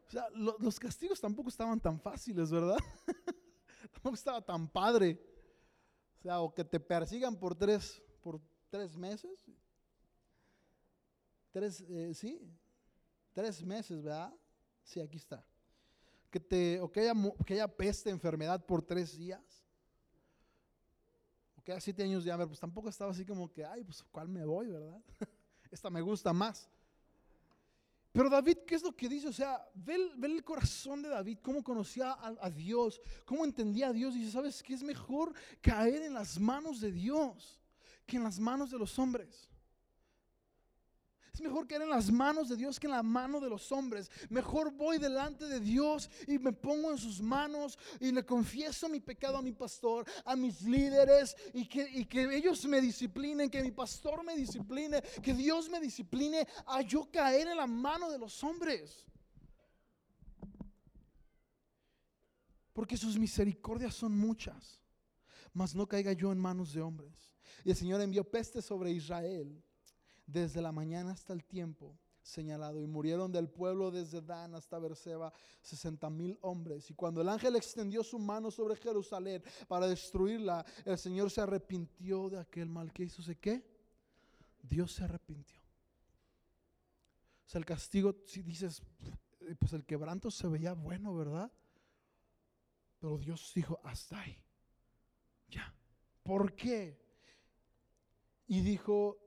O 0.06 0.10
sea, 0.10 0.28
lo- 0.30 0.56
los 0.58 0.78
castigos 0.78 1.20
tampoco 1.20 1.48
estaban 1.48 1.80
tan 1.80 1.98
fáciles, 1.98 2.50
¿verdad? 2.50 2.78
tampoco 3.92 4.14
estaba 4.14 4.40
tan 4.40 4.68
padre. 4.68 5.20
O 6.18 6.22
sea, 6.22 6.40
o 6.40 6.54
que 6.54 6.64
te 6.64 6.78
persigan 6.78 7.36
por 7.36 7.54
tres, 7.54 8.02
por 8.20 8.40
tres 8.70 8.96
meses. 8.96 9.44
Tres, 11.50 11.84
eh, 11.88 12.12
sí, 12.14 12.40
tres 13.32 13.62
meses, 13.64 14.02
¿verdad? 14.02 14.32
Sí, 14.84 15.00
aquí 15.00 15.16
está 15.16 15.44
que, 16.30 16.40
te, 16.40 16.80
o 16.80 16.90
que, 16.90 17.10
que 17.46 17.54
haya 17.54 17.68
peste, 17.68 18.10
enfermedad 18.10 18.64
por 18.64 18.82
tres 18.82 19.16
días, 19.16 19.65
o 21.66 21.68
que 21.68 21.72
haya 21.72 21.80
siete 21.80 22.04
años 22.04 22.24
de 22.24 22.30
hambre, 22.30 22.46
pues 22.46 22.60
tampoco 22.60 22.88
estaba 22.88 23.10
así 23.10 23.24
como 23.24 23.50
que, 23.50 23.64
ay, 23.64 23.82
pues 23.82 24.00
cuál 24.12 24.28
me 24.28 24.44
voy, 24.44 24.68
¿verdad? 24.68 25.02
Esta 25.70 25.90
me 25.90 26.00
gusta 26.00 26.32
más. 26.32 26.70
Pero 28.12 28.30
David, 28.30 28.58
¿qué 28.64 28.76
es 28.76 28.82
lo 28.84 28.94
que 28.94 29.08
dice? 29.08 29.26
O 29.26 29.32
sea, 29.32 29.68
ve 29.74 30.12
ve 30.16 30.28
el 30.28 30.44
corazón 30.44 31.02
de 31.02 31.08
David, 31.08 31.38
cómo 31.42 31.64
conocía 31.64 32.12
a, 32.12 32.34
a 32.40 32.50
Dios, 32.50 33.00
cómo 33.24 33.44
entendía 33.44 33.88
a 33.88 33.92
Dios. 33.92 34.14
Dice, 34.14 34.30
¿sabes 34.30 34.62
qué? 34.62 34.74
Es 34.74 34.82
mejor 34.84 35.34
caer 35.60 36.02
en 36.02 36.14
las 36.14 36.38
manos 36.38 36.80
de 36.80 36.92
Dios 36.92 37.60
que 38.06 38.16
en 38.16 38.22
las 38.22 38.38
manos 38.38 38.70
de 38.70 38.78
los 38.78 38.96
hombres. 38.98 39.50
Es 41.36 41.42
mejor 41.42 41.66
caer 41.66 41.82
en 41.82 41.90
las 41.90 42.10
manos 42.10 42.48
de 42.48 42.56
Dios 42.56 42.80
que 42.80 42.86
en 42.86 42.92
la 42.92 43.02
mano 43.02 43.40
de 43.40 43.50
los 43.50 43.70
hombres. 43.70 44.10
Mejor 44.30 44.72
voy 44.72 44.96
delante 44.96 45.44
de 45.44 45.60
Dios 45.60 46.08
y 46.26 46.38
me 46.38 46.50
pongo 46.50 46.90
en 46.90 46.96
sus 46.96 47.20
manos 47.20 47.78
y 48.00 48.10
le 48.10 48.24
confieso 48.24 48.88
mi 48.88 49.00
pecado 49.00 49.36
a 49.36 49.42
mi 49.42 49.52
pastor, 49.52 50.06
a 50.24 50.34
mis 50.34 50.62
líderes 50.62 51.36
y 51.52 51.68
que, 51.68 51.90
y 51.90 52.06
que 52.06 52.34
ellos 52.34 52.64
me 52.64 52.80
disciplinen, 52.80 53.50
que 53.50 53.62
mi 53.62 53.70
pastor 53.70 54.24
me 54.24 54.34
discipline, 54.34 55.02
que 55.22 55.34
Dios 55.34 55.68
me 55.68 55.78
discipline 55.78 56.36
a 56.64 56.80
yo 56.80 57.10
caer 57.12 57.48
en 57.48 57.58
la 57.58 57.66
mano 57.66 58.10
de 58.10 58.18
los 58.18 58.42
hombres. 58.42 59.04
Porque 62.72 62.96
sus 62.96 63.18
misericordias 63.18 63.94
son 63.94 64.16
muchas, 64.16 64.80
mas 65.52 65.74
no 65.74 65.86
caiga 65.86 66.14
yo 66.14 66.32
en 66.32 66.38
manos 66.38 66.72
de 66.72 66.80
hombres. 66.80 67.36
Y 67.62 67.68
el 67.68 67.76
Señor 67.76 68.00
envió 68.00 68.24
peste 68.24 68.62
sobre 68.62 68.90
Israel 68.90 69.62
desde 70.26 70.60
la 70.60 70.72
mañana 70.72 71.12
hasta 71.12 71.32
el 71.32 71.44
tiempo 71.44 71.96
señalado 72.26 72.82
y 72.82 72.86
murieron 72.86 73.30
del 73.30 73.48
pueblo 73.48 73.90
desde 73.90 74.20
Dan 74.20 74.54
hasta 74.54 74.78
Berseba 74.80 75.32
sesenta 75.62 76.10
mil 76.10 76.36
hombres 76.42 76.90
y 76.90 76.94
cuando 76.94 77.20
el 77.20 77.28
ángel 77.28 77.54
extendió 77.54 78.02
su 78.02 78.18
mano 78.18 78.50
sobre 78.50 78.74
Jerusalén 78.76 79.42
para 79.68 79.86
destruirla 79.86 80.66
el 80.84 80.98
Señor 80.98 81.30
se 81.30 81.40
arrepintió 81.40 82.28
de 82.28 82.40
aquel 82.40 82.68
mal 82.68 82.92
que 82.92 83.04
hizo 83.04 83.22
¿sé 83.22 83.36
qué? 83.36 83.64
Dios 84.60 84.92
se 84.92 85.04
arrepintió 85.04 85.60
o 87.46 87.48
sea 87.48 87.60
el 87.60 87.64
castigo 87.64 88.16
si 88.24 88.42
dices 88.42 88.82
pues 89.60 89.72
el 89.72 89.84
quebranto 89.84 90.30
se 90.30 90.48
veía 90.48 90.72
bueno 90.72 91.14
¿verdad? 91.14 91.52
pero 92.98 93.18
Dios 93.18 93.52
dijo 93.54 93.78
hasta 93.84 94.20
ahí 94.20 94.36
ya 95.48 95.72
¿por 96.24 96.56
qué? 96.56 97.00
y 98.48 98.62
dijo 98.62 99.25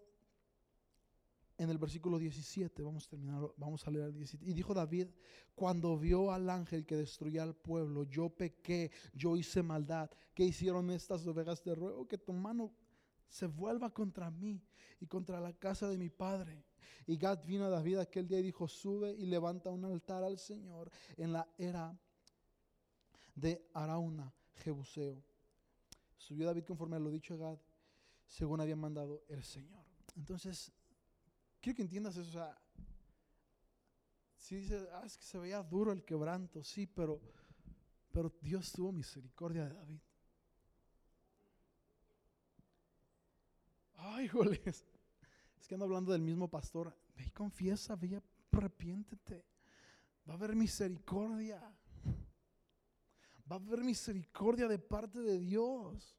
en 1.60 1.69
el 1.69 1.78
versículo 1.78 2.17
17, 2.17 2.82
vamos 2.82 3.06
a 3.06 3.10
terminar, 3.10 3.54
vamos 3.58 3.86
a 3.86 3.91
leer 3.91 4.06
el 4.06 4.13
17. 4.13 4.45
Y 4.50 4.54
dijo 4.54 4.74
David, 4.74 5.08
cuando 5.54 5.98
vio 5.98 6.32
al 6.32 6.50
ángel 6.50 6.86
que 6.86 6.95
destruía 6.95 7.43
al 7.43 7.54
pueblo, 7.54 8.06
yo 8.06 8.30
pequé, 8.30 8.91
yo 9.13 9.36
hice 9.36 9.62
maldad. 9.62 10.10
¿Qué 10.34 10.45
hicieron 10.45 10.89
estas 10.89 11.28
ovejas 11.28 11.62
de 11.65 11.76
ruego? 11.76 12.08
Que 12.08 12.17
tu 12.17 12.32
mano 12.32 12.74
se 13.28 13.45
vuelva 13.45 13.93
contra 13.93 14.32
mí 14.32 14.63
y 15.02 15.06
contra 15.06 15.41
la 15.41 15.52
casa 15.52 15.89
de 15.89 15.98
mi 15.98 16.10
padre. 16.10 16.63
Y 17.06 17.17
Gad 17.17 17.43
vino 17.45 17.65
a 17.65 17.69
David 17.69 17.98
aquel 17.98 18.26
día 18.26 18.39
y 18.39 18.43
dijo, 18.43 18.65
sube 18.69 19.12
y 19.12 19.26
levanta 19.26 19.69
un 19.69 19.84
altar 19.84 20.24
al 20.24 20.39
Señor 20.39 20.89
en 21.17 21.34
la 21.34 21.45
era 21.58 22.00
de 23.36 23.69
Arauna, 23.74 24.34
Jebuseo. 24.56 25.22
Subió 26.15 26.45
David 26.45 26.63
conforme 26.63 26.95
a 26.95 27.00
lo 27.00 27.12
dicho 27.12 27.34
a 27.34 27.38
Gad, 27.38 27.60
según 28.28 28.62
había 28.62 28.78
mandado 28.78 29.26
el 29.28 29.43
Señor. 29.43 29.84
Entonces, 30.15 30.72
quiero 31.62 31.78
que 31.78 31.82
entiendas 31.82 32.17
eso. 32.17 32.30
O 32.30 32.34
sea, 32.34 32.58
si 34.38 34.56
dices, 34.56 34.88
ah, 34.93 35.04
es 35.06 35.17
que 35.17 35.24
se 35.24 35.38
veía 35.38 35.62
duro 35.62 35.91
el 35.91 36.04
quebranto, 36.04 36.63
sí, 36.63 36.88
pero, 36.88 37.22
pero 38.12 38.34
Dios 38.41 38.72
tuvo 38.72 38.91
misericordia 38.91 39.65
de 39.65 39.74
David. 39.74 40.00
Ay, 43.95 44.28
joles. 44.30 44.86
Es 45.60 45.67
que 45.67 45.76
ando 45.76 45.86
hablando 45.86 46.12
del 46.12 46.22
mismo 46.22 46.48
pastor. 46.48 46.95
Ve 47.15 47.26
y 47.26 47.32
confiesa, 47.32 47.95
ve 47.95 48.08
y 48.08 48.56
arrepiéntete. 48.56 49.45
Va 50.28 50.34
a 50.34 50.38
haber 50.38 50.56
misericordia. 50.56 51.60
Va 53.52 53.56
a 53.56 53.60
haber 53.60 53.84
misericordia 53.84 54.67
de 54.67 54.80
parte 54.80 55.19
de 55.19 55.39
Dios. 55.39 56.18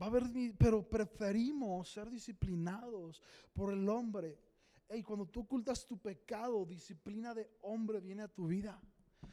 Va 0.00 0.06
a 0.06 0.08
haber, 0.08 0.24
pero 0.58 0.88
preferimos 0.88 1.90
ser 1.92 2.08
disciplinados 2.10 3.20
por 3.52 3.72
el 3.72 3.88
hombre. 3.88 4.38
Y 4.92 5.02
cuando 5.02 5.26
tú 5.26 5.40
ocultas 5.40 5.86
tu 5.86 5.98
pecado, 5.98 6.64
disciplina 6.64 7.34
de 7.34 7.50
hombre 7.62 8.00
viene 8.00 8.22
a 8.22 8.28
tu 8.28 8.46
vida. 8.48 8.80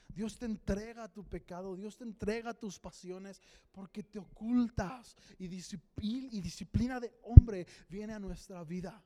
Dios 0.09 0.37
te 0.37 0.45
entrega 0.45 1.07
tu 1.07 1.23
pecado, 1.23 1.75
Dios 1.75 1.95
te 1.95 2.03
entrega 2.03 2.53
tus 2.53 2.79
pasiones 2.79 3.39
porque 3.71 4.01
te 4.03 4.17
ocultas 4.19 5.15
y, 5.37 5.47
discipli- 5.47 6.27
y 6.31 6.41
disciplina 6.41 6.99
de 6.99 7.13
hombre 7.21 7.65
viene 7.87 8.13
a 8.13 8.19
nuestra 8.19 8.63
vida. 8.63 9.03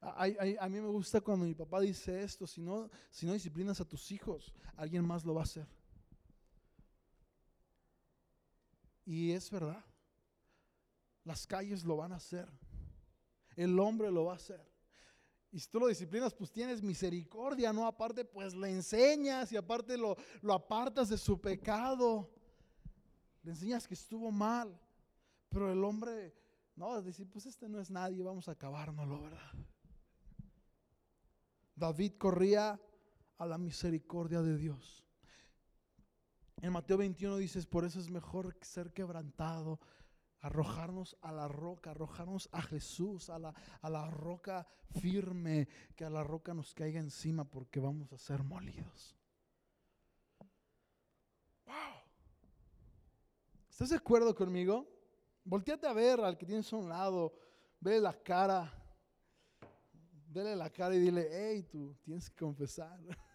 A, 0.00 0.22
a- 0.24 0.64
a 0.64 0.68
mí 0.68 0.80
me 0.80 0.86
gusta 0.88 1.20
cuando 1.20 1.44
mi 1.44 1.54
papá 1.54 1.80
dice 1.80 2.22
esto, 2.22 2.46
si 2.46 2.60
no, 2.62 2.88
si 3.10 3.26
no 3.26 3.32
disciplinas 3.32 3.80
a 3.80 3.84
tus 3.84 4.10
hijos, 4.12 4.54
alguien 4.76 5.04
más 5.04 5.24
lo 5.24 5.34
va 5.34 5.40
a 5.40 5.44
hacer. 5.44 5.66
Y 9.04 9.32
es 9.32 9.50
verdad. 9.50 9.84
Las 11.24 11.46
calles 11.46 11.84
lo 11.84 11.96
van 11.96 12.12
a 12.12 12.16
hacer. 12.16 12.48
El 13.56 13.78
hombre 13.78 14.10
lo 14.10 14.24
va 14.26 14.32
a 14.32 14.36
hacer. 14.36 14.60
Y 15.50 15.58
si 15.58 15.68
tú 15.68 15.78
lo 15.78 15.86
disciplinas, 15.86 16.32
pues 16.32 16.50
tienes 16.50 16.82
misericordia, 16.82 17.72
¿no? 17.72 17.86
Aparte, 17.86 18.24
pues 18.24 18.54
le 18.54 18.70
enseñas 18.70 19.52
y 19.52 19.56
aparte 19.56 19.98
lo, 19.98 20.16
lo 20.40 20.54
apartas 20.54 21.10
de 21.10 21.18
su 21.18 21.40
pecado. 21.40 22.30
Le 23.42 23.50
enseñas 23.50 23.86
que 23.86 23.94
estuvo 23.94 24.30
mal. 24.30 24.80
Pero 25.50 25.70
el 25.70 25.84
hombre, 25.84 26.34
no, 26.74 27.00
decir, 27.02 27.28
pues 27.28 27.44
este 27.44 27.68
no 27.68 27.78
es 27.78 27.90
nadie, 27.90 28.22
vamos 28.22 28.48
a 28.48 28.52
acabárnoslo, 28.52 29.20
¿verdad? 29.20 29.52
David 31.76 32.14
corría 32.16 32.80
a 33.36 33.46
la 33.46 33.58
misericordia 33.58 34.40
de 34.40 34.56
Dios. 34.56 35.04
En 36.62 36.72
Mateo 36.72 36.96
21 36.96 37.36
dices, 37.36 37.66
por 37.66 37.84
eso 37.84 37.98
es 37.98 38.08
mejor 38.08 38.56
ser 38.62 38.92
quebrantado, 38.92 39.80
arrojarnos 40.42 41.16
a 41.22 41.32
la 41.32 41.48
roca, 41.48 41.92
arrojarnos 41.92 42.48
a 42.52 42.62
Jesús, 42.62 43.30
a 43.30 43.38
la, 43.38 43.54
a 43.80 43.88
la 43.88 44.10
roca 44.10 44.66
firme, 45.00 45.68
que 45.96 46.04
a 46.04 46.10
la 46.10 46.22
roca 46.22 46.52
nos 46.52 46.74
caiga 46.74 47.00
encima 47.00 47.44
porque 47.44 47.80
vamos 47.80 48.12
a 48.12 48.18
ser 48.18 48.42
molidos. 48.42 49.16
¿Estás 53.70 53.90
de 53.90 53.96
acuerdo 53.96 54.34
conmigo? 54.34 54.86
Volteate 55.44 55.86
a 55.86 55.92
ver 55.92 56.20
al 56.20 56.36
que 56.36 56.46
tienes 56.46 56.72
a 56.72 56.76
un 56.76 56.88
lado, 56.88 57.32
vele 57.80 58.00
la 58.00 58.12
cara, 58.12 58.70
vele 60.28 60.54
la 60.54 60.70
cara 60.70 60.94
y 60.94 60.98
dile, 60.98 61.28
hey, 61.30 61.62
tú 61.64 61.96
tienes 62.02 62.28
que 62.30 62.36
confesar. 62.36 62.98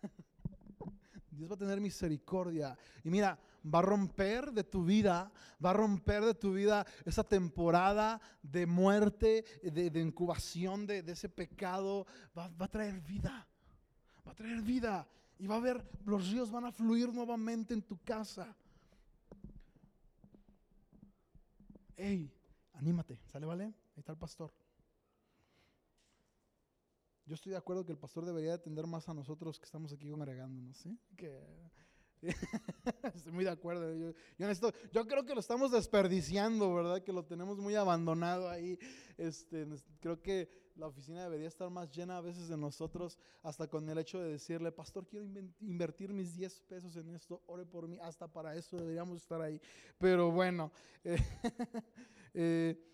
Dios 1.37 1.49
va 1.49 1.55
a 1.55 1.59
tener 1.59 1.79
misericordia. 1.79 2.77
Y 3.03 3.09
mira, 3.09 3.39
va 3.63 3.79
a 3.79 3.83
romper 3.83 4.51
de 4.51 4.63
tu 4.63 4.83
vida, 4.83 5.31
va 5.63 5.69
a 5.69 5.73
romper 5.73 6.25
de 6.25 6.33
tu 6.33 6.53
vida 6.53 6.85
esa 7.05 7.23
temporada 7.23 8.19
de 8.41 8.65
muerte, 8.65 9.45
de, 9.61 10.01
incubación 10.01 10.87
de, 10.87 10.99
ese 10.99 11.29
pecado. 11.29 12.07
Va, 12.37 12.51
a 12.57 12.67
traer 12.67 12.99
vida, 13.01 13.47
va 14.25 14.31
a 14.31 14.35
traer 14.35 14.61
vida. 14.61 15.07
Y 15.39 15.45
va 15.45 15.57
a 15.57 15.59
ver, 15.59 15.87
los 16.05 16.29
ríos 16.31 16.51
van 16.51 16.65
a 16.65 16.71
fluir 16.71 17.13
nuevamente 17.13 17.73
en 17.73 17.83
tu 17.83 17.97
casa. 18.03 18.55
hey, 21.95 22.31
anímate, 22.73 23.19
¿sale, 23.25 23.45
vale? 23.45 23.63
Ahí 23.65 23.99
está 23.99 24.11
el 24.11 24.17
pastor. 24.17 24.51
Yo 27.27 27.35
estoy 27.35 27.51
de 27.51 27.57
acuerdo 27.57 27.85
que 27.85 27.91
el 27.91 27.97
pastor 27.97 28.25
debería 28.25 28.53
atender 28.53 28.87
más 28.87 29.09
a 29.09 29.13
nosotros 29.13 29.59
que 29.59 29.65
estamos 29.65 29.91
aquí 29.91 30.09
congregándonos, 30.09 30.77
¿sí? 30.77 30.97
Estoy 33.13 33.33
muy 33.33 33.43
de 33.43 33.49
acuerdo. 33.49 33.93
Yo, 33.93 34.13
yo, 34.91 35.05
creo 35.05 35.25
que 35.25 35.33
lo 35.33 35.41
estamos 35.41 35.71
desperdiciando, 35.71 36.73
¿verdad? 36.73 37.03
Que 37.03 37.11
lo 37.11 37.25
tenemos 37.25 37.59
muy 37.59 37.75
abandonado 37.75 38.49
ahí. 38.49 38.79
Este, 39.17 39.67
creo 39.99 40.21
que 40.21 40.49
la 40.77 40.87
oficina 40.87 41.23
debería 41.23 41.49
estar 41.49 41.69
más 41.69 41.91
llena 41.91 42.17
a 42.17 42.21
veces 42.21 42.47
de 42.47 42.55
nosotros, 42.55 43.17
hasta 43.43 43.67
con 43.67 43.89
el 43.89 43.97
hecho 43.97 44.21
de 44.21 44.31
decirle, 44.31 44.71
pastor, 44.71 45.05
quiero 45.05 45.25
invertir 45.59 46.13
mis 46.13 46.33
10 46.33 46.61
pesos 46.61 46.95
en 46.95 47.13
esto, 47.13 47.41
ore 47.47 47.65
por 47.65 47.89
mí, 47.89 47.97
hasta 48.01 48.27
para 48.27 48.55
eso 48.55 48.77
deberíamos 48.77 49.17
estar 49.17 49.41
ahí. 49.41 49.59
Pero 49.97 50.31
bueno, 50.31 50.71
eh, 51.03 51.17
eh, 52.33 52.87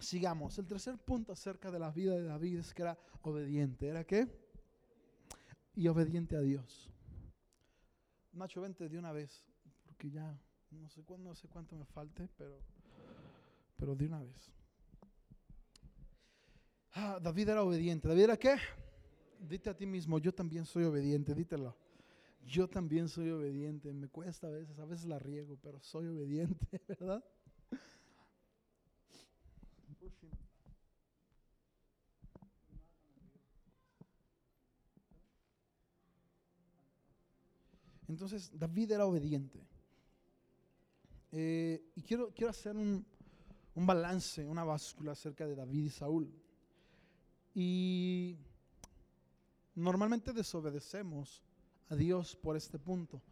sigamos. 0.00 0.58
El 0.58 0.66
tercer 0.66 0.98
punto 0.98 1.32
acerca 1.32 1.70
de 1.70 1.78
la 1.78 1.90
vida 1.90 2.16
de 2.16 2.24
David 2.24 2.58
es 2.58 2.74
que 2.74 2.82
era 2.82 2.98
obediente. 3.22 3.88
¿Era 3.88 4.04
qué? 4.04 4.28
Y 5.74 5.88
obediente 5.88 6.36
a 6.36 6.40
Dios. 6.40 6.90
Nacho, 8.32 8.60
vente 8.60 8.88
de 8.88 8.98
una 8.98 9.12
vez, 9.12 9.44
porque 9.86 10.10
ya 10.10 10.38
no 10.70 10.88
sé, 10.88 11.02
cuánto 11.48 11.76
me 11.76 11.84
falte, 11.84 12.28
pero, 12.36 12.60
pero 13.76 13.96
de 13.96 14.06
una 14.06 14.20
vez. 14.20 14.52
Ah, 16.92 17.18
David 17.20 17.48
era 17.48 17.62
obediente. 17.62 18.08
¿David 18.08 18.22
era 18.22 18.36
qué? 18.36 18.56
Dite 19.40 19.70
a 19.70 19.76
ti 19.76 19.86
mismo, 19.86 20.18
yo 20.18 20.32
también 20.32 20.64
soy 20.64 20.84
obediente, 20.84 21.34
dítelo. 21.34 21.76
Yo 22.46 22.68
también 22.68 23.08
soy 23.08 23.30
obediente. 23.30 23.92
Me 23.92 24.08
cuesta 24.08 24.46
a 24.46 24.50
veces, 24.50 24.78
a 24.78 24.84
veces 24.84 25.06
la 25.06 25.18
riego, 25.18 25.58
pero 25.60 25.80
soy 25.80 26.06
obediente, 26.06 26.80
¿verdad? 26.88 27.24
Entonces, 38.10 38.50
David 38.52 38.92
era 38.92 39.06
obediente. 39.06 39.60
Eh, 41.32 41.92
y 41.94 42.02
quiero, 42.02 42.32
quiero 42.34 42.50
hacer 42.50 42.76
un, 42.76 43.06
un 43.74 43.86
balance, 43.86 44.46
una 44.46 44.64
báscula 44.64 45.12
acerca 45.12 45.46
de 45.46 45.54
David 45.54 45.84
y 45.84 45.90
Saúl. 45.90 46.32
Y 47.54 48.36
normalmente 49.74 50.32
desobedecemos 50.32 51.42
a 51.88 51.94
Dios 51.96 52.36
por 52.36 52.56
este 52.56 52.78
punto. 52.78 53.22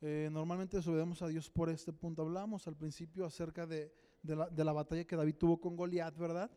Eh, 0.00 0.28
normalmente 0.32 0.78
desobedecemos 0.78 1.22
a 1.22 1.28
Dios 1.28 1.50
por 1.50 1.70
este 1.70 1.92
punto. 1.92 2.22
Hablamos 2.22 2.66
al 2.66 2.76
principio 2.76 3.24
acerca 3.24 3.66
de, 3.66 3.92
la, 4.22 4.72
batalla 4.72 5.04
que 5.04 5.16
David 5.16 5.36
tuvo 5.36 5.60
con 5.60 5.76
Goliat, 5.76 6.16
¿verdad? 6.16 6.50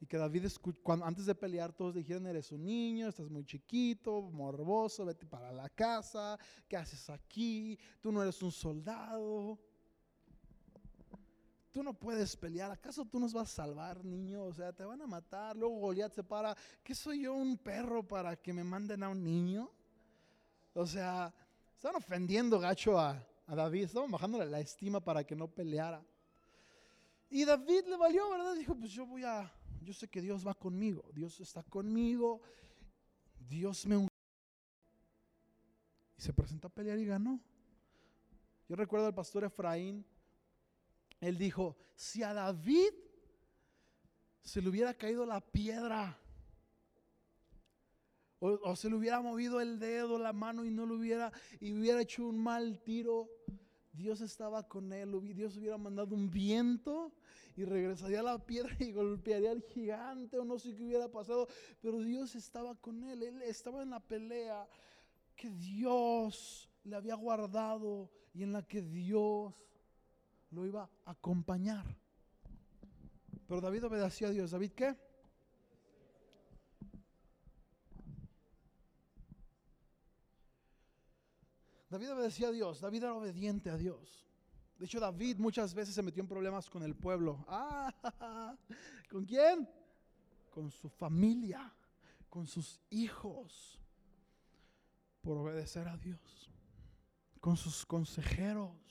Y 0.00 0.06
que 0.06 0.18
David, 0.18 0.46
cuando, 0.82 1.06
antes 1.06 1.26
de 1.26 1.34
pelear, 1.34 1.72
todos 1.72 1.94
dijeron, 1.94 2.26
eres 2.26 2.52
un 2.52 2.64
niño, 2.64 3.08
estás 3.08 3.30
muy 3.30 3.44
chiquito, 3.44 4.22
morboso, 4.22 5.06
vete 5.06 5.26
para 5.26 5.50
la 5.52 5.68
casa, 5.70 6.38
¿qué 6.68 6.76
haces 6.76 7.08
aquí? 7.08 7.78
Tú 8.00 8.12
no 8.12 8.22
eres 8.22 8.42
un 8.42 8.52
soldado 8.52 9.58
tú 11.76 11.82
no 11.82 11.92
puedes 11.92 12.34
pelear, 12.38 12.70
¿acaso 12.70 13.04
tú 13.04 13.20
nos 13.20 13.34
vas 13.34 13.52
a 13.52 13.56
salvar, 13.56 14.02
niño? 14.02 14.44
O 14.44 14.54
sea, 14.54 14.72
te 14.72 14.82
van 14.82 15.02
a 15.02 15.06
matar. 15.06 15.54
Luego 15.54 15.78
Goliat 15.80 16.10
se 16.10 16.24
para, 16.24 16.56
¿qué 16.82 16.94
soy 16.94 17.24
yo 17.24 17.34
un 17.34 17.58
perro 17.58 18.02
para 18.02 18.34
que 18.34 18.54
me 18.54 18.64
manden 18.64 19.02
a 19.02 19.10
un 19.10 19.22
niño? 19.22 19.70
O 20.72 20.86
sea, 20.86 21.34
estaban 21.74 21.96
ofendiendo 21.96 22.58
gacho 22.58 22.98
a, 22.98 23.22
David, 23.46 23.84
estaban 23.84 24.10
bajándole 24.10 24.46
la 24.46 24.58
estima 24.58 25.00
para 25.00 25.24
que 25.24 25.36
no 25.36 25.48
peleara. 25.48 26.02
Y 27.28 27.44
David 27.44 27.88
le 27.88 27.98
valió, 27.98 28.30
¿verdad? 28.30 28.54
Dijo, 28.54 28.74
pues 28.74 28.92
yo 28.92 29.04
voy 29.04 29.24
a, 29.24 29.52
yo 29.86 29.94
sé 29.94 30.08
que 30.08 30.20
Dios 30.20 30.44
va 30.44 30.52
conmigo, 30.52 31.08
Dios 31.14 31.38
está 31.40 31.62
conmigo, 31.62 32.42
Dios 33.38 33.86
me... 33.86 34.08
Y 36.16 36.22
se 36.22 36.32
presentó 36.32 36.66
a 36.66 36.70
pelear 36.70 36.98
y 36.98 37.06
ganó. 37.06 37.40
Yo 38.68 38.74
recuerdo 38.74 39.06
al 39.06 39.14
pastor 39.14 39.44
Efraín, 39.44 40.04
él 41.20 41.38
dijo, 41.38 41.76
si 41.94 42.24
a 42.24 42.34
David 42.34 42.92
se 44.42 44.60
le 44.60 44.68
hubiera 44.70 44.92
caído 44.92 45.24
la 45.24 45.40
piedra, 45.40 46.18
o, 48.40 48.74
se 48.74 48.90
le 48.90 48.96
hubiera 48.96 49.20
movido 49.20 49.60
el 49.60 49.78
dedo, 49.78 50.18
la 50.18 50.32
mano 50.32 50.64
y 50.64 50.70
no 50.70 50.84
lo 50.84 50.96
hubiera, 50.96 51.32
y 51.60 51.72
hubiera 51.72 52.02
hecho 52.02 52.26
un 52.26 52.42
mal 52.42 52.80
tiro, 52.82 53.30
Dios 53.96 54.20
estaba 54.20 54.68
con 54.68 54.92
él, 54.92 55.18
Dios 55.34 55.56
hubiera 55.56 55.78
mandado 55.78 56.14
un 56.14 56.30
viento 56.30 57.12
y 57.56 57.64
regresaría 57.64 58.20
a 58.20 58.22
la 58.22 58.38
piedra 58.44 58.76
y 58.78 58.92
golpearía 58.92 59.50
al 59.50 59.62
gigante 59.62 60.38
o 60.38 60.44
no 60.44 60.58
sé 60.58 60.74
qué 60.74 60.84
hubiera 60.84 61.10
pasado, 61.10 61.48
pero 61.80 62.00
Dios 62.00 62.34
estaba 62.34 62.74
con 62.74 63.02
él, 63.04 63.22
él 63.22 63.42
estaba 63.42 63.82
en 63.82 63.90
la 63.90 64.00
pelea 64.00 64.68
que 65.34 65.50
Dios 65.50 66.68
le 66.84 66.96
había 66.96 67.14
guardado 67.14 68.10
y 68.34 68.42
en 68.42 68.52
la 68.52 68.62
que 68.62 68.82
Dios 68.82 69.54
lo 70.50 70.66
iba 70.66 70.90
a 71.04 71.10
acompañar. 71.10 71.86
Pero 73.46 73.60
David 73.60 73.86
obedeció 73.86 74.28
a 74.28 74.30
Dios. 74.30 74.50
¿David 74.50 74.72
qué? 74.72 74.96
David 81.96 82.12
obedecía 82.12 82.48
a 82.48 82.52
Dios, 82.52 82.80
David 82.80 83.04
era 83.04 83.14
obediente 83.14 83.70
a 83.70 83.76
Dios. 83.76 84.26
De 84.78 84.84
hecho, 84.84 85.00
David 85.00 85.38
muchas 85.38 85.72
veces 85.72 85.94
se 85.94 86.02
metió 86.02 86.22
en 86.22 86.28
problemas 86.28 86.68
con 86.68 86.82
el 86.82 86.94
pueblo. 86.94 87.44
Ah, 87.48 87.90
¿Con 89.10 89.24
quién? 89.24 89.66
Con 90.50 90.70
su 90.70 90.90
familia, 90.90 91.72
con 92.28 92.46
sus 92.46 92.80
hijos, 92.90 93.80
por 95.22 95.38
obedecer 95.38 95.88
a 95.88 95.96
Dios, 95.96 96.50
con 97.40 97.56
sus 97.56 97.86
consejeros 97.86 98.86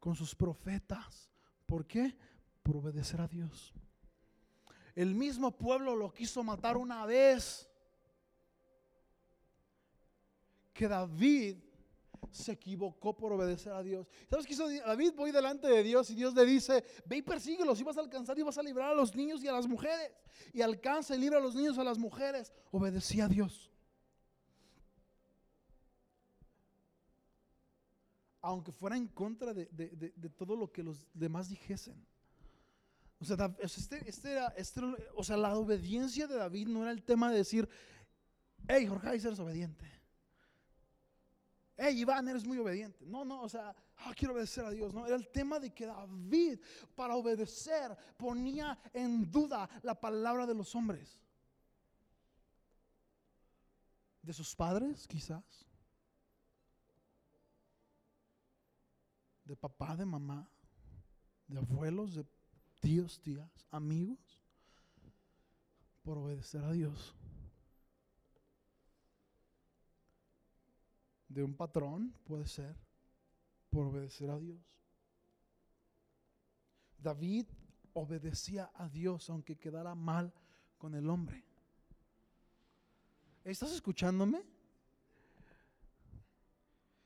con 0.00 0.16
sus 0.16 0.34
profetas. 0.34 1.30
¿Por 1.66 1.86
qué? 1.86 2.16
Por 2.62 2.78
obedecer 2.78 3.20
a 3.20 3.28
Dios. 3.28 3.72
El 4.96 5.14
mismo 5.14 5.56
pueblo 5.56 5.94
lo 5.94 6.12
quiso 6.12 6.42
matar 6.42 6.76
una 6.76 7.06
vez. 7.06 7.68
Que 10.72 10.88
David 10.88 11.58
se 12.30 12.52
equivocó 12.52 13.16
por 13.16 13.32
obedecer 13.32 13.72
a 13.72 13.82
Dios. 13.82 14.06
¿Sabes 14.28 14.46
qué 14.46 14.52
hizo 14.52 14.68
David? 14.68 15.12
Voy 15.16 15.32
delante 15.32 15.68
de 15.68 15.82
Dios 15.82 16.10
y 16.10 16.14
Dios 16.14 16.34
le 16.34 16.44
dice, 16.44 16.84
ve 17.06 17.18
y 17.18 17.22
persíguelos 17.22 17.80
y 17.80 17.84
vas 17.84 17.96
a 17.96 18.00
alcanzar 18.00 18.38
y 18.38 18.42
vas 18.42 18.58
a 18.58 18.62
librar 18.62 18.90
a 18.90 18.94
los 18.94 19.14
niños 19.14 19.42
y 19.42 19.48
a 19.48 19.52
las 19.52 19.66
mujeres. 19.66 20.12
Y 20.52 20.62
alcanza 20.62 21.16
y 21.16 21.18
libra 21.18 21.38
a 21.38 21.42
los 21.42 21.54
niños 21.54 21.76
y 21.76 21.80
a 21.80 21.84
las 21.84 21.98
mujeres. 21.98 22.52
Obedecía 22.70 23.24
a 23.24 23.28
Dios. 23.28 23.70
aunque 28.42 28.72
fuera 28.72 28.96
en 28.96 29.06
contra 29.08 29.52
de, 29.52 30.32
todo 30.36 30.56
lo 30.56 30.72
que 30.72 30.82
los 30.82 31.06
demás 31.12 31.48
dijesen. 31.48 32.06
O 33.18 33.24
sea, 33.24 33.54
este, 33.58 34.08
este 34.08 34.38
este 34.56 34.80
o 35.14 35.22
sea, 35.22 35.36
la 35.36 35.54
obediencia 35.56 36.26
de 36.26 36.36
David 36.36 36.68
no 36.68 36.82
era 36.82 36.90
el 36.90 37.02
tema 37.02 37.30
de 37.30 37.38
decir, 37.38 37.68
hey, 38.66 38.86
Jorge, 38.86 39.08
eres 39.08 39.38
obediente. 39.38 39.99
Hey 41.80 41.98
Iván, 42.00 42.28
eres 42.28 42.44
muy 42.44 42.58
obediente. 42.58 43.04
No, 43.06 43.24
no, 43.24 43.42
o 43.42 43.48
sea, 43.48 43.74
ah, 43.96 44.12
quiero 44.14 44.34
obedecer 44.34 44.64
a 44.64 44.70
Dios. 44.70 44.92
No, 44.92 45.06
era 45.06 45.16
el 45.16 45.28
tema 45.28 45.58
de 45.58 45.72
que 45.72 45.86
David, 45.86 46.60
para 46.94 47.16
obedecer, 47.16 47.96
ponía 48.18 48.78
en 48.92 49.30
duda 49.30 49.68
la 49.82 49.98
palabra 49.98 50.46
de 50.46 50.54
los 50.54 50.74
hombres. 50.74 51.18
De 54.20 54.34
sus 54.34 54.54
padres, 54.54 55.08
quizás. 55.08 55.66
De 59.44 59.56
papá, 59.56 59.96
de 59.96 60.04
mamá, 60.04 60.48
de 61.46 61.58
abuelos, 61.58 62.14
de 62.14 62.26
tíos, 62.78 63.20
tías, 63.20 63.66
amigos. 63.70 64.38
Por 66.02 66.18
obedecer 66.18 66.62
a 66.62 66.72
Dios. 66.72 67.14
De 71.30 71.44
un 71.44 71.54
patrón, 71.54 72.12
puede 72.24 72.46
ser, 72.46 72.76
por 73.70 73.86
obedecer 73.86 74.28
a 74.30 74.38
Dios. 74.38 74.60
David 76.98 77.46
obedecía 77.94 78.70
a 78.74 78.88
Dios 78.88 79.30
aunque 79.30 79.56
quedara 79.56 79.94
mal 79.94 80.34
con 80.76 80.94
el 80.94 81.08
hombre. 81.08 81.44
¿Estás 83.44 83.70
escuchándome? 83.70 84.44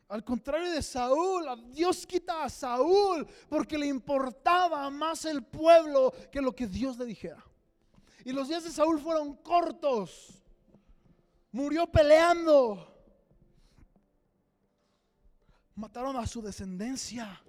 Al 0.08 0.24
contrario 0.24 0.70
de 0.70 0.82
Saúl, 0.82 1.44
Dios 1.72 2.06
quita 2.06 2.44
a 2.44 2.48
Saúl 2.48 3.26
porque 3.48 3.76
le 3.76 3.86
importaba 3.86 4.88
más 4.90 5.26
el 5.26 5.44
pueblo 5.44 6.12
que 6.32 6.40
lo 6.40 6.54
que 6.54 6.66
Dios 6.66 6.96
le 6.98 7.04
dijera. 7.04 7.44
Y 8.24 8.32
los 8.32 8.48
días 8.48 8.64
de 8.64 8.70
Saúl 8.70 8.98
fueron 8.98 9.36
cortos. 9.36 10.42
Murió 11.52 11.86
peleando 11.86 12.93
mataron 15.74 16.16
a 16.16 16.26
su 16.26 16.42
descendencia. 16.42 17.40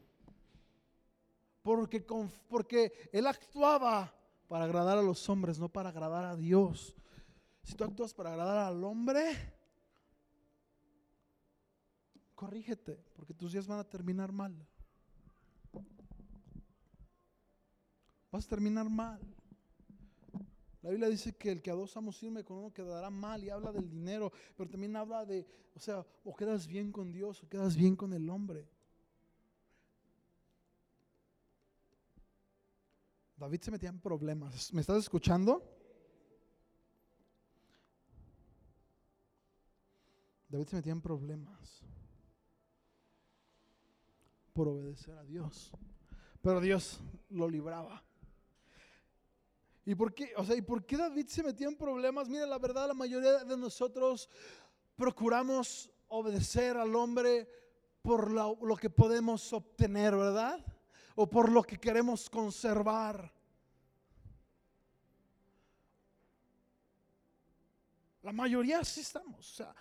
Porque, 1.61 3.09
él 3.11 3.25
actuaba 3.25 4.13
para 4.47 4.65
agradar 4.65 4.99
a 4.99 5.01
los 5.01 5.27
hombres, 5.29 5.57
no 5.57 5.67
para 5.67 5.89
agradar 5.89 6.25
a 6.25 6.35
Dios. 6.35 6.95
Si 7.63 7.73
tú 7.73 7.83
actúas 7.83 8.13
para 8.13 8.31
agradar 8.31 8.59
al 8.59 8.83
hombre, 8.83 9.53
corrígete, 12.35 13.03
porque 13.15 13.33
tus 13.33 13.51
días 13.51 13.65
van 13.65 13.79
a 13.79 13.83
terminar 13.83 14.31
mal. 14.31 14.55
Vas 18.31 18.45
a 18.45 18.49
terminar 18.49 18.87
mal. 18.87 19.19
La 20.85 20.91
Biblia 20.91 21.09
dice 21.09 21.35
que 21.35 21.51
el 21.51 21.63
que 21.63 21.71
a 21.71 21.73
dos 21.73 21.97
amos 21.97 22.15
sirve 22.15 22.43
con 22.43 22.57
uno 22.57 22.71
quedará 22.71 23.09
mal 23.09 23.43
y 23.43 23.49
habla 23.49 23.71
del 23.71 23.89
dinero, 23.89 24.31
pero 24.55 24.69
también 24.69 24.95
habla 24.95 25.25
de, 25.25 25.43
o 25.73 25.79
sea, 25.79 26.05
o 26.23 26.35
quedas 26.35 26.67
bien 26.67 26.91
con 26.91 27.11
Dios 27.11 27.41
o 27.41 27.49
quedas 27.49 27.75
bien 27.75 27.95
con 27.95 28.13
el 28.13 28.29
hombre. 28.29 28.69
David 33.35 33.61
se 33.61 33.71
metía 33.71 33.89
en 33.89 33.99
problemas. 33.99 34.71
¿Me 34.73 34.81
estás 34.81 34.99
escuchando? 34.99 35.67
David 40.47 40.67
se 40.67 40.75
metía 40.75 40.91
en 40.91 41.01
problemas 41.01 41.81
por 44.53 44.67
obedecer 44.67 45.17
a 45.17 45.23
Dios. 45.23 45.71
Pero 46.43 46.61
Dios 46.61 46.99
lo 47.31 47.49
libraba. 47.49 48.03
¿Y 49.85 49.93
por 49.93 50.13
qué? 50.13 50.33
O 50.35 50.43
sea, 50.43 50.55
¿y 50.55 50.61
por 50.61 50.83
qué 50.85 50.97
David 50.97 51.27
se 51.27 51.43
metió 51.43 51.69
en 51.69 51.75
problemas? 51.75 52.27
Mira, 52.27 52.47
la 52.47 52.57
verdad, 52.57 52.87
la 52.87 52.95
mayoría 52.95 53.43
de 53.43 53.55
nosotros 53.55 54.27
procuramos 54.95 55.91
obedecer 56.07 56.75
al 56.75 56.95
hombre 56.95 57.47
por 58.01 58.31
lo, 58.31 58.57
lo 58.61 58.75
que 58.75 58.89
podemos 58.89 59.53
obtener, 59.53 60.15
¿verdad? 60.15 60.59
O 61.15 61.29
por 61.29 61.51
lo 61.51 61.61
que 61.61 61.79
queremos 61.79 62.29
conservar. 62.29 63.31
La 68.23 68.31
mayoría 68.31 68.83
sí 68.83 69.01
estamos, 69.01 69.39
o 69.39 69.55
sea, 69.55 69.75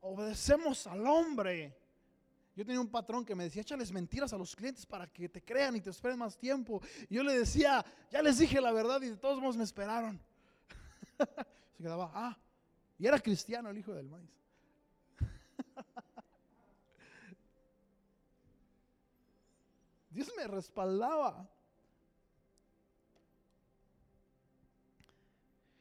obedecemos 0.00 0.86
al 0.86 1.06
hombre 1.06 1.85
yo 2.56 2.64
tenía 2.64 2.80
un 2.80 2.88
patrón 2.88 3.22
que 3.22 3.34
me 3.34 3.44
decía, 3.44 3.60
échales 3.60 3.92
mentiras 3.92 4.32
a 4.32 4.38
los 4.38 4.56
clientes 4.56 4.86
para 4.86 5.06
que 5.06 5.28
te 5.28 5.44
crean 5.44 5.76
y 5.76 5.82
te 5.82 5.90
esperen 5.90 6.18
más 6.18 6.38
tiempo. 6.38 6.80
Y 7.10 7.16
yo 7.16 7.22
le 7.22 7.38
decía, 7.38 7.84
ya 8.10 8.22
les 8.22 8.38
dije 8.38 8.62
la 8.62 8.72
verdad 8.72 9.02
y 9.02 9.10
de 9.10 9.18
todos 9.18 9.38
modos 9.42 9.58
me 9.58 9.64
esperaron. 9.64 10.18
Se 11.76 11.82
quedaba, 11.82 12.10
ah, 12.14 12.38
y 12.98 13.06
era 13.06 13.20
cristiano 13.20 13.68
el 13.68 13.76
hijo 13.76 13.92
del 13.92 14.08
maíz. 14.08 14.30
Dios 20.10 20.32
me 20.34 20.46
respaldaba. 20.46 21.46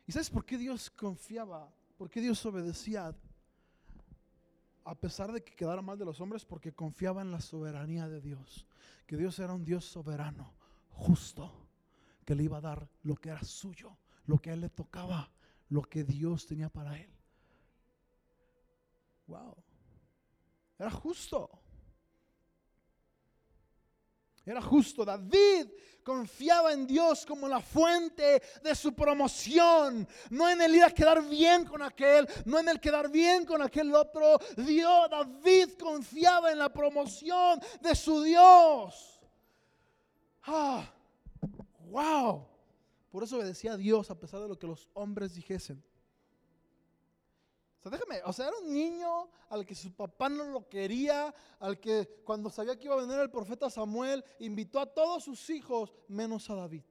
¿Y 0.05 0.11
sabes 0.11 0.29
por 0.29 0.43
qué 0.43 0.57
Dios 0.57 0.89
confiaba? 0.89 1.73
¿Por 1.97 2.09
qué 2.09 2.19
Dios 2.19 2.45
obedecía 2.45 3.15
a 4.85 4.95
pesar 4.95 5.31
de 5.31 5.43
que 5.43 5.55
quedara 5.55 5.81
mal 5.81 5.97
de 5.97 6.05
los 6.05 6.21
hombres, 6.21 6.45
porque 6.45 6.73
confiaba 6.73 7.21
en 7.21 7.31
la 7.31 7.41
soberanía 7.41 8.07
de 8.07 8.21
Dios, 8.21 8.67
que 9.07 9.17
Dios 9.17 9.37
era 9.39 9.53
un 9.53 9.65
Dios 9.65 9.83
soberano, 9.83 10.53
justo, 10.91 11.51
que 12.23 12.35
le 12.35 12.43
iba 12.43 12.57
a 12.57 12.61
dar 12.61 12.87
lo 13.01 13.15
que 13.15 13.29
era 13.29 13.43
suyo, 13.43 13.97
lo 14.27 14.37
que 14.37 14.51
a 14.51 14.53
él 14.53 14.61
le 14.61 14.69
tocaba, 14.69 15.31
lo 15.69 15.81
que 15.81 16.03
Dios 16.03 16.45
tenía 16.45 16.69
para 16.69 16.99
él. 16.99 17.09
Wow. 19.27 19.55
Era 20.77 20.91
justo. 20.91 21.49
Era 24.45 24.61
justo. 24.61 25.03
David 25.03 25.67
confiaba 26.03 26.71
en 26.71 26.85
Dios 26.85 27.25
como 27.25 27.47
la 27.47 27.59
fuente 27.59 28.41
de 28.63 28.75
su 28.75 28.93
promoción. 28.93 30.07
No 30.29 30.49
en 30.49 30.61
el 30.61 30.75
ir 30.75 30.83
a 30.83 30.91
quedar 30.91 31.27
bien 31.27 31.65
con 31.65 31.81
aquel, 31.81 32.27
no 32.45 32.59
en 32.59 32.69
el 32.69 32.79
quedar 32.79 33.09
bien 33.09 33.45
con 33.45 33.61
aquel 33.61 33.93
otro. 33.95 34.37
Dios, 34.55 35.09
David 35.09 35.71
confiaba 35.79 36.51
en 36.51 36.59
la 36.59 36.71
promoción 36.71 37.59
de 37.81 37.95
su 37.95 38.21
Dios. 38.21 39.19
Ah, 40.43 40.93
wow. 41.89 42.47
Por 43.09 43.23
eso 43.23 43.37
obedecía 43.37 43.73
a 43.73 43.77
Dios 43.77 44.11
a 44.11 44.19
pesar 44.19 44.41
de 44.41 44.47
lo 44.47 44.59
que 44.59 44.67
los 44.67 44.89
hombres 44.93 45.33
dijesen 45.33 45.83
déjame, 47.89 48.21
o 48.25 48.33
sea, 48.33 48.47
era 48.47 48.57
un 48.57 48.73
niño 48.73 49.29
al 49.49 49.65
que 49.65 49.75
su 49.75 49.93
papá 49.93 50.29
no 50.29 50.43
lo 50.45 50.67
quería, 50.67 51.33
al 51.59 51.79
que 51.79 52.21
cuando 52.23 52.49
sabía 52.49 52.77
que 52.77 52.85
iba 52.85 52.95
a 52.95 53.01
venir 53.01 53.19
el 53.19 53.29
profeta 53.29 53.69
Samuel, 53.69 54.23
invitó 54.39 54.79
a 54.79 54.85
todos 54.85 55.23
sus 55.23 55.49
hijos 55.49 55.93
menos 56.07 56.49
a 56.49 56.55
David. 56.55 56.83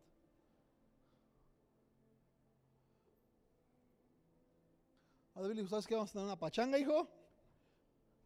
A 5.35 5.40
David 5.40 5.57
le 5.57 5.62
dijo, 5.62 5.70
¿sabes 5.70 5.87
qué? 5.87 5.94
Vamos 5.94 6.11
a 6.11 6.12
tener 6.12 6.26
una 6.26 6.38
pachanga, 6.38 6.78
hijo. 6.78 7.09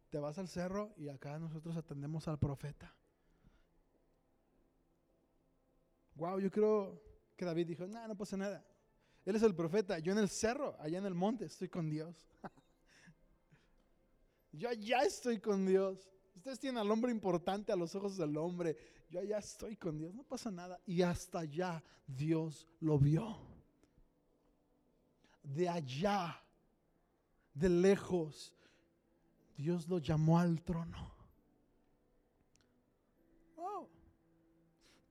Te 0.09 0.19
vas 0.19 0.37
al 0.37 0.47
cerro 0.47 0.93
y 0.97 1.09
acá 1.09 1.39
nosotros 1.39 1.75
atendemos 1.75 2.27
al 2.27 2.37
profeta. 2.37 2.93
Wow, 6.15 6.39
yo 6.39 6.51
creo 6.51 7.01
que 7.35 7.45
David 7.45 7.67
dijo, 7.67 7.87
no, 7.87 8.07
no 8.07 8.15
pasa 8.15 8.37
nada. 8.37 8.63
Él 9.29 9.35
es 9.35 9.43
el 9.43 9.53
profeta. 9.53 9.99
Yo 9.99 10.11
en 10.11 10.17
el 10.17 10.27
cerro, 10.27 10.75
allá 10.79 10.97
en 10.97 11.05
el 11.05 11.13
monte, 11.13 11.45
estoy 11.45 11.69
con 11.69 11.87
Dios. 11.87 12.25
Yo 14.51 14.73
ya 14.73 15.03
estoy 15.03 15.39
con 15.39 15.67
Dios. 15.67 16.09
Ustedes 16.35 16.59
tienen 16.59 16.79
al 16.79 16.89
hombre 16.89 17.11
importante 17.11 17.71
a 17.71 17.75
los 17.75 17.93
ojos 17.93 18.17
del 18.17 18.35
hombre. 18.37 18.75
Yo 19.07 19.21
ya 19.21 19.37
estoy 19.37 19.75
con 19.75 19.99
Dios. 19.99 20.15
No 20.15 20.23
pasa 20.23 20.49
nada. 20.49 20.81
Y 20.87 21.03
hasta 21.03 21.41
allá 21.41 21.83
Dios 22.07 22.67
lo 22.79 22.97
vio. 22.97 23.37
De 25.43 25.69
allá, 25.69 26.41
de 27.53 27.69
lejos, 27.69 28.55
Dios 29.55 29.87
lo 29.87 29.99
llamó 29.99 30.39
al 30.39 30.59
trono. 30.63 31.13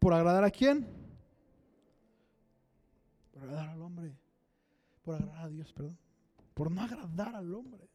¿Por 0.00 0.12
agradar 0.12 0.42
a 0.42 0.50
quién? 0.50 0.88
Por 3.32 3.44
agradar 3.44 3.68
al 3.68 3.82
hombre. 3.82 3.87
Por 5.08 5.14
agradar 5.14 5.46
a 5.46 5.48
Dios, 5.48 5.72
perdón. 5.72 5.98
Por 6.52 6.70
no 6.70 6.82
agradar 6.82 7.34
al 7.34 7.54
hombre 7.54 7.88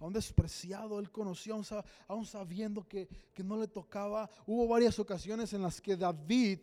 un 0.00 0.12
despreciado, 0.12 0.98
él 0.98 1.08
conocía, 1.12 1.54
aún 2.08 2.26
sabiendo 2.26 2.82
que, 2.88 3.06
que 3.32 3.44
no 3.44 3.56
le 3.56 3.68
tocaba. 3.68 4.28
Hubo 4.46 4.66
varias 4.66 4.98
ocasiones 4.98 5.52
en 5.52 5.62
las 5.62 5.80
que 5.80 5.96
David, 5.96 6.58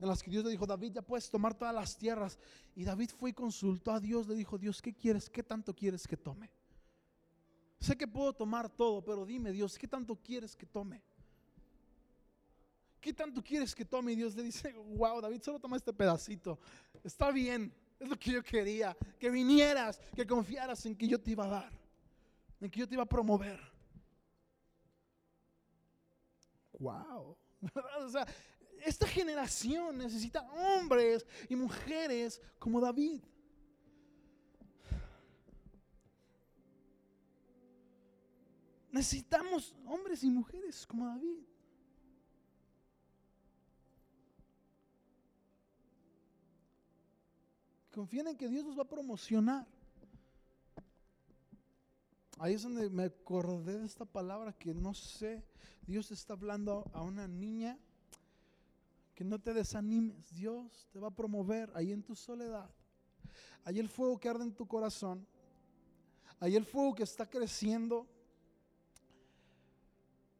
en 0.00 0.08
las 0.08 0.22
que 0.22 0.30
Dios 0.30 0.42
le 0.42 0.52
dijo, 0.52 0.64
David, 0.64 0.92
ya 0.92 1.02
puedes 1.02 1.28
tomar 1.28 1.52
todas 1.52 1.74
las 1.74 1.98
tierras. 1.98 2.38
Y 2.74 2.84
David 2.84 3.10
fue 3.10 3.28
y 3.28 3.34
consultó 3.34 3.90
a 3.92 4.00
Dios, 4.00 4.26
le 4.26 4.34
dijo, 4.34 4.56
Dios, 4.56 4.80
¿qué 4.80 4.94
quieres? 4.94 5.28
¿Qué 5.28 5.42
tanto 5.42 5.74
quieres 5.74 6.06
que 6.06 6.16
tome? 6.16 6.50
Sé 7.78 7.94
que 7.94 8.08
puedo 8.08 8.32
tomar 8.32 8.70
todo, 8.70 9.04
pero 9.04 9.26
dime, 9.26 9.52
Dios, 9.52 9.76
¿qué 9.76 9.86
tanto 9.86 10.16
quieres 10.16 10.56
que 10.56 10.64
tome? 10.64 11.02
¿Qué 13.02 13.12
tanto 13.12 13.42
quieres 13.42 13.74
que 13.74 13.84
tome? 13.84 14.12
Y 14.12 14.16
Dios 14.16 14.36
le 14.36 14.44
dice, 14.44 14.72
wow, 14.72 15.20
David, 15.20 15.42
solo 15.42 15.58
toma 15.58 15.76
este 15.76 15.92
pedacito. 15.92 16.56
Está 17.02 17.32
bien, 17.32 17.74
es 17.98 18.08
lo 18.08 18.16
que 18.16 18.30
yo 18.30 18.44
quería, 18.44 18.96
que 19.18 19.28
vinieras, 19.28 20.00
que 20.14 20.24
confiaras 20.24 20.86
en 20.86 20.94
que 20.94 21.08
yo 21.08 21.20
te 21.20 21.32
iba 21.32 21.44
a 21.44 21.48
dar. 21.48 21.72
en 22.60 22.70
que 22.70 22.78
yo 22.78 22.86
te 22.88 22.94
iba 22.94 23.02
a 23.02 23.06
promover. 23.06 23.60
Wow. 26.78 27.36
O 27.98 28.08
sea, 28.08 28.24
esta 28.84 29.06
generación 29.06 29.98
necesita 29.98 30.42
hombres 30.52 31.26
y 31.48 31.56
mujeres 31.56 32.40
como 32.60 32.80
David. 32.80 33.20
Necesitamos 38.92 39.74
hombres 39.86 40.22
y 40.22 40.30
mujeres 40.30 40.86
como 40.86 41.06
David. 41.06 41.51
Confíen 47.92 48.28
en 48.28 48.36
que 48.36 48.48
Dios 48.48 48.64
los 48.64 48.78
va 48.78 48.82
a 48.82 48.88
promocionar. 48.88 49.66
Ahí 52.38 52.54
es 52.54 52.62
donde 52.62 52.88
me 52.88 53.04
acordé 53.04 53.78
de 53.78 53.86
esta 53.86 54.06
palabra 54.06 54.52
que 54.52 54.72
no 54.72 54.94
sé. 54.94 55.44
Dios 55.86 56.10
está 56.10 56.32
hablando 56.32 56.90
a 56.94 57.02
una 57.02 57.28
niña 57.28 57.78
que 59.14 59.24
no 59.24 59.38
te 59.38 59.52
desanimes. 59.52 60.34
Dios 60.34 60.88
te 60.90 60.98
va 60.98 61.08
a 61.08 61.14
promover 61.14 61.70
ahí 61.74 61.92
en 61.92 62.02
tu 62.02 62.16
soledad. 62.16 62.70
Ahí 63.64 63.78
el 63.78 63.88
fuego 63.88 64.18
que 64.18 64.28
arde 64.28 64.44
en 64.44 64.54
tu 64.54 64.66
corazón. 64.66 65.26
Ahí 66.40 66.56
el 66.56 66.64
fuego 66.64 66.94
que 66.94 67.02
está 67.02 67.28
creciendo. 67.28 68.08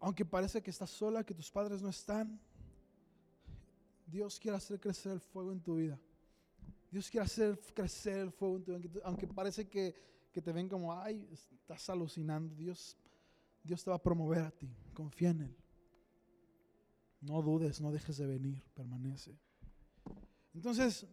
Aunque 0.00 0.24
parece 0.24 0.62
que 0.62 0.70
estás 0.70 0.90
sola, 0.90 1.22
que 1.22 1.34
tus 1.34 1.50
padres 1.50 1.82
no 1.82 1.90
están. 1.90 2.40
Dios 4.06 4.40
quiere 4.40 4.56
hacer 4.56 4.80
crecer 4.80 5.12
el 5.12 5.20
fuego 5.20 5.52
en 5.52 5.60
tu 5.60 5.76
vida. 5.76 6.00
Dios 6.92 7.10
quiere 7.10 7.24
hacer 7.24 7.58
crecer 7.74 8.18
el 8.18 8.30
fuego 8.30 8.56
en 8.56 8.64
tu 8.64 8.78
vida. 8.78 9.00
Aunque 9.04 9.26
parece 9.26 9.66
que, 9.66 9.94
que 10.30 10.42
te 10.42 10.52
ven 10.52 10.68
como, 10.68 10.92
ay, 10.92 11.26
estás 11.32 11.88
alucinando. 11.88 12.54
Dios, 12.54 12.98
Dios 13.62 13.82
te 13.82 13.88
va 13.88 13.96
a 13.96 14.02
promover 14.02 14.40
a 14.40 14.50
ti. 14.50 14.70
Confía 14.92 15.30
en 15.30 15.40
Él. 15.40 15.56
No 17.22 17.40
dudes, 17.40 17.80
no 17.80 17.90
dejes 17.90 18.18
de 18.18 18.26
venir, 18.26 18.62
permanece. 18.74 19.34
Entonces, 20.52 21.06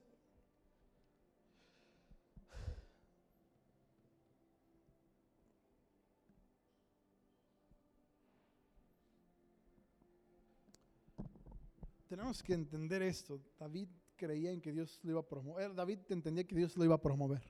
tenemos 12.10 12.44
que 12.44 12.54
entender 12.54 13.02
esto. 13.02 13.40
David 13.58 13.88
creía 14.20 14.52
en 14.52 14.62
que 14.62 14.72
Dios 14.72 15.00
lo 15.02 15.12
iba 15.12 15.22
a 15.22 15.28
promover. 15.28 15.74
David 15.74 16.00
entendía 16.10 16.44
que 16.44 16.56
Dios 16.56 16.76
lo 16.76 16.84
iba 16.84 16.96
a 16.96 17.02
promover. 17.02 17.42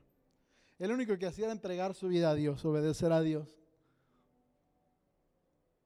El 0.77 0.91
único 0.91 1.17
que 1.17 1.25
hacía 1.25 1.45
era 1.45 1.51
entregar 1.51 1.93
su 1.93 2.07
vida 2.07 2.29
a 2.29 2.35
Dios, 2.35 2.63
obedecer 2.63 3.11
a 3.11 3.21
Dios. 3.21 3.59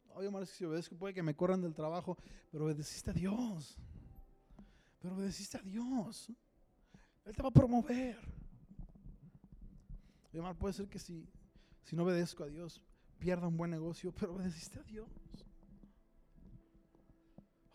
Oye, 0.10 0.28
Omar, 0.28 0.46
si 0.46 0.64
obedezco 0.66 0.96
puede 0.96 1.14
que 1.14 1.24
me 1.24 1.36
corran 1.36 1.62
del 1.62 1.74
trabajo, 1.74 2.18
pero 2.52 2.66
obedeciste 2.66 3.10
a 3.10 3.14
Dios. 3.14 3.76
Pero 5.00 5.16
obedeciste 5.16 5.58
a 5.58 5.62
Dios. 5.62 6.30
Él 7.26 7.36
te 7.36 7.42
va 7.42 7.50
a 7.50 7.52
promover. 7.52 8.20
Oye, 10.32 10.40
Omar, 10.40 10.56
puede 10.56 10.74
ser 10.74 10.88
que 10.88 11.00
si, 11.00 11.28
si 11.84 11.96
no 11.96 12.04
obedezco 12.04 12.44
a 12.44 12.48
Dios 12.48 12.84
pierda 13.18 13.48
un 13.48 13.58
buen 13.58 13.72
negocio, 13.72 14.12
pero 14.12 14.36
obedeciste 14.36 14.80
a 14.80 14.84
Dios. 14.84 15.08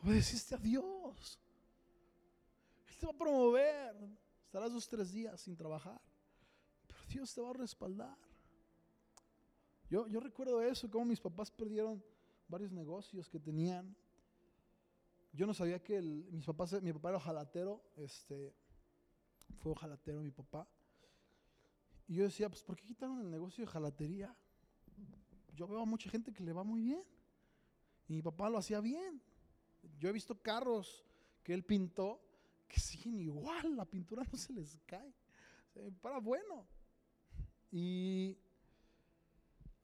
Obedeciste 0.04 0.54
a 0.54 0.58
Dios. 0.58 1.40
Te 2.98 3.06
va 3.06 3.12
a 3.12 3.16
promover. 3.16 3.96
Estarás 4.44 4.72
dos, 4.72 4.88
tres 4.88 5.12
días 5.12 5.40
sin 5.40 5.56
trabajar. 5.56 6.00
Pero 6.86 7.00
Dios 7.08 7.32
te 7.34 7.40
va 7.40 7.50
a 7.50 7.54
respaldar. 7.54 8.16
Yo, 9.90 10.06
yo 10.06 10.20
recuerdo 10.20 10.60
eso, 10.62 10.90
como 10.90 11.06
mis 11.06 11.20
papás 11.20 11.50
perdieron 11.50 12.02
varios 12.48 12.72
negocios 12.72 13.28
que 13.28 13.38
tenían. 13.38 13.96
Yo 15.32 15.46
no 15.46 15.54
sabía 15.54 15.82
que 15.82 16.00
mis 16.00 16.44
papás, 16.44 16.82
mi 16.82 16.92
papá 16.92 17.10
era 17.10 17.20
jalatero, 17.20 17.82
este, 17.96 18.54
fue 19.60 19.74
jalatero 19.76 20.20
mi 20.20 20.30
papá. 20.30 20.68
Y 22.06 22.16
yo 22.16 22.24
decía, 22.24 22.48
pues 22.48 22.62
¿por 22.62 22.76
qué 22.76 22.84
quitaron 22.84 23.20
el 23.20 23.30
negocio 23.30 23.64
de 23.64 23.70
jalatería? 23.70 24.34
Yo 25.54 25.66
veo 25.68 25.80
a 25.80 25.84
mucha 25.84 26.08
gente 26.10 26.32
que 26.32 26.42
le 26.42 26.52
va 26.52 26.64
muy 26.64 26.80
bien. 26.80 27.04
Y 28.08 28.14
mi 28.14 28.22
papá 28.22 28.48
lo 28.48 28.58
hacía 28.58 28.80
bien. 28.80 29.22
Yo 29.98 30.08
he 30.08 30.12
visto 30.12 30.40
carros 30.40 31.04
que 31.42 31.52
él 31.52 31.64
pintó 31.64 32.20
que 32.68 32.78
siguen 32.78 33.18
igual, 33.20 33.76
la 33.76 33.84
pintura 33.84 34.22
no 34.30 34.38
se 34.38 34.52
les 34.52 34.78
cae. 34.86 35.12
para 36.00 36.18
bueno. 36.18 36.66
Y 37.70 38.36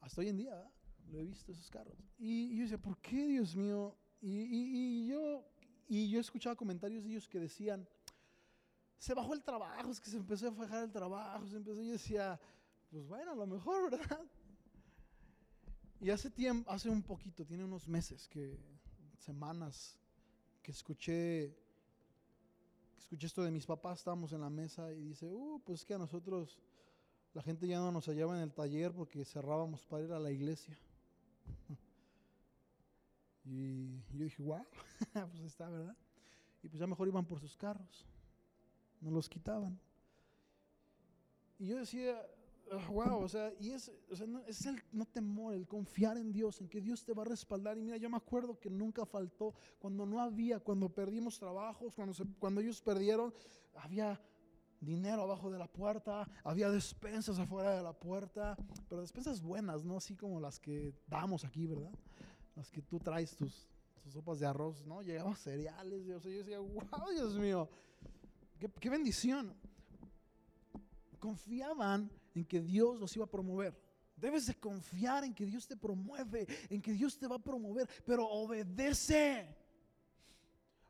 hasta 0.01 0.21
hoy 0.21 0.29
en 0.29 0.37
día, 0.37 0.71
lo 1.11 1.19
he 1.19 1.25
visto 1.25 1.53
esos 1.53 1.71
carros. 1.71 1.99
Y, 2.19 2.57
yo 2.57 2.63
decía, 2.63 2.79
¿por 2.79 2.99
qué, 2.99 3.27
Dios 3.27 3.57
mío? 3.57 3.97
Y, 4.21 5.07
yo, 5.07 5.45
y 5.89 6.11
yo 6.11 6.21
escuchaba 6.21 6.57
comentarios 6.57 7.05
de 7.05 7.11
ellos 7.11 7.29
que 7.29 7.39
decían, 7.39 7.87
se 8.99 9.13
bajó 9.15 9.35
el 9.35 9.43
trabajo, 9.43 9.91
es 9.91 10.01
que 10.01 10.11
se 10.11 10.17
empezó 10.17 10.49
a 10.49 10.51
bajar 10.51 10.85
el 10.85 10.93
trabajo, 10.93 11.47
se 11.47 11.57
empezó, 11.57 11.83
y 11.83 11.87
yo 11.87 11.93
decía, 11.93 12.41
pues 12.91 13.07
bueno, 13.07 13.33
a 13.33 13.35
lo 13.35 13.47
mejor, 13.47 13.91
¿verdad? 13.91 14.21
Y 16.01 16.11
hace 16.11 16.31
tiempo, 16.31 16.71
hace 16.71 16.89
un 16.89 17.03
poquito, 17.03 17.45
tiene 17.45 17.65
unos 17.65 17.89
meses, 17.89 18.29
que 18.29 18.59
semanas, 19.19 19.99
que 20.63 20.71
escuché, 20.71 21.57
escuché 23.05 23.27
esto 23.27 23.43
de 23.43 23.51
mis 23.51 23.67
papás, 23.67 23.99
estábamos 23.99 24.33
en 24.33 24.41
la 24.41 24.49
mesa 24.49 24.91
y 24.93 25.05
dice, 25.05 25.31
uh, 25.31 25.61
pues 25.65 25.85
que 25.85 25.93
a 25.93 25.99
nosotros 25.99 26.59
la 27.35 27.43
gente 27.43 27.67
ya 27.69 27.79
no 27.79 27.93
nos 27.93 28.07
hallaba 28.07 28.35
en 28.35 28.43
el 28.43 28.53
taller 28.53 28.93
porque 28.93 29.25
cerrábamos 29.27 29.85
para 29.85 30.05
ir 30.05 30.13
a 30.13 30.19
la 30.19 30.31
iglesia. 30.31 30.77
Y 33.47 34.01
yo 34.17 34.25
dije, 34.25 34.43
wow, 34.43 34.65
pues 35.13 35.41
está, 35.41 35.69
¿verdad? 35.69 35.95
Y 36.63 36.69
pues 36.71 36.81
ya 36.81 36.87
mejor 36.87 37.09
iban 37.09 37.27
por 37.27 37.39
sus 37.39 37.55
carros, 37.59 38.07
no 39.03 39.11
los 39.11 39.29
quitaban. 39.29 39.79
Y 41.59 41.67
yo 41.67 41.77
decía, 41.77 42.27
wow, 42.89 43.23
o 43.23 43.29
sea, 43.29 43.53
y 43.61 43.71
es, 43.71 43.91
o 44.11 44.17
sea, 44.17 44.27
no, 44.27 44.41
es 44.47 44.65
el 44.67 44.83
no 44.93 45.07
temor, 45.07 45.55
el 45.55 45.67
confiar 45.67 46.17
en 46.17 46.33
Dios, 46.33 46.61
en 46.61 46.69
que 46.69 46.81
Dios 46.81 47.05
te 47.05 47.13
va 47.13 47.23
a 47.23 47.27
respaldar. 47.27 47.79
Y 47.79 47.83
mira, 47.83 47.97
yo 47.97 48.11
me 48.11 48.17
acuerdo 48.17 48.59
que 48.59 48.71
nunca 48.71 49.05
faltó, 49.05 49.55
cuando 49.79 50.07
no 50.07 50.21
había, 50.21 50.61
cuando 50.61 50.89
perdimos 50.89 51.39
trabajos, 51.39 51.95
cuando, 51.95 52.15
cuando 52.39 52.61
ellos 52.61 52.81
perdieron, 52.81 53.33
había 53.75 54.21
dinero 54.81 55.23
abajo 55.23 55.51
de 55.51 55.59
la 55.59 55.67
puerta, 55.67 56.29
había 56.43 56.71
despensas 56.71 57.39
afuera 57.39 57.77
de 57.77 57.83
la 57.83 57.93
puerta, 57.93 58.57
pero 58.89 59.01
despensas 59.01 59.41
buenas, 59.41 59.85
no 59.85 59.97
así 59.97 60.15
como 60.15 60.41
las 60.41 60.59
que 60.59 60.95
damos 61.07 61.45
aquí, 61.45 61.67
¿verdad? 61.67 61.93
Las 62.55 62.71
que 62.71 62.83
tú 62.83 62.99
traes 62.99 63.35
tus, 63.37 63.69
sopas 64.09 64.39
de 64.41 64.47
arroz, 64.47 64.85
¿no? 64.87 65.03
Llegaban 65.03 65.37
cereales, 65.37 66.05
yo 66.05 66.21
decía, 66.21 66.61
wow, 66.61 67.11
Dios 67.13 67.37
mío, 67.37 67.69
qué, 68.59 68.69
qué 68.81 68.91
bendición. 68.91 69.55
Confiaban 71.19 72.11
en 72.35 72.45
que 72.45 72.61
Dios 72.61 72.99
los 72.99 73.15
iba 73.17 73.25
a 73.25 73.31
promover. 73.31 73.79
Debes 74.17 74.47
de 74.47 74.55
confiar 74.55 75.25
en 75.25 75.35
que 75.35 75.45
Dios 75.45 75.67
te 75.67 75.77
promueve, 75.77 76.47
en 76.71 76.81
que 76.81 76.93
Dios 76.93 77.19
te 77.19 77.27
va 77.27 77.37
a 77.37 77.43
promover, 77.43 77.89
pero 78.05 78.29
obedece. 78.29 79.57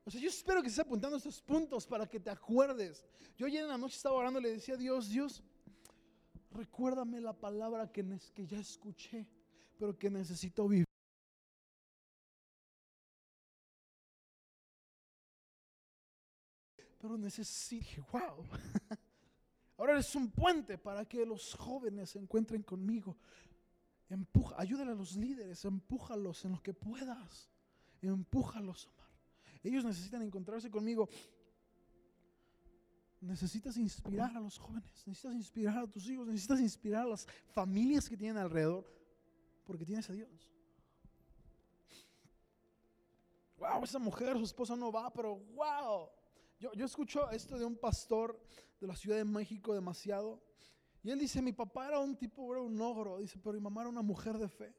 O 0.04 0.10
sea, 0.10 0.20
yo 0.20 0.28
espero 0.28 0.60
que 0.60 0.68
estés 0.68 0.84
apuntando 0.84 1.16
estos 1.16 1.40
puntos 1.40 1.86
para 1.86 2.06
que 2.06 2.20
te 2.20 2.30
acuerdes. 2.30 3.04
Yo 3.36 3.46
ayer 3.46 3.62
en 3.62 3.68
la 3.68 3.78
noche 3.78 3.96
estaba 3.96 4.16
orando 4.16 4.38
y 4.38 4.42
le 4.42 4.52
decía 4.52 4.74
a 4.74 4.78
Dios, 4.78 5.08
Dios, 5.08 5.42
recuérdame 6.50 7.20
la 7.20 7.32
palabra 7.32 7.90
que, 7.90 8.04
que 8.34 8.46
ya 8.46 8.58
escuché, 8.58 9.26
pero 9.78 9.98
que 9.98 10.10
necesito 10.10 10.68
vivir. 10.68 10.84
Pero 17.00 17.16
necesito, 17.18 18.06
wow. 18.12 18.44
Ahora 19.76 19.94
eres 19.94 20.14
un 20.14 20.30
puente 20.30 20.78
para 20.78 21.04
que 21.04 21.26
los 21.26 21.54
jóvenes 21.54 22.10
se 22.10 22.18
encuentren 22.18 22.62
conmigo. 22.62 23.16
Empuja, 24.08 24.54
ayúdale 24.58 24.92
a 24.92 24.94
los 24.94 25.16
líderes, 25.16 25.64
empújalos 25.64 26.44
en 26.44 26.52
lo 26.52 26.62
que 26.62 26.74
puedas. 26.74 27.50
Empújalos, 28.02 28.86
Omar. 28.86 29.08
Ellos 29.62 29.84
necesitan 29.84 30.22
encontrarse 30.22 30.70
conmigo. 30.70 31.08
Necesitas 33.20 33.78
inspirar 33.78 34.36
a 34.36 34.40
los 34.40 34.58
jóvenes, 34.58 35.02
necesitas 35.06 35.34
inspirar 35.34 35.78
a 35.78 35.86
tus 35.86 36.06
hijos, 36.10 36.26
necesitas 36.26 36.60
inspirar 36.60 37.04
a 37.04 37.08
las 37.08 37.26
familias 37.46 38.06
que 38.06 38.18
tienen 38.18 38.36
alrededor, 38.36 38.86
porque 39.64 39.86
tienes 39.86 40.08
a 40.10 40.12
Dios. 40.12 40.52
Wow, 43.56 43.84
esa 43.84 43.98
mujer, 43.98 44.36
su 44.36 44.44
esposa 44.44 44.76
no 44.76 44.92
va, 44.92 45.10
pero 45.10 45.36
wow. 45.36 46.10
Yo, 46.58 46.72
yo 46.74 46.84
escucho 46.84 47.30
esto 47.30 47.58
de 47.58 47.64
un 47.64 47.76
pastor 47.76 48.40
de 48.80 48.86
la 48.86 48.96
Ciudad 48.96 49.16
de 49.16 49.24
México 49.24 49.74
demasiado. 49.74 50.42
Y 51.02 51.10
él 51.10 51.18
dice, 51.18 51.42
mi 51.42 51.52
papá 51.52 51.88
era 51.88 51.98
un 51.98 52.16
tipo, 52.16 52.52
era 52.52 52.62
un 52.62 52.80
ogro. 52.80 53.18
Dice, 53.18 53.38
pero 53.38 53.54
mi 53.54 53.60
mamá 53.60 53.82
era 53.82 53.90
una 53.90 54.02
mujer 54.02 54.38
de 54.38 54.48
fe. 54.48 54.74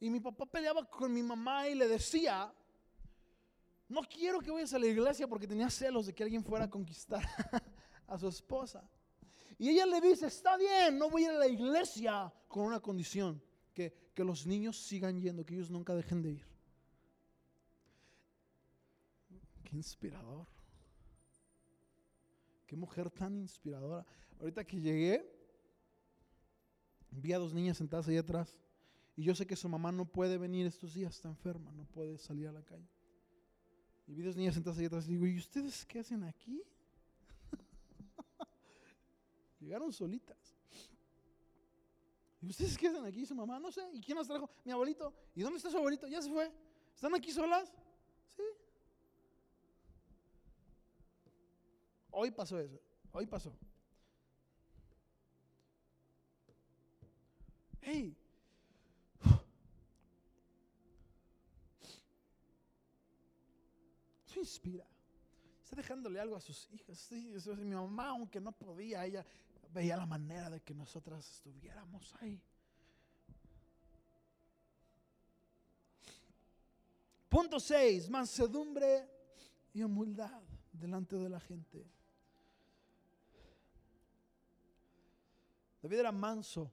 Y 0.00 0.10
mi 0.10 0.20
papá 0.20 0.46
peleaba 0.46 0.88
con 0.88 1.12
mi 1.12 1.22
mamá 1.22 1.68
y 1.68 1.74
le 1.74 1.88
decía, 1.88 2.52
no 3.88 4.02
quiero 4.02 4.40
que 4.40 4.50
vayas 4.50 4.72
a 4.74 4.78
la 4.78 4.86
iglesia 4.86 5.26
porque 5.26 5.46
tenía 5.46 5.68
celos 5.70 6.06
de 6.06 6.14
que 6.14 6.22
alguien 6.22 6.44
fuera 6.44 6.66
a 6.66 6.70
conquistar 6.70 7.26
a 8.06 8.18
su 8.18 8.28
esposa. 8.28 8.88
Y 9.58 9.70
ella 9.70 9.86
le 9.86 10.00
dice, 10.00 10.26
está 10.26 10.56
bien, 10.56 10.98
no 10.98 11.10
voy 11.10 11.24
a 11.24 11.26
ir 11.26 11.30
a 11.32 11.38
la 11.38 11.48
iglesia 11.48 12.32
con 12.46 12.64
una 12.64 12.78
condición, 12.78 13.42
que, 13.74 14.12
que 14.14 14.22
los 14.22 14.46
niños 14.46 14.78
sigan 14.78 15.20
yendo, 15.20 15.44
que 15.44 15.54
ellos 15.54 15.70
nunca 15.70 15.94
dejen 15.94 16.22
de 16.22 16.30
ir. 16.30 16.57
Qué 19.68 19.76
inspirador. 19.76 20.46
Qué 22.66 22.74
mujer 22.74 23.10
tan 23.10 23.36
inspiradora. 23.36 24.06
Ahorita 24.40 24.64
que 24.64 24.80
llegué, 24.80 25.30
vi 27.10 27.34
a 27.34 27.38
dos 27.38 27.52
niñas 27.52 27.76
sentadas 27.76 28.08
ahí 28.08 28.16
atrás. 28.16 28.58
Y 29.14 29.24
yo 29.24 29.34
sé 29.34 29.46
que 29.46 29.56
su 29.56 29.68
mamá 29.68 29.92
no 29.92 30.06
puede 30.06 30.38
venir 30.38 30.66
estos 30.66 30.94
días, 30.94 31.16
está 31.16 31.28
enferma, 31.28 31.70
no 31.72 31.84
puede 31.84 32.16
salir 32.18 32.48
a 32.48 32.52
la 32.52 32.62
calle. 32.62 32.88
Y 34.06 34.14
vi 34.14 34.22
dos 34.22 34.36
niñas 34.36 34.54
sentadas 34.54 34.78
ahí 34.78 34.86
atrás 34.86 35.06
y 35.06 35.12
digo, 35.12 35.26
¿y 35.26 35.36
ustedes 35.36 35.84
qué 35.84 35.98
hacen 35.98 36.24
aquí? 36.24 36.62
Llegaron 39.60 39.92
solitas. 39.92 40.56
¿Y 42.40 42.48
ustedes 42.48 42.78
qué 42.78 42.88
hacen 42.88 43.04
aquí? 43.04 43.26
Su 43.26 43.34
mamá, 43.34 43.58
no 43.58 43.70
sé. 43.70 43.82
¿Y 43.92 44.00
quién 44.00 44.16
las 44.16 44.28
trajo? 44.28 44.48
Mi 44.64 44.72
abuelito. 44.72 45.12
¿Y 45.34 45.42
dónde 45.42 45.58
está 45.58 45.70
su 45.70 45.76
abuelito? 45.76 46.06
Ya 46.06 46.22
se 46.22 46.30
fue. 46.30 46.50
¿Están 46.94 47.14
aquí 47.14 47.32
solas? 47.32 47.70
Sí. 48.34 48.42
Hoy 52.20 52.32
pasó 52.32 52.58
eso. 52.58 52.80
Hoy 53.12 53.26
pasó. 53.26 53.56
Hey. 57.80 58.18
Eso 64.26 64.40
inspira. 64.40 64.84
Está 65.62 65.76
dejándole 65.76 66.18
algo 66.18 66.34
a 66.34 66.40
sus 66.40 66.68
hijas. 66.72 67.08
Mi 67.56 67.72
mamá, 67.72 68.08
aunque 68.08 68.40
no 68.40 68.50
podía, 68.50 69.06
ella 69.06 69.24
veía 69.72 69.96
la 69.96 70.06
manera 70.06 70.50
de 70.50 70.60
que 70.60 70.74
nosotras 70.74 71.24
estuviéramos 71.24 72.16
ahí. 72.16 72.42
Punto 77.28 77.60
6, 77.60 78.10
mansedumbre 78.10 79.08
y 79.72 79.84
humildad 79.84 80.42
delante 80.72 81.14
de 81.14 81.28
la 81.28 81.38
gente. 81.38 81.97
David 85.82 85.98
era 85.98 86.12
manso, 86.12 86.70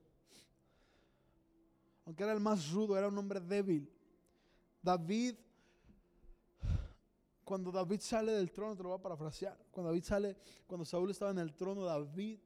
aunque 2.06 2.24
era 2.24 2.34
el 2.34 2.40
más 2.40 2.72
rudo, 2.72 2.98
era 2.98 3.08
un 3.08 3.18
hombre 3.18 3.40
débil. 3.40 3.90
David, 4.82 5.36
cuando 7.44 7.72
David 7.72 8.00
sale 8.00 8.32
del 8.32 8.52
trono, 8.52 8.76
te 8.76 8.84
lo 8.84 8.90
voy 8.90 9.00
a 9.00 9.02
parafrasear, 9.02 9.58
cuando 9.72 9.90
David 9.90 10.04
sale, 10.04 10.38
cuando 10.68 10.86
Saúl 10.86 11.12
estaba 11.12 11.32
en 11.32 11.40
el 11.40 11.54
trono, 11.56 11.84
David, 11.84 12.40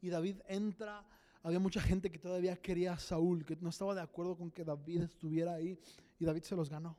y 0.00 0.08
David 0.08 0.40
entra, 0.48 1.04
había 1.42 1.58
mucha 1.58 1.80
gente 1.80 2.10
que 2.10 2.18
todavía 2.18 2.56
quería 2.56 2.92
a 2.92 2.98
Saúl, 2.98 3.44
que 3.44 3.56
no 3.56 3.70
estaba 3.70 3.94
de 3.94 4.00
acuerdo 4.00 4.36
con 4.36 4.50
que 4.50 4.64
David 4.64 5.02
estuviera 5.02 5.54
ahí, 5.54 5.78
y 6.18 6.24
David 6.24 6.42
se 6.42 6.56
los 6.56 6.68
ganó. 6.68 6.96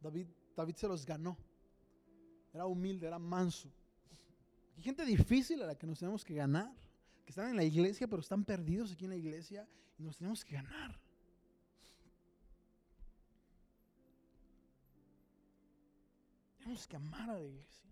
David, 0.00 0.26
David 0.54 0.74
se 0.76 0.88
los 0.88 1.06
ganó. 1.06 1.36
Era 2.52 2.66
humilde, 2.66 3.06
era 3.06 3.18
manso. 3.18 3.70
Hay 4.76 4.82
gente 4.82 5.04
difícil 5.04 5.62
a 5.62 5.66
la 5.66 5.74
que 5.76 5.86
nos 5.86 5.98
tenemos 5.98 6.24
que 6.24 6.34
ganar, 6.34 6.72
que 7.24 7.30
están 7.30 7.50
en 7.50 7.56
la 7.56 7.64
iglesia, 7.64 8.06
pero 8.08 8.20
están 8.20 8.44
perdidos 8.44 8.92
aquí 8.92 9.04
en 9.04 9.10
la 9.10 9.16
iglesia 9.16 9.68
y 9.98 10.02
nos 10.02 10.16
tenemos 10.16 10.44
que 10.44 10.54
ganar. 10.54 10.98
Tenemos 16.58 16.86
que 16.86 16.96
amar 16.96 17.30
a 17.30 17.34
la 17.34 17.44
iglesia. 17.44 17.84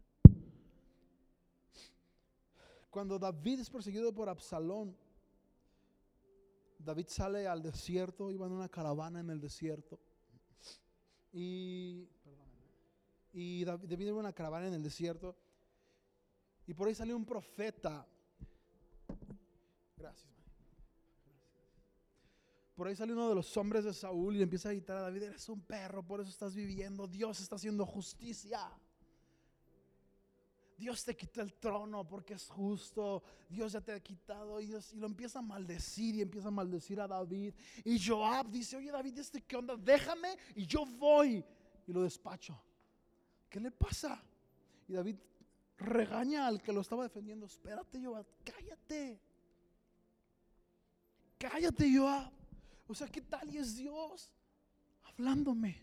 Cuando 2.90 3.18
David 3.18 3.60
es 3.60 3.70
perseguido 3.70 4.12
por 4.12 4.28
Absalón, 4.28 4.96
David 6.78 7.06
sale 7.08 7.46
al 7.46 7.62
desierto, 7.62 8.30
iba 8.30 8.46
en 8.46 8.52
una 8.52 8.68
caravana 8.68 9.20
en 9.20 9.30
el 9.30 9.40
desierto. 9.40 10.00
Y, 11.32 12.08
y 13.32 13.64
David 13.64 14.00
iba 14.00 14.10
en 14.10 14.16
una 14.16 14.32
caravana 14.32 14.66
en 14.66 14.74
el 14.74 14.82
desierto. 14.82 15.36
Y 16.66 16.74
por 16.74 16.88
ahí 16.88 16.94
salió 16.94 17.16
un 17.16 17.24
profeta. 17.24 18.06
Gracias, 19.96 20.30
man. 20.32 20.44
Por 22.74 22.88
ahí 22.88 22.96
salió 22.96 23.14
uno 23.14 23.28
de 23.28 23.34
los 23.34 23.56
hombres 23.56 23.84
de 23.84 23.92
Saúl 23.92 24.36
y 24.36 24.42
empieza 24.42 24.68
a 24.68 24.72
gritar 24.72 24.96
a 24.96 25.02
David, 25.02 25.24
eres 25.24 25.48
un 25.48 25.60
perro, 25.60 26.04
por 26.04 26.20
eso 26.20 26.30
estás 26.30 26.54
viviendo. 26.54 27.06
Dios 27.06 27.40
está 27.40 27.56
haciendo 27.56 27.84
justicia. 27.84 28.70
Dios 30.78 31.04
te 31.04 31.14
quitó 31.14 31.42
el 31.42 31.54
trono 31.54 32.06
porque 32.08 32.34
es 32.34 32.48
justo. 32.48 33.22
Dios 33.48 33.72
ya 33.72 33.80
te 33.80 33.92
ha 33.92 34.00
quitado. 34.00 34.60
Y, 34.60 34.74
y 34.92 34.96
lo 34.96 35.06
empieza 35.06 35.38
a 35.38 35.42
maldecir 35.42 36.16
y 36.16 36.22
empieza 36.22 36.48
a 36.48 36.50
maldecir 36.50 37.00
a 37.00 37.06
David. 37.06 37.54
Y 37.84 38.04
Joab 38.04 38.50
dice, 38.50 38.76
oye 38.76 38.90
David, 38.90 39.18
¿este 39.18 39.42
qué 39.42 39.56
onda? 39.56 39.76
Déjame 39.76 40.36
y 40.56 40.66
yo 40.66 40.84
voy. 40.84 41.44
Y 41.86 41.92
lo 41.92 42.02
despacho. 42.02 42.60
¿Qué 43.48 43.60
le 43.60 43.70
pasa? 43.70 44.20
Y 44.88 44.94
David 44.94 45.16
regaña 45.78 46.46
al 46.46 46.62
que 46.62 46.72
lo 46.72 46.80
estaba 46.80 47.04
defendiendo. 47.04 47.46
Espérate, 47.46 48.02
Joab, 48.02 48.26
cállate. 48.44 49.20
Cállate, 51.38 51.96
Joab. 51.96 52.32
O 52.86 52.94
sea, 52.94 53.08
¿qué 53.08 53.20
tal 53.20 53.48
y 53.52 53.58
es 53.58 53.76
Dios 53.76 54.30
hablándome? 55.02 55.82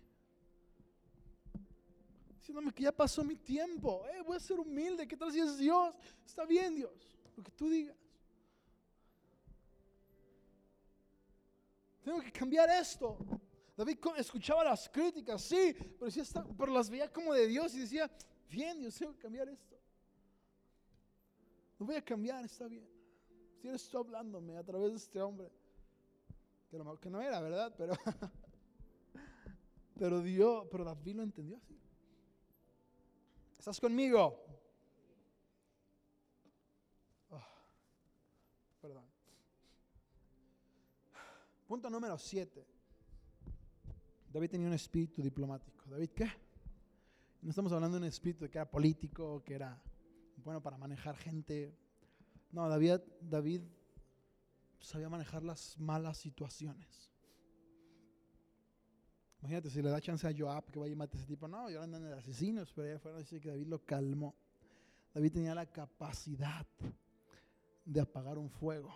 Diciéndome 2.38 2.74
que 2.74 2.84
ya 2.84 2.92
pasó 2.92 3.24
mi 3.24 3.36
tiempo. 3.36 4.06
Eh, 4.08 4.22
voy 4.26 4.38
a 4.38 4.40
ser 4.40 4.60
humilde. 4.60 5.08
¿Qué 5.08 5.18
tal 5.18 5.32
si 5.32 5.40
es 5.40 5.58
Dios? 5.58 5.94
Está 6.26 6.46
bien, 6.46 6.76
Dios. 6.76 7.18
Lo 7.36 7.44
que 7.44 7.52
tú 7.52 7.70
digas. 7.70 7.96
Tengo 12.04 12.22
que 12.22 12.32
cambiar 12.32 12.70
esto. 12.70 13.18
David 13.80 13.98
escuchaba 14.18 14.64
las 14.66 14.90
críticas, 14.90 15.42
sí, 15.42 15.74
pero, 15.98 16.12
pero 16.58 16.74
las 16.74 16.90
veía 16.90 17.12
como 17.14 17.34
de 17.34 17.48
Dios 17.48 17.74
y 17.76 17.80
decía, 17.80 18.12
bien, 18.50 18.78
Dios, 18.80 18.96
tengo 18.96 19.14
que 19.14 19.20
cambiar 19.20 19.48
esto. 19.48 19.79
No 21.80 21.86
voy 21.86 21.96
a 21.96 22.04
cambiar, 22.04 22.44
está 22.44 22.68
bien. 22.68 22.86
Si 23.62 23.68
eres 23.68 23.90
tú 23.90 23.98
hablándome 23.98 24.58
a 24.58 24.64
través 24.64 24.92
de 24.92 24.98
este 24.98 25.22
hombre, 25.22 25.50
que 26.70 26.78
no, 26.78 27.00
que 27.00 27.10
no 27.10 27.22
era, 27.22 27.40
¿verdad? 27.40 27.74
Pero, 27.78 27.94
pero 29.98 30.22
Dios, 30.22 30.68
pero 30.70 30.84
David 30.84 31.16
lo 31.16 31.24
entendió 31.24 31.58
así. 31.58 31.80
¿Estás 33.58 33.80
conmigo? 33.80 34.46
Oh, 37.30 37.42
perdón. 38.82 39.06
Punto 41.66 41.90
número 41.90 42.18
7. 42.18 42.66
David 44.32 44.50
tenía 44.50 44.68
un 44.68 44.74
espíritu 44.74 45.22
diplomático. 45.22 45.86
¿David 45.86 46.10
qué? 46.12 46.30
No 47.42 47.50
estamos 47.50 47.72
hablando 47.72 47.98
de 47.98 48.04
un 48.04 48.10
espíritu 48.10 48.50
que 48.50 48.58
era 48.58 48.70
político, 48.70 49.42
que 49.44 49.56
era 49.56 49.82
bueno 50.50 50.64
para 50.64 50.80
manejar 50.80 51.16
gente. 51.16 51.78
No, 52.52 52.68
David, 52.68 53.02
David 53.22 53.62
sabía 54.80 55.08
manejar 55.08 55.44
las 55.44 55.78
malas 55.78 56.18
situaciones. 56.18 57.12
Imagínate 59.42 59.70
si 59.70 59.80
le 59.84 59.92
da 59.92 60.02
chance 60.02 60.28
a 60.28 60.34
Joab 60.36 60.66
que 60.72 60.80
vaya 60.80 60.92
y 60.92 60.96
mate 60.96 61.18
a 61.18 61.20
ese 61.20 61.28
tipo. 61.28 61.48
No, 61.48 61.70
yo 61.70 61.84
andan 61.84 62.02
de 62.02 62.14
asesinos, 62.14 62.74
pero 62.74 62.88
allá 62.88 62.98
afuera 62.98 63.20
dice 63.20 63.40
que 63.40 63.50
David 63.50 63.68
lo 63.68 63.86
calmó. 63.86 64.34
David 65.14 65.34
tenía 65.34 65.54
la 65.54 65.68
capacidad 65.68 66.66
de 67.86 68.02
apagar 68.02 68.40
un 68.40 68.50
fuego. 68.50 68.92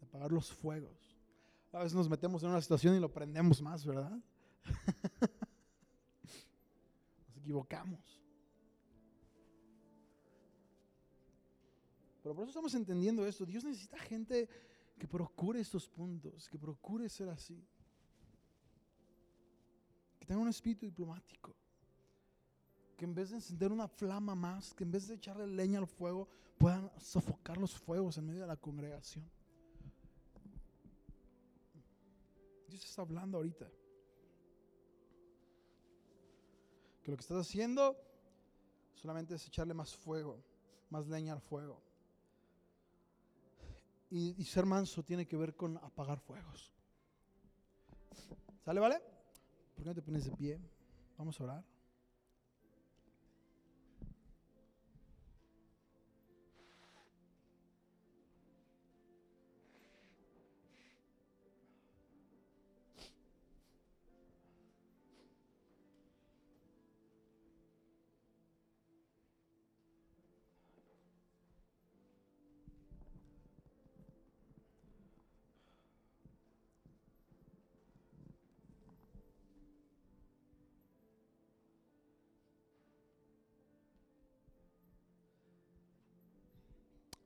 De 0.00 0.06
apagar 0.06 0.32
los 0.32 0.50
fuegos. 0.50 1.16
A 1.70 1.78
veces 1.78 1.94
nos 1.94 2.08
metemos 2.08 2.42
en 2.42 2.48
una 2.48 2.60
situación 2.60 2.96
y 2.96 2.98
lo 2.98 3.12
prendemos 3.12 3.62
más, 3.62 3.86
¿verdad? 3.86 4.18
equivocamos. 7.42 8.22
Pero 12.22 12.34
por 12.34 12.44
eso 12.44 12.50
estamos 12.50 12.74
entendiendo 12.74 13.26
esto. 13.26 13.44
Dios 13.44 13.64
necesita 13.64 13.98
gente 13.98 14.48
que 14.96 15.08
procure 15.08 15.60
estos 15.60 15.88
puntos, 15.88 16.48
que 16.48 16.58
procure 16.58 17.08
ser 17.08 17.28
así. 17.28 17.60
Que 20.20 20.26
tenga 20.26 20.40
un 20.40 20.48
espíritu 20.48 20.86
diplomático. 20.86 21.56
Que 22.96 23.04
en 23.04 23.14
vez 23.14 23.30
de 23.30 23.36
encender 23.36 23.72
una 23.72 23.88
flama 23.88 24.36
más, 24.36 24.72
que 24.72 24.84
en 24.84 24.92
vez 24.92 25.08
de 25.08 25.16
echarle 25.16 25.48
leña 25.48 25.80
al 25.80 25.88
fuego, 25.88 26.28
puedan 26.58 26.88
sofocar 27.00 27.58
los 27.58 27.74
fuegos 27.74 28.16
en 28.18 28.26
medio 28.26 28.42
de 28.42 28.46
la 28.46 28.56
congregación. 28.56 29.28
Dios 32.68 32.84
está 32.84 33.02
hablando 33.02 33.38
ahorita. 33.38 33.68
Que 37.02 37.10
lo 37.10 37.16
que 37.16 37.22
estás 37.22 37.46
haciendo 37.46 37.96
solamente 38.94 39.34
es 39.34 39.46
echarle 39.46 39.74
más 39.74 39.94
fuego, 39.94 40.42
más 40.90 41.06
leña 41.08 41.32
al 41.32 41.40
fuego. 41.40 41.82
Y, 44.10 44.44
ser 44.44 44.66
manso 44.66 45.02
tiene 45.02 45.26
que 45.26 45.38
ver 45.38 45.56
con 45.56 45.78
apagar 45.78 46.20
fuegos. 46.20 46.70
¿Sale, 48.62 48.78
vale? 48.78 49.00
¿Por 49.74 49.84
qué 49.84 49.88
no 49.88 49.94
te 49.94 50.02
pones 50.02 50.26
de 50.26 50.32
pie? 50.32 50.60
Vamos 51.16 51.40
a 51.40 51.44
orar. 51.44 51.71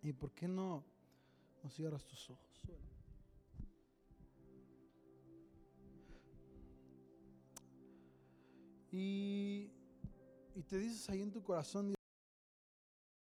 ¿Y 0.06 0.12
por 0.12 0.30
qué 0.30 0.46
no, 0.46 0.84
no 1.64 1.68
cierras 1.68 2.04
tus 2.04 2.30
ojos? 2.30 2.62
Y, 8.92 9.68
y 10.54 10.62
te 10.62 10.78
dices 10.78 11.10
ahí 11.10 11.22
en 11.22 11.32
tu 11.32 11.42
corazón, 11.42 11.95